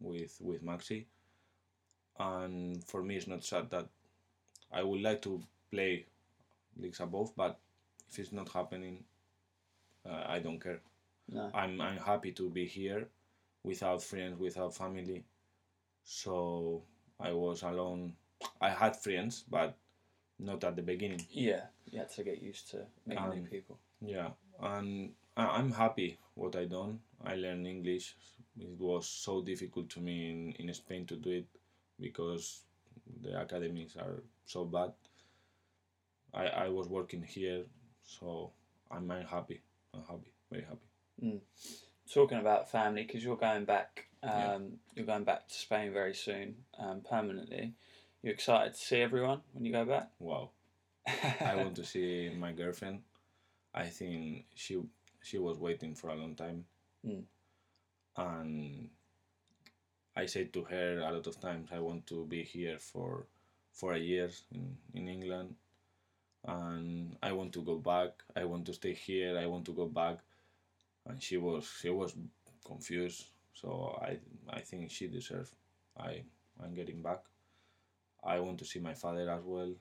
with 0.00 0.38
with 0.40 0.62
Maxi. 0.64 1.06
And 2.18 2.82
for 2.84 3.02
me, 3.02 3.16
it's 3.16 3.26
not 3.26 3.44
sad 3.44 3.70
that 3.70 3.88
I 4.72 4.82
would 4.82 5.00
like 5.02 5.22
to 5.22 5.42
play 5.70 6.06
leagues 6.78 7.00
above, 7.00 7.32
but 7.36 7.58
if 8.10 8.18
it's 8.18 8.32
not 8.32 8.48
happening, 8.50 9.04
uh, 10.06 10.24
I 10.26 10.38
don't 10.40 10.60
care. 10.62 10.80
No. 11.28 11.50
I'm 11.54 11.80
I'm 11.80 11.98
happy 11.98 12.32
to 12.32 12.50
be 12.50 12.66
here 12.66 13.08
without 13.62 14.02
friends, 14.02 14.38
without 14.38 14.74
family. 14.74 15.24
So 16.04 16.82
I 17.20 17.32
was 17.32 17.62
alone. 17.62 18.14
I 18.60 18.70
had 18.70 18.96
friends, 18.96 19.44
but 19.48 19.76
not 20.38 20.64
at 20.64 20.76
the 20.76 20.82
beginning. 20.82 21.24
Yeah, 21.30 21.66
you 21.90 21.98
had 22.00 22.10
to 22.12 22.24
get 22.24 22.42
used 22.42 22.70
to 22.70 22.86
meeting 23.06 23.24
new 23.30 23.40
Um, 23.42 23.46
people. 23.46 23.78
Yeah, 24.00 24.30
and 24.60 25.14
I- 25.36 25.58
I'm 25.58 25.70
happy 25.72 26.18
what 26.34 26.56
I 26.56 26.64
done. 26.66 27.00
I 27.24 27.36
learned 27.36 27.66
English. 27.66 28.16
It 28.58 28.78
was 28.80 29.08
so 29.08 29.42
difficult 29.42 29.88
to 29.90 30.00
me 30.00 30.30
in, 30.30 30.52
in 30.52 30.74
Spain 30.74 31.06
to 31.06 31.16
do 31.16 31.30
it 31.30 31.46
because 32.02 32.62
the 33.22 33.40
academies 33.40 33.96
are 33.96 34.22
so 34.44 34.64
bad. 34.64 34.92
I, 36.34 36.46
I 36.46 36.68
was 36.68 36.88
working 36.88 37.22
here, 37.22 37.64
so 38.04 38.50
I'm, 38.90 39.08
happy. 39.08 39.60
I'm 39.94 40.02
happy, 40.02 40.32
very 40.50 40.64
happy. 40.64 41.40
Talking 42.12 42.38
about 42.38 42.70
family, 42.70 43.04
because 43.04 43.22
you're 43.24 43.36
going 43.36 43.64
back, 43.64 44.06
um, 44.22 44.30
Yeah. 44.32 44.58
you're 44.94 45.06
going 45.06 45.24
back 45.24 45.48
to 45.48 45.54
Spain 45.54 45.92
very 45.92 46.14
soon, 46.14 46.56
um, 46.78 47.02
permanently. 47.08 47.74
You 48.22 48.30
excited 48.30 48.74
to 48.74 48.80
see 48.80 49.00
everyone 49.00 49.40
when 49.52 49.64
you 49.64 49.72
go 49.72 49.84
back? 49.84 50.10
Wow. 50.18 50.50
I 51.40 51.56
want 51.56 51.76
to 51.76 51.84
see 51.84 52.30
my 52.36 52.52
girlfriend. 52.52 53.02
I 53.74 53.86
think 53.86 54.46
she 54.54 54.80
she 55.22 55.38
was 55.38 55.58
waiting 55.58 55.94
for 55.94 56.10
a 56.10 56.14
long 56.14 56.34
time, 56.34 56.64
Mm. 57.06 57.24
and 58.16 58.90
I 60.16 60.26
said 60.26 60.52
to 60.54 60.64
her 60.64 60.98
a 61.00 61.12
lot 61.12 61.26
of 61.26 61.40
times 61.40 61.70
I 61.72 61.78
want 61.80 62.06
to 62.08 62.24
be 62.26 62.42
here 62.42 62.78
for 62.78 63.26
for 63.72 63.94
a 63.94 63.98
year 63.98 64.30
in, 64.52 64.76
in 64.94 65.08
England, 65.08 65.54
and 66.46 67.16
I 67.22 67.32
want 67.32 67.52
to 67.54 67.62
go 67.62 67.76
back. 67.78 68.10
I 68.36 68.44
want 68.44 68.66
to 68.66 68.72
stay 68.74 68.94
here. 68.94 69.38
I 69.38 69.46
want 69.46 69.64
to 69.66 69.72
go 69.72 69.86
back, 69.86 70.18
and 71.06 71.22
she 71.22 71.36
was 71.36 71.70
she 71.80 71.90
was 71.90 72.14
confused. 72.66 73.26
So 73.54 73.98
I 74.02 74.18
I 74.50 74.60
think 74.60 74.90
she 74.90 75.08
deserves. 75.08 75.52
I 75.98 76.22
I'm 76.62 76.74
getting 76.74 77.02
back. 77.02 77.22
I 78.24 78.40
want 78.40 78.58
to 78.58 78.64
see 78.64 78.78
my 78.80 78.94
father 78.94 79.28
as 79.30 79.42
well. 79.44 79.72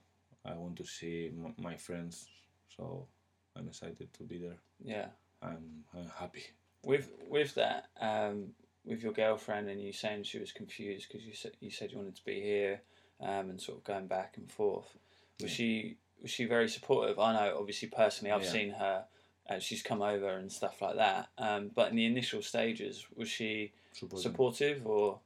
I 0.45 0.53
want 0.53 0.75
to 0.77 0.85
see 0.85 1.27
m- 1.27 1.53
my 1.57 1.75
friends. 1.77 2.27
So 2.75 3.07
I'm 3.55 3.67
excited 3.67 4.11
to 4.13 4.23
be 4.23 4.37
there. 4.39 4.57
Yeah. 4.83 5.07
I'm, 5.41 5.83
I'm 5.95 6.09
happy. 6.17 6.43
With 6.83 7.11
with 7.27 7.53
that, 7.55 7.89
um, 7.99 8.53
with 8.85 9.01
your 9.03 9.13
girlfriend 9.13 9.69
and 9.69 9.81
you 9.81 9.93
saying 9.93 10.23
she 10.23 10.39
was 10.39 10.51
confused 10.51 11.07
because 11.07 11.25
you 11.25 11.33
said 11.33 11.51
you 11.59 11.69
said 11.71 11.91
you 11.91 11.97
wanted 11.97 12.15
to 12.15 12.25
be 12.25 12.41
here, 12.41 12.81
um, 13.19 13.49
and 13.49 13.61
sort 13.61 13.77
of 13.79 13.83
going 13.83 14.07
back 14.07 14.35
and 14.37 14.51
forth. 14.51 14.97
Was 15.41 15.51
Yeah. 15.51 15.55
she 15.55 15.97
was 16.21 16.31
she 16.31 16.45
very 16.45 16.69
supportive? 16.69 17.17
I 17.19 17.33
know, 17.33 17.57
obviously, 17.59 17.87
personally, 17.87 18.31
I've 18.31 18.43
Yeah. 18.43 18.51
seen 18.51 18.69
her. 18.71 19.05
Uh, 19.49 19.59
she's 19.59 19.81
come 19.81 20.01
over 20.03 20.29
and 20.37 20.51
stuff 20.51 20.81
like 20.81 20.95
that. 20.95 21.29
Um, 21.37 21.69
but 21.69 21.89
in 21.89 21.95
the 21.95 22.05
initial 22.05 22.41
stages, 22.43 23.07
was 23.15 23.27
she 23.29 23.73
Supporting. 23.91 24.21
supportive 24.31 24.87
or 24.87 25.19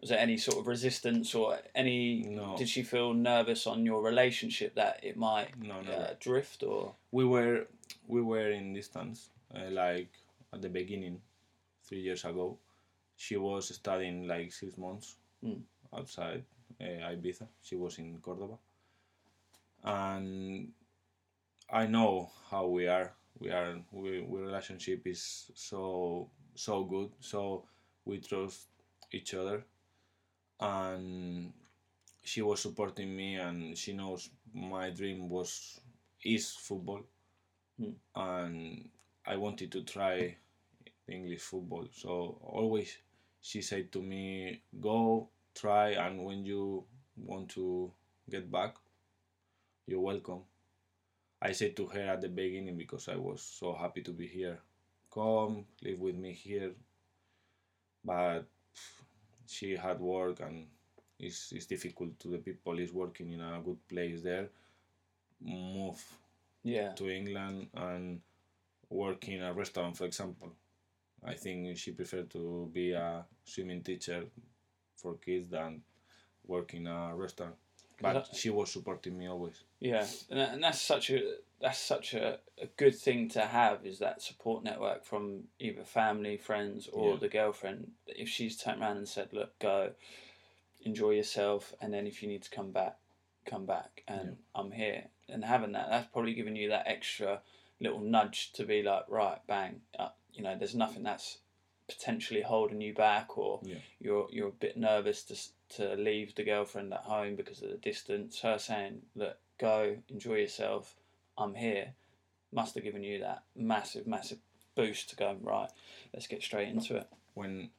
was 0.00 0.08
there 0.10 0.18
any 0.18 0.36
sort 0.38 0.58
of 0.58 0.66
resistance 0.66 1.34
or 1.34 1.60
any? 1.74 2.22
No. 2.22 2.56
Did 2.56 2.68
she 2.68 2.82
feel 2.82 3.12
nervous 3.14 3.66
on 3.66 3.84
your 3.86 4.02
relationship 4.02 4.74
that 4.74 5.04
it 5.04 5.16
might 5.16 5.56
No, 5.58 5.80
no. 5.82 5.92
uh, 5.92 6.14
drift 6.18 6.62
or? 6.62 6.96
we 7.12 7.24
were 7.24 7.68
we 8.08 8.20
were 8.22 8.50
in 8.50 8.72
distance 8.72 9.28
uh, 9.54 9.70
like 9.70 10.08
at 10.52 10.60
the 10.62 10.68
beginning 10.68 11.20
three 11.84 12.00
years 12.00 12.24
ago 12.24 12.58
she 13.24 13.36
was 13.36 13.74
studying 13.80 14.18
like 14.34 14.52
six 14.52 14.76
months 14.86 15.16
Mm. 15.44 15.62
outside 15.98 16.44
uh, 16.80 17.00
ibiza. 17.12 17.46
She 17.62 17.76
was 17.76 17.98
in 17.98 18.18
cordoba 18.20 18.56
and 19.84 20.72
i 21.70 21.86
know 21.86 22.30
how 22.50 22.66
we 22.66 22.86
are. 22.86 23.12
We 23.38 23.50
are 23.50 23.80
we, 23.92 24.20
we 24.20 24.40
relationship 24.40 25.06
is 25.06 25.50
so 25.54 26.28
so 26.54 26.84
good. 26.84 27.10
So 27.20 27.64
we 28.04 28.18
trust 28.20 28.68
each 29.12 29.34
other. 29.34 29.64
And 30.60 31.52
she 32.22 32.42
was 32.42 32.60
supporting 32.60 33.16
me 33.16 33.36
and 33.36 33.76
she 33.76 33.92
knows 33.94 34.30
my 34.54 34.90
dream 34.90 35.28
was 35.28 35.80
is 36.24 36.50
football. 36.52 37.02
Mm. 37.80 37.94
and 38.16 38.88
I 39.26 39.36
wanted 39.36 39.72
to 39.72 39.82
try 39.82 40.36
English 41.08 41.42
football. 41.42 41.88
So 41.92 42.38
always 42.42 42.98
she 43.42 43.62
said 43.62 43.92
to 43.92 44.02
me 44.02 44.62
go 44.80 45.28
try 45.54 45.90
and 45.90 46.24
when 46.24 46.44
you 46.46 46.84
want 47.16 47.48
to 47.50 47.92
get 48.30 48.50
back 48.50 48.76
you're 49.86 50.00
welcome. 50.00 50.42
I 51.42 51.52
said 51.52 51.76
to 51.76 51.86
her 51.88 52.00
at 52.00 52.20
the 52.22 52.28
beginning 52.28 52.78
because 52.78 53.08
I 53.08 53.16
was 53.16 53.42
so 53.42 53.74
happy 53.74 54.02
to 54.02 54.12
be 54.12 54.26
here. 54.26 54.58
Come 55.12 55.66
live 55.82 55.98
with 56.00 56.16
me 56.16 56.32
here. 56.32 56.72
But 58.04 58.46
she 59.46 59.76
had 59.76 60.00
work 60.00 60.40
and 60.40 60.66
it's, 61.18 61.52
it's 61.52 61.66
difficult 61.66 62.18
to 62.20 62.28
the 62.28 62.38
people 62.38 62.78
is 62.78 62.92
working 62.92 63.32
in 63.32 63.40
a 63.40 63.60
good 63.64 63.78
place 63.88 64.22
there 64.22 64.48
move 65.40 66.02
Yeah. 66.64 66.92
to 66.94 67.10
England 67.10 67.68
and 67.74 68.20
work 68.90 69.28
in 69.28 69.42
a 69.42 69.52
restaurant 69.52 69.96
for 69.96 70.06
example 70.06 70.52
I 71.24 71.34
think 71.34 71.76
she 71.78 71.92
preferred 71.92 72.30
to 72.30 72.70
be 72.72 72.92
a 72.92 73.24
swimming 73.44 73.82
teacher 73.82 74.24
for 74.96 75.14
kids 75.16 75.48
than 75.48 75.82
work 76.46 76.74
in 76.74 76.86
a 76.86 77.14
restaurant 77.14 77.54
but 78.02 78.28
she 78.34 78.50
was 78.50 78.70
supporting 78.70 79.16
me 79.16 79.28
always 79.28 79.62
Yeah, 79.78 80.06
and, 80.30 80.40
and 80.40 80.62
that's 80.62 80.80
such 80.80 81.10
a 81.10 81.36
that's 81.60 81.78
such 81.78 82.14
a, 82.14 82.40
a 82.60 82.66
good 82.76 82.96
thing 82.96 83.28
to 83.30 83.40
have 83.42 83.86
is 83.86 84.00
that 84.00 84.20
support 84.20 84.64
network 84.64 85.04
from 85.04 85.44
either 85.60 85.84
family, 85.84 86.36
friends, 86.36 86.88
or 86.92 87.12
Yeah. 87.12 87.20
the 87.20 87.28
girlfriend. 87.28 87.92
If 88.08 88.28
she's 88.28 88.56
turned 88.56 88.82
around 88.82 88.96
and 88.96 89.08
said, 89.08 89.32
"Look, 89.32 89.56
go, 89.60 89.92
enjoy 90.80 91.10
yourself," 91.12 91.72
and 91.80 91.94
then 91.94 92.08
if 92.08 92.20
you 92.20 92.28
need 92.28 92.42
to 92.42 92.50
come 92.50 92.72
back, 92.72 92.98
come 93.46 93.64
back, 93.64 94.02
and 94.08 94.30
Yeah. 94.30 94.60
I'm 94.60 94.72
here, 94.72 95.04
and 95.28 95.44
having 95.44 95.72
that, 95.72 95.88
that's 95.88 96.08
probably 96.12 96.34
giving 96.34 96.56
you 96.56 96.70
that 96.70 96.88
extra 96.88 97.42
little 97.80 98.00
nudge 98.00 98.52
to 98.52 98.64
be 98.64 98.82
like, 98.82 99.04
right, 99.08 99.38
bang, 99.46 99.80
uh, 99.98 100.08
you 100.32 100.42
know, 100.42 100.56
there's 100.56 100.74
nothing 100.74 101.02
that's 101.02 101.38
potentially 101.88 102.42
holding 102.42 102.80
you 102.80 102.94
back, 102.94 103.36
or 103.36 103.60
Yeah. 103.62 103.78
you're 104.00 104.28
you're 104.30 104.48
a 104.48 104.52
bit 104.52 104.76
nervous 104.76 105.22
to 105.24 105.36
to 105.76 105.94
leave 105.96 106.34
the 106.34 106.44
girlfriend 106.44 106.92
at 106.92 107.00
home 107.00 107.34
because 107.36 107.62
of 107.62 107.70
the 107.70 107.76
distance. 107.78 108.40
Her 108.40 108.58
saying, 108.58 109.02
"Look, 109.14 109.38
go, 109.58 109.98
enjoy 110.08 110.36
yourself. 110.36 110.96
I'm 111.36 111.54
here," 111.54 111.94
must 112.52 112.74
have 112.74 112.84
given 112.84 113.02
you 113.02 113.18
that 113.20 113.44
massive, 113.54 114.06
massive 114.06 114.38
boost 114.74 115.10
to 115.10 115.16
go 115.16 115.36
right. 115.42 115.70
Let's 116.12 116.26
get 116.26 116.42
straight 116.42 116.68
into 116.68 116.96
it. 116.96 117.08
when 117.34 117.70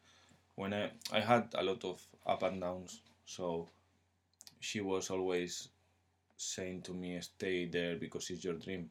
when 0.55 0.73
I, 0.73 0.91
I 1.11 1.19
had 1.21 1.53
a 1.55 1.63
lot 1.63 1.83
of 1.83 2.05
up 2.25 2.43
and 2.43 2.61
downs 2.61 3.01
so 3.25 3.69
she 4.59 4.81
was 4.81 5.09
always 5.09 5.69
saying 6.37 6.81
to 6.83 6.93
me 6.93 7.19
stay 7.21 7.65
there 7.65 7.95
because 7.95 8.29
it's 8.29 8.43
your 8.43 8.53
dream 8.55 8.89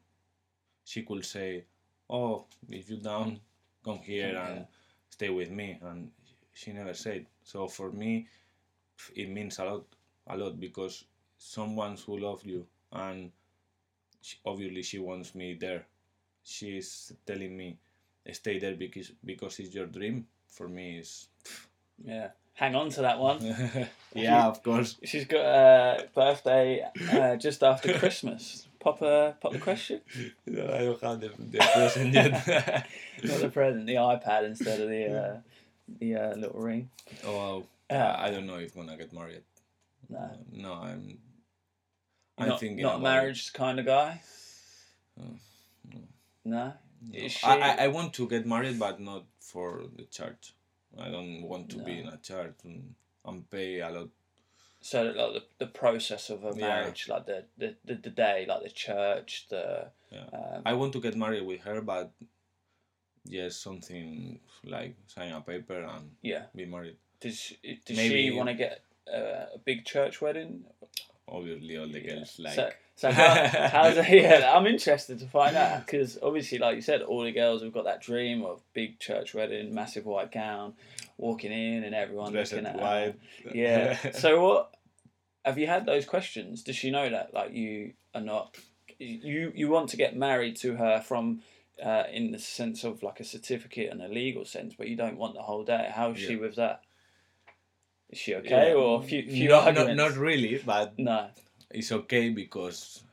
she 0.83 1.03
could 1.03 1.25
say 1.25 1.63
oh 2.09 2.45
if 2.69 2.89
you're 2.89 2.99
down 2.99 3.39
come 3.83 3.99
here 3.99 4.35
and 4.37 4.65
stay 5.09 5.29
with 5.29 5.51
me 5.51 5.77
and 5.81 6.09
she 6.53 6.71
never 6.71 6.93
said. 6.93 7.25
So 7.43 7.67
for 7.67 7.91
me 7.91 8.27
it 9.15 9.29
means 9.29 9.59
a 9.59 9.65
lot 9.65 9.83
a 10.27 10.37
lot 10.37 10.59
because 10.59 11.05
someone 11.37 11.97
who 12.05 12.17
loves 12.17 12.45
you 12.45 12.65
and 12.91 13.31
she, 14.21 14.37
obviously 14.45 14.83
she 14.83 14.99
wants 14.99 15.35
me 15.35 15.53
there. 15.53 15.85
She's 16.43 17.13
telling 17.25 17.55
me 17.57 17.77
stay 18.31 18.59
there 18.59 18.75
because 18.75 19.11
because 19.25 19.59
it's 19.59 19.75
your 19.75 19.87
dream. 19.87 20.27
For 20.47 20.67
me 20.67 20.97
is 20.99 21.27
Yeah, 22.05 22.29
hang 22.53 22.75
on 22.75 22.89
to 22.91 23.01
that 23.01 23.19
one. 23.19 23.39
yeah 24.13 24.47
of 24.47 24.63
course. 24.63 24.97
She's 25.03 25.25
got 25.25 25.45
a 25.45 26.07
birthday 26.13 26.85
uh, 27.11 27.35
just 27.35 27.63
after 27.63 27.93
Christmas. 27.99 28.67
Pop 28.83 29.01
a 29.01 29.37
pop 29.39 29.53
the 29.53 29.59
question. 29.59 30.01
no, 30.45 30.65
I 30.65 30.79
don't 30.79 31.01
have 31.01 31.19
the, 31.21 31.31
the 31.37 31.57
present 31.57 32.13
yet 32.13 32.31
Not 33.23 33.39
the 33.39 33.49
present, 33.49 33.85
the 33.85 33.95
iPad 33.95 34.43
instead 34.45 34.81
of 34.81 34.89
the 34.89 35.05
uh, 35.07 35.37
the 35.99 36.15
uh, 36.15 36.35
little 36.35 36.59
ring. 36.59 36.89
oh 37.25 37.37
wow. 37.37 37.63
Uh, 37.89 38.15
I 38.17 38.29
don't 38.29 38.45
know 38.45 38.57
if 38.57 38.75
when 38.75 38.87
gonna 38.87 38.97
get 38.97 39.13
married 39.13 39.43
no, 40.09 40.31
no 40.51 40.73
I'm 40.73 41.17
I'm 42.37 42.49
not, 42.49 42.59
thinking 42.59 42.83
not 42.83 43.01
marriage 43.01 43.53
kind 43.53 43.79
of 43.79 43.85
guy. 43.85 44.21
Oh, 45.17 45.35
no. 45.93 45.99
No. 46.43 46.73
No. 47.09 47.27
I, 47.43 47.59
I, 47.59 47.83
I 47.85 47.87
want 47.87 48.13
to 48.13 48.27
get 48.27 48.45
married 48.45 48.79
but 48.79 48.99
not 48.99 49.23
for 49.39 49.83
the 49.95 50.03
church 50.03 50.53
I 50.99 51.09
don't 51.09 51.43
want 51.43 51.69
to 51.69 51.77
be 51.77 51.99
in 51.99 52.07
a 52.07 52.17
church 52.17 52.55
and, 52.65 52.95
and 53.25 53.49
pay 53.49 53.79
a 53.79 53.89
lot 53.89 54.09
So 54.83 55.03
like 55.03 55.33
the, 55.37 55.43
the 55.65 55.67
process 55.81 56.29
of 56.29 56.43
a 56.43 56.51
Yeah. 56.55 56.67
marriage, 56.67 57.07
like 57.07 57.25
the, 57.25 57.45
the, 57.57 57.75
the, 57.85 57.95
the 57.95 58.09
day, 58.09 58.45
like 58.47 58.63
the 58.63 58.69
church, 58.69 59.47
the 59.49 59.87
Yeah. 60.11 60.25
um, 60.33 60.61
I 60.65 60.73
want 60.73 60.91
to 60.93 61.01
get 61.01 61.15
married 61.15 61.45
with 61.47 61.61
her 61.61 61.81
but 61.81 62.11
yes 63.25 63.55
something 63.55 64.39
like 64.65 64.95
sign 65.07 65.31
a 65.31 65.39
paper 65.41 65.81
and 65.81 66.11
yeah. 66.21 66.43
be 66.55 66.65
married 66.65 66.97
Does 67.21 67.39
she, 67.39 67.57
does 67.85 67.95
Maybe- 67.97 68.29
she 68.29 68.31
want 68.37 68.49
to 68.49 68.55
get 68.55 68.81
uh, 69.07 69.45
a 69.55 69.59
big 69.63 69.85
church 69.85 70.21
wedding? 70.21 70.65
obviously 71.27 71.77
all 71.77 71.87
the 71.87 72.01
Yeah. 72.03 72.15
girls 72.15 72.35
like 72.39 72.53
So, 72.55 72.69
so 72.95 73.11
how, 73.11 73.47
how's 73.71 73.97
it, 73.97 74.09
yeah, 74.09 74.53
I'm 74.55 74.67
interested 74.67 75.19
to 75.19 75.25
find 75.25 75.55
out 75.55 75.85
because 75.85 76.17
obviously, 76.21 76.59
like 76.59 76.75
you 76.75 76.81
said, 76.81 77.01
all 77.01 77.23
the 77.23 77.31
girls 77.31 77.63
have 77.63 77.73
got 77.73 77.85
that 77.85 78.01
dream 78.01 78.43
of 78.43 78.61
big 78.73 78.99
church 78.99 79.33
wedding, 79.33 79.73
massive 79.73 80.05
white 80.05 80.31
gown, 80.31 80.73
walking 81.17 81.51
in 81.51 81.83
and 81.83 81.95
everyone 81.95 82.31
dressed 82.31 82.53
looking 82.53 82.67
at 82.67 82.79
her. 82.79 83.13
Yeah. 83.53 84.11
so 84.11 84.41
what 84.41 84.75
have 85.43 85.57
you 85.57 85.67
had 85.67 85.85
those 85.85 86.05
questions? 86.05 86.63
Does 86.63 86.75
she 86.75 86.91
know 86.91 87.09
that 87.09 87.33
like 87.33 87.53
you 87.53 87.93
are 88.13 88.21
not 88.21 88.55
you 88.99 89.51
you 89.55 89.69
want 89.69 89.89
to 89.89 89.97
get 89.97 90.15
married 90.15 90.55
to 90.57 90.75
her 90.75 91.01
from 91.01 91.41
uh, 91.83 92.03
in 92.11 92.31
the 92.31 92.39
sense 92.39 92.83
of 92.83 93.01
like 93.01 93.19
a 93.19 93.23
certificate 93.23 93.91
and 93.91 94.01
a 94.01 94.07
legal 94.07 94.45
sense, 94.45 94.75
but 94.77 94.87
you 94.87 94.95
don't 94.95 95.17
want 95.17 95.33
the 95.33 95.41
whole 95.41 95.63
day. 95.63 95.91
How's 95.93 96.19
she 96.19 96.35
with 96.35 96.55
that? 96.55 96.81
Is 98.09 98.19
she 98.19 98.35
okay 98.35 98.69
Yeah. 98.69 98.75
or 98.75 99.01
a 99.01 99.03
few 99.03 99.23
few 99.23 99.49
no, 99.49 99.71
not, 99.71 99.95
not 99.95 100.15
really 100.15 100.61
but 100.63 100.99
no. 100.99 101.29
It's 101.73 101.91
okay 101.91 102.29
because 102.29 103.03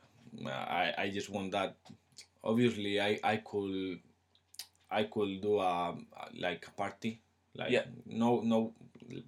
uh, 0.45 0.49
I, 0.51 0.95
I 0.99 1.11
just 1.11 1.31
want 1.31 1.53
that 1.53 1.77
obviously 2.45 3.01
I, 3.01 3.19
I 3.25 3.37
could 3.39 3.99
I 4.91 5.05
could 5.05 5.41
do 5.41 5.59
a 5.59 5.95
like 6.39 6.67
a 6.67 6.71
party 6.73 7.21
like 7.55 7.71
Yeah. 7.71 7.85
no 8.07 8.41
no 8.41 8.73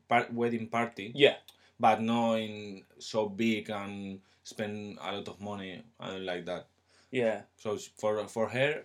par- 0.09 0.29
wedding 0.33 0.69
party 0.69 1.13
Yeah. 1.15 1.37
but 1.81 2.01
not 2.01 2.35
in 2.37 2.83
so 2.99 3.29
big 3.29 3.71
and 3.71 4.21
spend 4.45 4.99
a 5.01 5.13
lot 5.17 5.29
of 5.29 5.41
money 5.41 5.83
don't 6.01 6.25
like 6.27 6.45
that 6.47 6.67
Yeah. 7.11 7.43
So 7.57 7.77
for 8.01 8.25
for 8.27 8.49
her, 8.49 8.85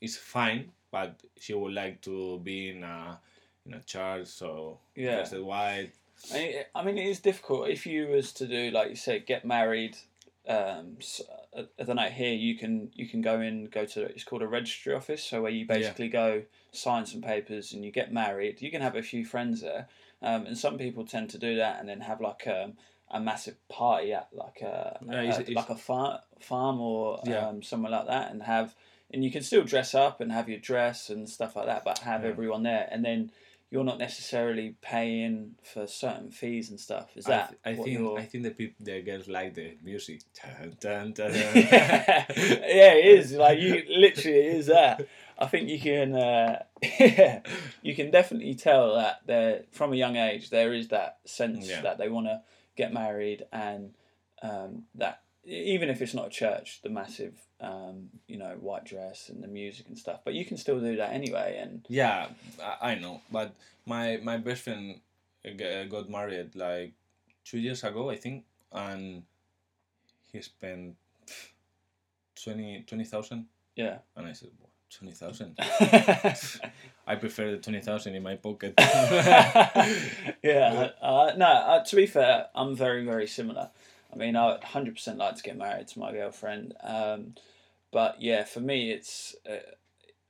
it's 0.00 0.16
fine, 0.16 0.72
but 0.90 1.20
she 1.36 1.52
would 1.52 1.74
like 1.74 2.00
to 2.08 2.40
be 2.40 2.70
in 2.70 2.82
a 2.84 3.20
in 3.66 3.74
a 3.74 3.82
church, 3.82 4.28
so 4.28 4.78
Yeah. 4.96 5.16
dressed 5.16 5.36
white. 5.44 5.92
I 6.34 6.82
mean, 6.84 6.98
it 6.98 7.06
is 7.06 7.20
difficult 7.20 7.68
if 7.68 7.86
you 7.86 8.08
was 8.08 8.32
to 8.34 8.46
do 8.46 8.70
like 8.70 8.90
you 8.90 8.96
say, 8.96 9.18
get 9.20 9.44
married. 9.44 9.96
Um, 10.48 10.98
I 11.56 11.66
I 11.78 11.82
don't 11.84 11.96
know. 11.96 12.02
Here 12.08 12.32
you 12.34 12.56
can 12.56 12.90
you 12.94 13.08
can 13.08 13.20
go 13.20 13.40
in, 13.40 13.66
go 13.66 13.84
to 13.86 14.02
it's 14.02 14.24
called 14.24 14.42
a 14.42 14.46
registry 14.48 14.94
office, 14.94 15.22
so 15.24 15.42
where 15.42 15.50
you 15.50 15.60
Yeah. 15.68 15.74
basically 15.74 16.08
go 16.08 16.42
sign 16.72 17.06
some 17.06 17.20
papers 17.22 17.72
and 17.72 17.84
you 17.84 17.90
get 17.90 18.12
married. 18.12 18.60
You 18.62 18.70
can 18.70 18.82
have 18.82 18.96
a 18.96 19.02
few 19.02 19.24
friends 19.24 19.60
there, 19.62 19.88
um, 20.22 20.46
and 20.46 20.56
some 20.58 20.78
people 20.78 21.04
tend 21.04 21.30
to 21.30 21.38
do 21.38 21.56
that 21.56 21.80
and 21.80 21.88
then 21.88 22.00
have 22.02 22.20
like 22.20 22.46
a, 22.46 22.72
a 23.10 23.18
massive 23.20 23.56
party 23.68 24.12
at 24.12 24.28
like 24.32 24.60
a, 24.62 24.98
Yeah, 25.04 25.20
a- 25.20 25.22
it's- 25.24 25.38
it's- 25.40 25.56
like 25.56 25.70
a 25.70 25.76
farm 25.76 26.18
farm 26.40 26.80
or 26.80 27.20
Yeah. 27.24 27.48
um, 27.48 27.62
somewhere 27.62 27.90
like 27.92 28.06
that, 28.06 28.30
and 28.30 28.42
have 28.44 28.74
and 29.12 29.24
you 29.24 29.30
can 29.30 29.42
still 29.42 29.62
dress 29.64 29.94
up 29.94 30.20
and 30.20 30.32
have 30.32 30.48
your 30.48 30.58
dress 30.58 31.10
and 31.10 31.28
stuff 31.28 31.54
like 31.56 31.66
that, 31.66 31.84
but 31.84 31.98
have 32.00 32.22
Yeah. 32.24 32.30
everyone 32.30 32.62
there, 32.64 32.88
and 32.90 33.04
then 33.04 33.30
you're 33.70 33.84
not 33.84 33.98
necessarily 33.98 34.76
paying 34.80 35.56
for 35.62 35.86
certain 35.86 36.30
fees 36.30 36.70
and 36.70 36.78
stuff. 36.78 37.08
Is 37.16 37.26
I, 37.26 37.30
that 37.30 37.48
th- 37.48 37.60
I 37.64 37.74
think 37.82 37.98
you're- 37.98 38.20
I 38.20 38.24
think 38.24 38.44
the 38.44 38.50
people 38.50 38.76
the 38.84 39.02
girls 39.02 39.28
like 39.28 39.54
the 39.54 39.76
music. 39.82 40.20
Dun, 40.40 40.76
dun, 40.80 41.12
dun, 41.14 41.34
yeah, 41.34 42.24
it 42.30 43.18
is 43.18 43.32
like 43.32 43.58
you 43.58 43.82
literally 43.88 44.38
it 44.38 44.56
is 44.56 44.66
that. 44.66 45.06
I 45.38 45.46
think 45.46 45.68
you 45.68 45.78
can, 45.78 46.14
uh, 46.14 46.62
yeah, 46.98 47.40
you 47.82 47.94
can 47.94 48.10
definitely 48.10 48.54
tell 48.54 48.94
that 48.94 49.20
they're 49.26 49.64
from 49.70 49.92
a 49.92 49.96
young 49.96 50.16
age. 50.16 50.48
There 50.48 50.72
is 50.72 50.88
that 50.88 51.18
sense 51.26 51.68
Yeah. 51.68 51.82
that 51.82 51.98
they 51.98 52.08
want 52.08 52.26
to 52.26 52.40
get 52.76 52.90
married, 52.92 53.44
and 53.52 53.92
um, 54.42 54.84
that 54.94 55.20
even 55.46 55.88
if 55.88 56.02
it's 56.02 56.14
not 56.14 56.26
a 56.26 56.30
church, 56.30 56.80
the 56.82 56.90
massive, 56.90 57.34
um, 57.60 58.08
you 58.26 58.36
know, 58.36 58.56
white 58.60 58.84
dress 58.84 59.28
and 59.28 59.42
the 59.42 59.48
music 59.48 59.86
and 59.88 59.96
stuff. 59.96 60.20
But 60.24 60.34
you 60.34 60.44
can 60.44 60.56
still 60.56 60.80
do 60.80 60.96
that 60.96 61.12
anyway, 61.12 61.58
and 61.60 61.86
Yeah, 61.88 62.28
I, 62.62 62.92
I 62.92 62.94
know, 62.96 63.22
but 63.30 63.54
my 63.86 64.18
my 64.22 64.36
best 64.36 64.62
friend 64.62 65.00
uh, 65.44 65.64
uh, 65.64 65.84
got 65.84 66.10
married 66.10 66.56
like 66.56 66.92
two 67.44 67.58
years 67.58 67.84
ago, 67.84 68.10
I 68.10 68.16
think, 68.16 68.44
and 68.72 69.22
he 70.32 70.42
spent 70.42 70.96
20 72.42 72.84
20,000 72.86 73.46
yeah. 73.76 73.98
and 74.16 74.26
I 74.26 74.32
said, 74.32 74.48
"What, 74.58 74.70
20,000? 74.90 75.58
I 77.06 77.14
prefer 77.14 77.52
the 77.52 77.58
20,000 77.58 78.14
in 78.14 78.22
my 78.22 78.36
pocket. 78.36 78.74
yeah, 78.78 80.32
uh, 81.02 81.32
no. 81.36 81.46
Uh, 81.46 81.84
to 81.84 81.96
be 81.96 82.06
fair, 82.06 82.46
I'm 82.54 82.74
very, 82.74 83.04
very 83.04 83.26
similar. 83.26 83.70
I 84.16 84.18
mean, 84.18 84.34
I 84.36 84.56
100% 84.56 85.16
like 85.18 85.36
to 85.36 85.42
get 85.42 85.58
married 85.58 85.88
to 85.88 85.98
my 85.98 86.10
girlfriend. 86.10 86.74
Um, 86.82 87.34
but 87.92 88.20
yeah, 88.20 88.44
for 88.44 88.60
me, 88.60 88.90
it's 88.90 89.36
uh, 89.48 89.56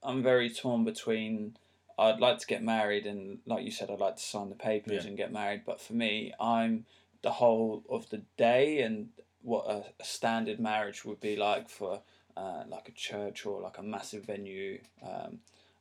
I'm 0.02 0.22
very 0.22 0.50
torn 0.50 0.84
between. 0.84 1.56
I'd 1.98 2.20
like 2.20 2.38
to 2.40 2.46
get 2.46 2.62
married, 2.62 3.06
and 3.06 3.38
like 3.46 3.64
you 3.64 3.70
said, 3.70 3.90
I'd 3.90 4.00
like 4.00 4.16
to 4.16 4.22
sign 4.22 4.50
the 4.50 4.56
papers 4.56 5.04
Yeah. 5.04 5.08
and 5.08 5.16
get 5.16 5.32
married. 5.32 5.62
But 5.64 5.80
for 5.80 5.92
me, 5.94 6.34
I'm 6.40 6.84
the 7.22 7.30
whole 7.30 7.84
of 7.88 8.10
the 8.10 8.22
day 8.36 8.80
and 8.82 9.08
what 9.42 9.66
a, 9.66 9.84
a 10.00 10.04
standard 10.04 10.58
marriage 10.58 11.04
would 11.04 11.20
be 11.20 11.36
like 11.36 11.68
for 11.68 12.02
uh, 12.36 12.64
like 12.68 12.88
a 12.88 12.92
church 12.92 13.46
or 13.46 13.60
like 13.60 13.78
a 13.78 13.82
massive 13.82 14.24
venue. 14.24 14.80
Um, 15.02 15.38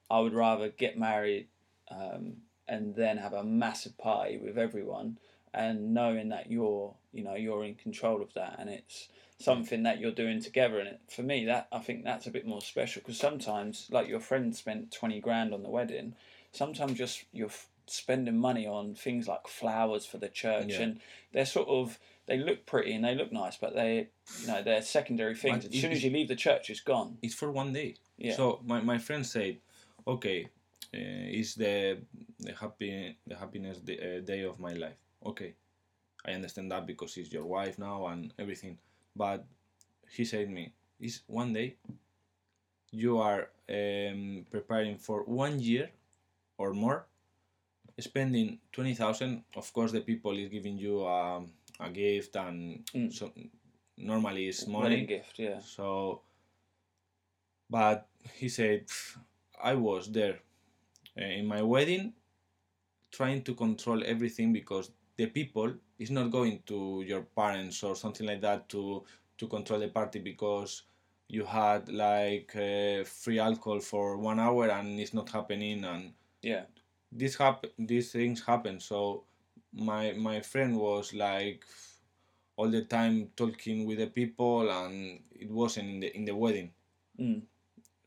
I 0.10 0.20
would 0.20 0.34
rather 0.34 0.70
get 0.70 0.98
married 0.98 1.48
um, 1.90 2.38
and 2.68 2.96
then 2.96 3.18
have 3.18 3.34
a 3.34 3.44
massive 3.44 3.98
party 3.98 4.38
with 4.38 4.58
everyone 4.58 5.18
and 5.54 5.94
knowing 5.94 6.30
that 6.30 6.52
you're 6.52 6.94
you 7.16 7.24
know 7.24 7.36
you're 7.36 7.64
in 7.64 7.76
control 7.76 8.22
of 8.22 8.34
that 8.34 8.56
and 8.60 8.70
it's 8.70 9.08
something 9.40 9.84
that 9.84 10.00
you're 10.00 10.12
doing 10.12 10.42
together 10.42 10.80
and 10.80 10.88
it, 10.88 11.02
for 11.10 11.22
me 11.24 11.46
that 11.46 11.68
I 11.72 11.80
think 11.80 12.04
that's 12.04 12.28
a 12.28 12.32
bit 12.32 12.46
more 12.48 12.62
special 12.62 13.02
because 13.02 13.18
sometimes 13.18 13.88
like 13.92 14.08
your 14.08 14.20
friend 14.20 14.56
spent 14.56 14.92
20 14.92 15.20
grand 15.22 15.54
on 15.54 15.64
the 15.64 15.70
wedding 15.70 16.16
sometimes 16.52 16.98
just 16.98 17.26
you're 17.34 17.48
f- 17.48 17.68
spending 17.88 18.38
money 18.38 18.66
on 18.66 18.96
things 18.96 19.28
like 19.28 19.48
flowers 19.48 20.06
for 20.06 20.18
the 20.18 20.30
church 20.30 20.74
Yeah. 20.74 20.82
and 20.84 21.00
they're 21.34 21.46
sort 21.46 21.68
of 21.68 22.00
they 22.28 22.38
look 22.38 22.66
pretty 22.66 22.94
and 22.94 23.04
they 23.04 23.14
look 23.16 23.32
nice 23.32 23.58
but 23.58 23.76
they 23.76 24.08
you 24.42 24.48
know 24.48 24.62
they're 24.64 24.82
secondary 24.82 25.36
things 25.36 25.66
as 25.66 25.74
soon 25.82 25.92
as 25.92 26.04
you 26.04 26.12
leave 26.12 26.28
the 26.30 26.36
church 26.36 26.70
it's 26.70 26.80
gone 26.80 27.18
it's 27.22 27.36
for 27.36 27.52
one 27.52 27.74
day. 27.74 27.96
Yeah. 28.18 28.36
So 28.36 28.62
my, 28.66 28.80
my 28.82 28.98
friend 28.98 29.26
said, 29.26 29.58
okay, 30.08 30.46
uh, 30.94 31.38
it's 31.40 31.56
the 31.56 31.98
the 32.40 32.54
happy 32.54 33.18
the 33.28 33.36
happiness 33.36 33.80
day, 33.80 34.00
uh, 34.18 34.22
day 34.26 34.44
of 34.44 34.60
my 34.60 34.74
life. 34.74 34.96
Okay, 35.26 35.54
I 36.28 36.32
understand 36.34 36.72
that 36.72 36.86
because 36.88 37.18
it's 37.18 37.32
your 37.32 37.46
wife 37.46 37.78
now 37.80 38.08
and 38.08 38.34
everything. 38.40 38.78
But 39.16 39.46
he 40.10 40.26
said 40.26 40.50
me, 40.50 40.74
is 41.00 41.22
one 41.28 41.54
day. 41.54 41.78
You 42.92 43.18
are 43.20 43.50
um, 43.70 44.46
preparing 44.50 44.98
for 44.98 45.24
one 45.24 45.60
year 45.60 45.90
or 46.58 46.74
more, 46.74 47.06
spending 48.00 48.60
twenty 48.72 48.94
thousand. 48.96 49.44
Of 49.56 49.72
course, 49.74 49.92
the 49.92 50.02
people 50.02 50.38
is 50.38 50.50
giving 50.50 50.78
you 50.78 51.06
um, 51.08 51.52
a 51.80 51.90
gift 51.90 52.36
and 52.36 52.86
Mm. 52.94 53.12
so 53.14 53.32
normally 53.98 54.48
it's 54.48 54.68
money. 54.68 54.84
wedding 54.90 55.06
gift 55.08 55.40
yeah 55.40 55.60
So, 55.60 56.22
but 57.70 58.08
he 58.34 58.50
said, 58.50 58.86
I 59.62 59.76
was 59.76 60.12
there 60.12 60.40
uh, 61.20 61.26
in 61.26 61.46
my 61.46 61.62
wedding 61.62 62.14
trying 63.12 63.42
to 63.44 63.54
control 63.56 64.04
everything 64.06 64.54
because 64.54 64.92
the 65.18 65.28
people 65.28 65.74
is 66.00 66.12
not 66.12 66.32
going 66.32 66.62
to 66.68 67.04
your 67.08 67.22
parents 67.22 67.84
or 67.84 67.96
something 67.96 68.28
like 68.28 68.42
that 68.42 68.68
to 68.70 69.04
to 69.38 69.48
control 69.48 69.80
the 69.80 69.88
party 69.88 70.20
because 70.20 70.84
you 71.28 71.44
had 71.44 71.90
like 71.90 72.56
uh, 72.56 73.04
free 73.04 73.40
alcohol 73.40 73.80
for 73.80 74.18
one 74.18 74.40
hour 74.40 74.70
and 74.70 75.00
it's 75.00 75.14
not 75.14 75.30
happening 75.30 75.84
and 75.84 76.14
yeah 76.42 76.64
this 77.12 77.36
hap- 77.36 77.66
these 77.80 78.12
things 78.12 78.44
happen 78.46 78.80
so 78.80 79.24
my 79.74 80.14
my 80.14 80.40
friend 80.40 80.78
was 80.78 81.14
like 81.14 81.66
all 82.58 82.70
the 82.70 82.84
time 82.84 83.30
talking 83.36 83.86
with 83.86 83.98
the 83.98 84.08
people 84.08 84.70
and 84.70 85.20
it 85.32 85.50
wasn't 85.50 85.88
in 85.90 86.00
the 86.00 86.16
in 86.16 86.26
the 86.26 86.36
wedding 86.36 86.72
mm. 87.20 87.42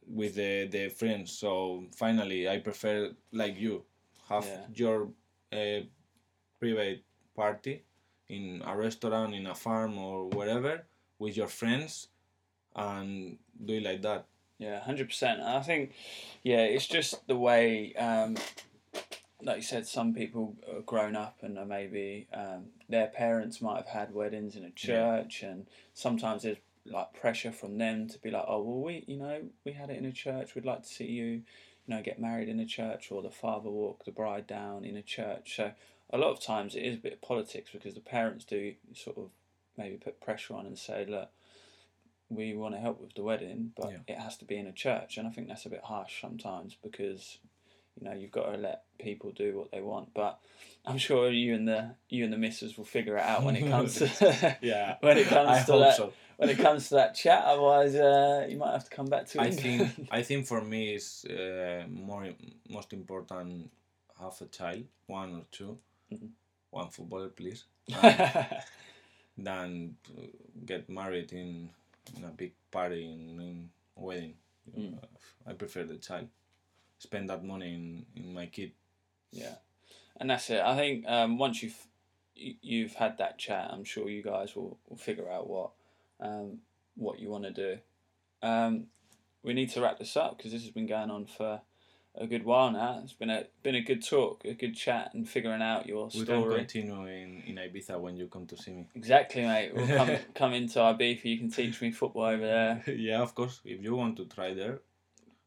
with 0.06 0.34
the 0.36 0.66
the 0.68 0.88
friends 0.88 1.32
so 1.32 1.84
finally 1.96 2.48
i 2.48 2.58
prefer 2.58 3.10
like 3.32 3.58
you 3.58 3.84
have 4.28 4.46
Yeah. 4.46 4.66
your 4.74 5.08
uh, 5.52 5.80
private 6.60 7.04
party 7.42 7.74
in 8.36 8.44
a 8.66 8.76
restaurant 8.76 9.34
in 9.38 9.46
a 9.46 9.54
farm 9.54 9.92
or 10.06 10.16
wherever 10.36 10.74
with 11.18 11.34
your 11.40 11.50
friends 11.60 12.08
and 12.76 13.38
do 13.66 13.74
it 13.80 13.84
like 13.90 14.02
that 14.02 14.22
Yeah, 14.58 14.80
hundred 14.80 15.08
percent. 15.08 15.40
I 15.40 15.60
think, 15.60 15.92
yeah, 16.42 16.64
it's 16.74 16.86
just 16.86 17.26
the 17.28 17.36
way, 17.36 17.94
um, 17.94 18.36
like 19.40 19.58
you 19.58 19.62
said, 19.62 19.86
some 19.86 20.12
people 20.14 20.56
are 20.72 20.80
grown 20.80 21.14
up 21.14 21.36
and 21.42 21.56
are 21.58 21.64
maybe 21.64 22.26
um, 22.34 22.66
their 22.88 23.06
parents 23.06 23.62
might 23.62 23.76
have 23.76 23.86
had 23.86 24.12
weddings 24.12 24.56
in 24.56 24.64
a 24.64 24.70
church, 24.70 25.44
and 25.44 25.66
sometimes 25.94 26.42
there's 26.42 26.58
like 26.84 27.12
pressure 27.20 27.52
from 27.52 27.78
them 27.78 28.08
to 28.08 28.18
be 28.18 28.30
like, 28.30 28.44
oh 28.48 28.62
well, 28.62 28.80
we, 28.80 29.04
you 29.06 29.16
know, 29.16 29.42
we 29.64 29.72
had 29.72 29.90
it 29.90 29.98
in 29.98 30.06
a 30.06 30.12
church. 30.12 30.54
We'd 30.54 30.64
like 30.64 30.82
to 30.82 30.88
see 30.88 31.06
you, 31.06 31.26
you 31.26 31.42
know, 31.86 32.02
get 32.02 32.20
married 32.20 32.48
in 32.48 32.58
a 32.58 32.66
church, 32.66 33.12
or 33.12 33.22
the 33.22 33.30
father 33.30 33.70
walk 33.70 34.04
the 34.04 34.10
bride 34.10 34.48
down 34.48 34.84
in 34.84 34.96
a 34.96 35.02
church. 35.02 35.54
So 35.54 35.70
a 36.10 36.18
lot 36.18 36.30
of 36.30 36.40
times 36.40 36.74
it 36.74 36.80
is 36.84 36.96
a 36.96 37.00
bit 37.00 37.12
of 37.14 37.20
politics 37.22 37.70
because 37.72 37.94
the 37.94 38.00
parents 38.00 38.44
do 38.44 38.74
sort 38.94 39.18
of 39.18 39.30
maybe 39.76 39.96
put 39.96 40.20
pressure 40.20 40.54
on 40.54 40.66
and 40.66 40.78
say, 40.78 41.04
look 41.06 41.28
we 42.30 42.54
want 42.54 42.74
to 42.74 42.80
help 42.80 43.00
with 43.00 43.14
the 43.14 43.22
wedding, 43.22 43.72
but 43.76 43.90
Yeah. 43.90 43.98
it 44.06 44.18
has 44.18 44.36
to 44.38 44.44
be 44.44 44.56
in 44.56 44.66
a 44.66 44.72
church, 44.72 45.16
and 45.16 45.26
I 45.26 45.30
think 45.30 45.48
that's 45.48 45.66
a 45.66 45.70
bit 45.70 45.82
harsh 45.84 46.20
sometimes 46.20 46.76
because 46.82 47.38
you 47.96 48.04
know 48.06 48.12
you've 48.14 48.30
got 48.30 48.52
to 48.52 48.58
let 48.58 48.84
people 48.98 49.30
do 49.32 49.56
what 49.56 49.70
they 49.70 49.80
want. 49.80 50.12
But 50.14 50.38
I'm 50.84 50.98
sure 50.98 51.30
you 51.30 51.54
and 51.54 51.66
the 51.66 51.94
you 52.08 52.24
and 52.24 52.32
the 52.32 52.36
missus 52.36 52.76
will 52.76 52.84
figure 52.84 53.16
it 53.16 53.22
out 53.24 53.44
when 53.44 53.56
it 53.56 53.68
comes 53.70 53.94
to 53.96 54.56
yeah 54.60 54.96
when 55.00 55.16
it 55.18 55.26
comes 55.28 55.48
i 55.48 55.62
to 55.62 55.72
that 55.78 55.96
so 55.96 56.12
when 56.36 56.50
it 56.50 56.58
comes 56.58 56.88
to 56.90 56.94
that 56.96 57.14
chat. 57.14 57.44
Otherwise, 57.44 57.94
uh, 57.94 58.46
you 58.48 58.58
might 58.58 58.72
have 58.72 58.84
to 58.84 58.90
come 58.90 59.06
back 59.06 59.26
to 59.28 59.40
I 59.40 59.48
England. 59.50 59.94
think 59.96 60.08
I 60.18 60.22
think 60.22 60.46
for 60.46 60.60
me 60.62 60.94
it's 60.94 61.24
uh, 61.24 61.84
more 61.88 62.28
most 62.68 62.92
important 62.92 63.70
have 64.20 64.40
a 64.42 64.46
child, 64.46 64.84
one 65.06 65.34
or 65.34 65.44
2 65.52 65.78
Mhm. 66.12 66.30
one 66.70 66.90
footballer 66.90 67.28
please, 67.28 67.64
than 69.36 69.96
get 70.66 70.88
married 70.88 71.32
in, 71.32 71.70
in 72.16 72.24
a 72.24 72.28
big 72.28 72.52
party 72.70 73.04
in, 73.04 73.40
in 73.40 73.70
wedding. 73.96 74.34
Mm. 74.76 74.98
I 75.46 75.52
prefer 75.52 75.84
the 75.84 75.96
child. 75.96 76.28
Spend 76.98 77.30
that 77.30 77.44
money 77.44 77.74
in, 77.74 78.06
in 78.16 78.34
my 78.34 78.46
kid. 78.46 78.72
Yeah, 79.30 79.54
and 80.18 80.30
that's 80.30 80.50
it. 80.50 80.60
I 80.60 80.76
think 80.76 81.06
um, 81.08 81.38
once 81.38 81.62
you've 81.62 81.86
you- 82.34 82.56
you've 82.60 82.94
had 82.94 83.18
that 83.18 83.38
chat, 83.38 83.70
I'm 83.72 83.84
sure 83.84 84.08
you 84.08 84.22
guys 84.22 84.54
will, 84.56 84.78
will 84.88 84.96
figure 84.96 85.30
out 85.30 85.48
what 85.48 85.70
um, 86.20 86.58
what 86.96 87.18
you 87.20 87.30
want 87.30 87.44
to 87.44 87.50
do. 87.52 87.78
Um, 88.42 88.86
we 89.42 89.54
need 89.54 89.70
to 89.70 89.80
wrap 89.80 89.98
this 89.98 90.16
up 90.16 90.36
because 90.36 90.52
this 90.52 90.62
has 90.62 90.70
been 90.72 90.86
going 90.86 91.10
on 91.10 91.26
for 91.26 91.60
a 92.20 92.26
good 92.26 92.44
while 92.44 92.70
now. 92.70 93.00
It's 93.02 93.12
been 93.12 93.30
a 93.30 93.44
been 93.62 93.74
a 93.74 93.80
good 93.80 94.04
talk, 94.04 94.44
a 94.44 94.54
good 94.54 94.74
chat, 94.76 95.14
and 95.14 95.28
figuring 95.28 95.62
out 95.62 95.86
your 95.86 96.10
story. 96.10 96.40
We 96.40 96.44
can 96.48 96.56
continue 96.58 97.06
in, 97.06 97.42
in 97.46 97.56
Ibiza 97.56 97.98
when 98.00 98.16
you 98.16 98.26
come 98.26 98.46
to 98.46 98.56
see 98.56 98.72
me. 98.72 98.86
Exactly, 98.94 99.42
mate. 99.42 99.72
We'll 99.74 99.86
come 99.86 100.10
come 100.34 100.52
into 100.54 100.78
Ibiza. 100.78 101.24
You 101.24 101.38
can 101.38 101.50
teach 101.50 101.80
me 101.80 101.90
football 101.92 102.24
over 102.24 102.44
there. 102.44 102.82
yeah, 102.96 103.20
of 103.20 103.34
course. 103.34 103.60
If 103.64 103.82
you 103.82 103.94
want 103.94 104.16
to 104.16 104.26
try 104.26 104.54
there, 104.54 104.80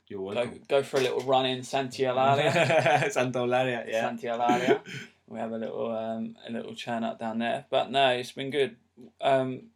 you're 0.08 0.20
Go 0.20 0.36
welcome. 0.36 0.62
go 0.68 0.84
for 0.84 0.98
a 0.98 1.02
little 1.02 1.22
run 1.22 1.46
in. 1.46 1.64
Santa 1.64 2.02
Eulalia, 2.04 2.54
yeah. 2.56 3.10
Santialaria. 3.10 4.82
We 5.28 5.40
have 5.40 5.52
a 5.52 5.58
little 5.58 5.96
um, 5.96 6.36
a 6.48 6.52
little 6.52 6.76
churn 6.76 7.04
up 7.04 7.20
down 7.20 7.40
there. 7.40 7.66
But 7.70 7.92
no, 7.92 8.10
it's 8.10 8.32
been 8.32 8.50
good. 8.50 8.76
Um, 9.22 9.68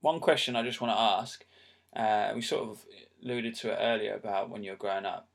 one 0.00 0.20
question 0.20 0.56
I 0.56 0.62
just 0.62 0.80
want 0.80 0.94
to 0.94 1.00
ask. 1.00 1.44
Uh, 1.94 2.32
we 2.34 2.40
sort 2.42 2.68
of 2.68 2.84
alluded 3.22 3.54
to 3.54 3.70
it 3.70 3.78
earlier 3.80 4.14
about 4.14 4.50
when 4.50 4.62
you 4.64 4.70
were 4.72 4.76
growing 4.76 5.04
up. 5.06 5.28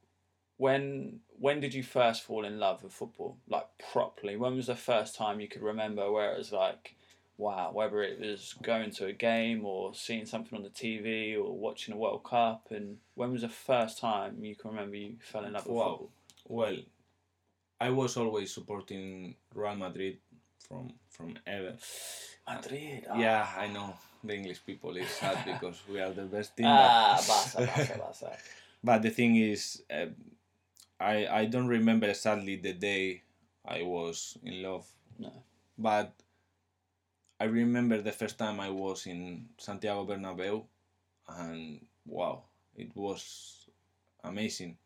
When 0.58 1.20
when 1.40 1.60
did 1.60 1.74
you 1.74 1.84
first 1.84 2.24
fall 2.24 2.46
in 2.46 2.60
love 2.60 2.84
with 2.84 2.94
football, 2.94 3.38
like 3.48 3.68
properly? 3.92 4.36
When 4.38 4.56
was 4.56 4.68
the 4.68 4.76
first 4.76 5.16
time 5.16 5.40
you 5.40 5.48
could 5.48 5.62
remember 5.62 6.12
where 6.12 6.34
it 6.34 6.38
was 6.38 6.52
like, 6.52 6.96
wow, 7.38 7.70
whether 7.72 8.02
it 8.02 8.20
was 8.20 8.56
going 8.64 8.90
to 8.92 9.06
a 9.06 9.14
game 9.14 9.64
or 9.66 9.94
seeing 9.94 10.26
something 10.26 10.58
on 10.58 10.64
the 10.64 10.70
TV 10.72 11.38
or 11.38 11.56
watching 11.56 11.94
a 11.94 11.98
World 11.98 12.24
Cup, 12.24 12.68
and 12.72 12.98
when 13.14 13.32
was 13.32 13.42
the 13.44 13.50
first 13.50 14.00
time 14.00 14.44
you 14.44 14.56
can 14.56 14.72
remember 14.72 14.96
you 14.96 15.18
fell 15.22 15.46
in 15.46 15.54
love 15.54 15.68
with 15.68 15.76
Wow. 15.76 15.90
football? 15.92 16.10
Well, 16.48 16.78
I 17.80 17.92
was 17.92 18.18
always 18.18 18.52
supporting 18.52 19.36
Real 19.54 19.76
Madrid 19.76 20.18
from 20.68 20.94
from 21.10 21.38
ever. 21.46 21.76
Madrid. 22.48 23.06
Yeah, 23.16 23.48
I 23.56 23.68
know 23.68 23.94
the 24.24 24.34
English 24.34 24.66
people 24.66 24.98
is 24.98 25.10
sad 25.10 25.46
because 25.52 25.78
we 25.88 26.02
are 26.02 26.12
the 26.12 26.24
best 26.24 26.58
team. 26.58 26.66
Ah, 26.68 27.16
but- 27.28 27.54
Barca, 27.54 27.72
Barca, 27.78 27.98
Barca. 28.00 28.38
But 28.84 29.02
the 29.02 29.10
thing 29.10 29.36
is, 29.36 29.84
uh, 29.90 30.06
I 31.00 31.28
I 31.28 31.46
don't 31.46 31.68
remember 31.68 32.14
sadly 32.14 32.56
the 32.58 32.74
day 32.74 33.24
I 33.66 33.84
was 33.84 34.38
in 34.44 34.62
love. 34.64 34.88
No. 35.20 35.32
But 35.78 36.14
I 37.40 37.46
remember 37.46 38.02
the 38.02 38.12
first 38.12 38.38
time 38.38 38.60
I 38.60 38.70
was 38.70 39.06
in 39.08 39.50
Santiago 39.58 40.06
Bernabeu, 40.06 40.66
and 41.28 41.86
wow, 42.06 42.44
it 42.76 42.96
was 42.96 43.68
amazing. 44.24 44.78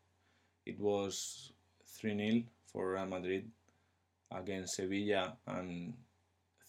It 0.66 0.78
was 0.80 1.52
three 1.86 2.16
0 2.16 2.44
for 2.66 2.92
Real 2.94 3.06
Madrid 3.06 3.50
against 4.30 4.76
Sevilla, 4.76 5.36
and 5.46 5.94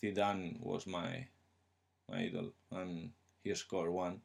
Zidane 0.01 0.59
was 0.61 0.87
my 0.87 1.27
my 2.09 2.19
idol, 2.25 2.53
and 2.71 3.11
he 3.43 3.53
scored 3.55 3.91
one. 3.91 4.21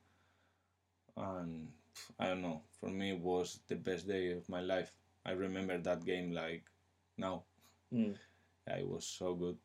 And 1.17 1.73
I 2.19 2.29
don't 2.29 2.43
know. 2.43 2.63
For 2.81 2.89
me, 2.89 3.11
it 3.11 3.21
was 3.21 3.61
the 3.69 3.77
best 3.77 4.07
day 4.09 4.33
of 4.33 4.49
my 4.49 4.61
life. 4.61 4.93
I 5.27 5.33
remember 5.33 5.79
that 5.79 6.05
game 6.05 6.33
like 6.33 6.65
now. 7.17 7.43
Mm. 7.93 8.15
Yeah, 8.67 8.77
it 8.77 8.89
was 8.89 9.07
so 9.07 9.35
good. 9.35 9.57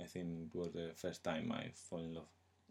I 0.00 0.04
think 0.04 0.50
it 0.54 0.58
was 0.58 0.72
the 0.72 0.92
first 0.96 1.22
time 1.22 1.52
I 1.52 1.70
fell 1.74 1.98
in 2.00 2.14
love. 2.14 2.28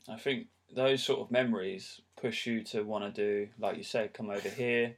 I 0.09 0.17
think 0.17 0.47
those 0.73 1.03
sort 1.03 1.19
of 1.21 1.31
memories 1.31 2.01
push 2.19 2.45
you 2.47 2.63
to 2.65 2.83
want 2.83 3.03
to 3.15 3.21
do, 3.45 3.49
like 3.59 3.77
you 3.77 3.83
said, 3.83 4.13
come 4.13 4.29
over 4.29 4.49
here 4.49 4.95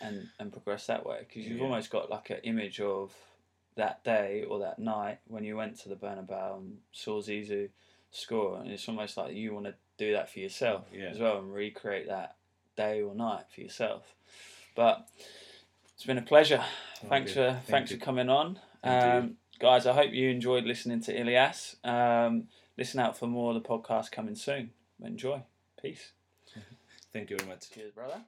and, 0.00 0.28
and 0.38 0.52
progress 0.52 0.86
that 0.86 1.06
way. 1.06 1.20
Because 1.26 1.46
you've 1.46 1.58
Yeah. 1.58 1.64
almost 1.64 1.90
got 1.90 2.10
like 2.10 2.30
an 2.30 2.40
image 2.42 2.80
of 2.80 3.12
that 3.76 4.04
day 4.04 4.44
or 4.48 4.58
that 4.60 4.78
night 4.78 5.18
when 5.26 5.44
you 5.44 5.56
went 5.56 5.78
to 5.80 5.88
the 5.88 5.96
Bernabeu 5.96 6.58
and 6.58 6.78
saw 6.92 7.20
Zizou 7.20 7.70
score. 8.10 8.58
And 8.60 8.70
it's 8.70 8.88
almost 8.88 9.16
like 9.16 9.34
you 9.34 9.52
want 9.54 9.66
to 9.66 9.74
do 9.96 10.12
that 10.12 10.30
for 10.30 10.40
yourself 10.40 10.86
Yeah. 10.92 11.06
as 11.08 11.18
well 11.18 11.38
and 11.38 11.52
recreate 11.52 12.08
that 12.08 12.36
day 12.76 13.02
or 13.02 13.14
night 13.14 13.44
for 13.52 13.60
yourself. 13.62 14.14
But 14.74 15.08
it's 15.94 16.04
been 16.04 16.18
a 16.18 16.22
pleasure. 16.22 16.62
Thanks 17.08 17.32
Okay, 17.32 17.40
for 17.48 17.52
thank 17.54 17.66
thanks 17.66 17.90
you. 17.90 17.98
for 17.98 18.04
coming 18.04 18.28
on. 18.28 18.58
Um, 18.82 19.36
guys, 19.58 19.86
I 19.86 19.92
hope 19.92 20.12
you 20.12 20.28
enjoyed 20.30 20.64
listening 20.64 21.00
to 21.02 21.18
Ilias. 21.18 21.76
Um, 21.84 22.48
listen 22.76 23.00
out 23.00 23.16
for 23.18 23.26
more 23.26 23.54
of 23.54 23.62
the 23.62 23.68
podcast 23.68 24.10
coming 24.12 24.34
soon. 24.34 24.70
Enjoy. 25.02 25.42
Peace. 25.80 26.12
Thank 27.12 27.30
you 27.30 27.36
very 27.36 27.48
much. 27.48 27.70
Cheers, 27.70 27.92
brother. 27.92 28.22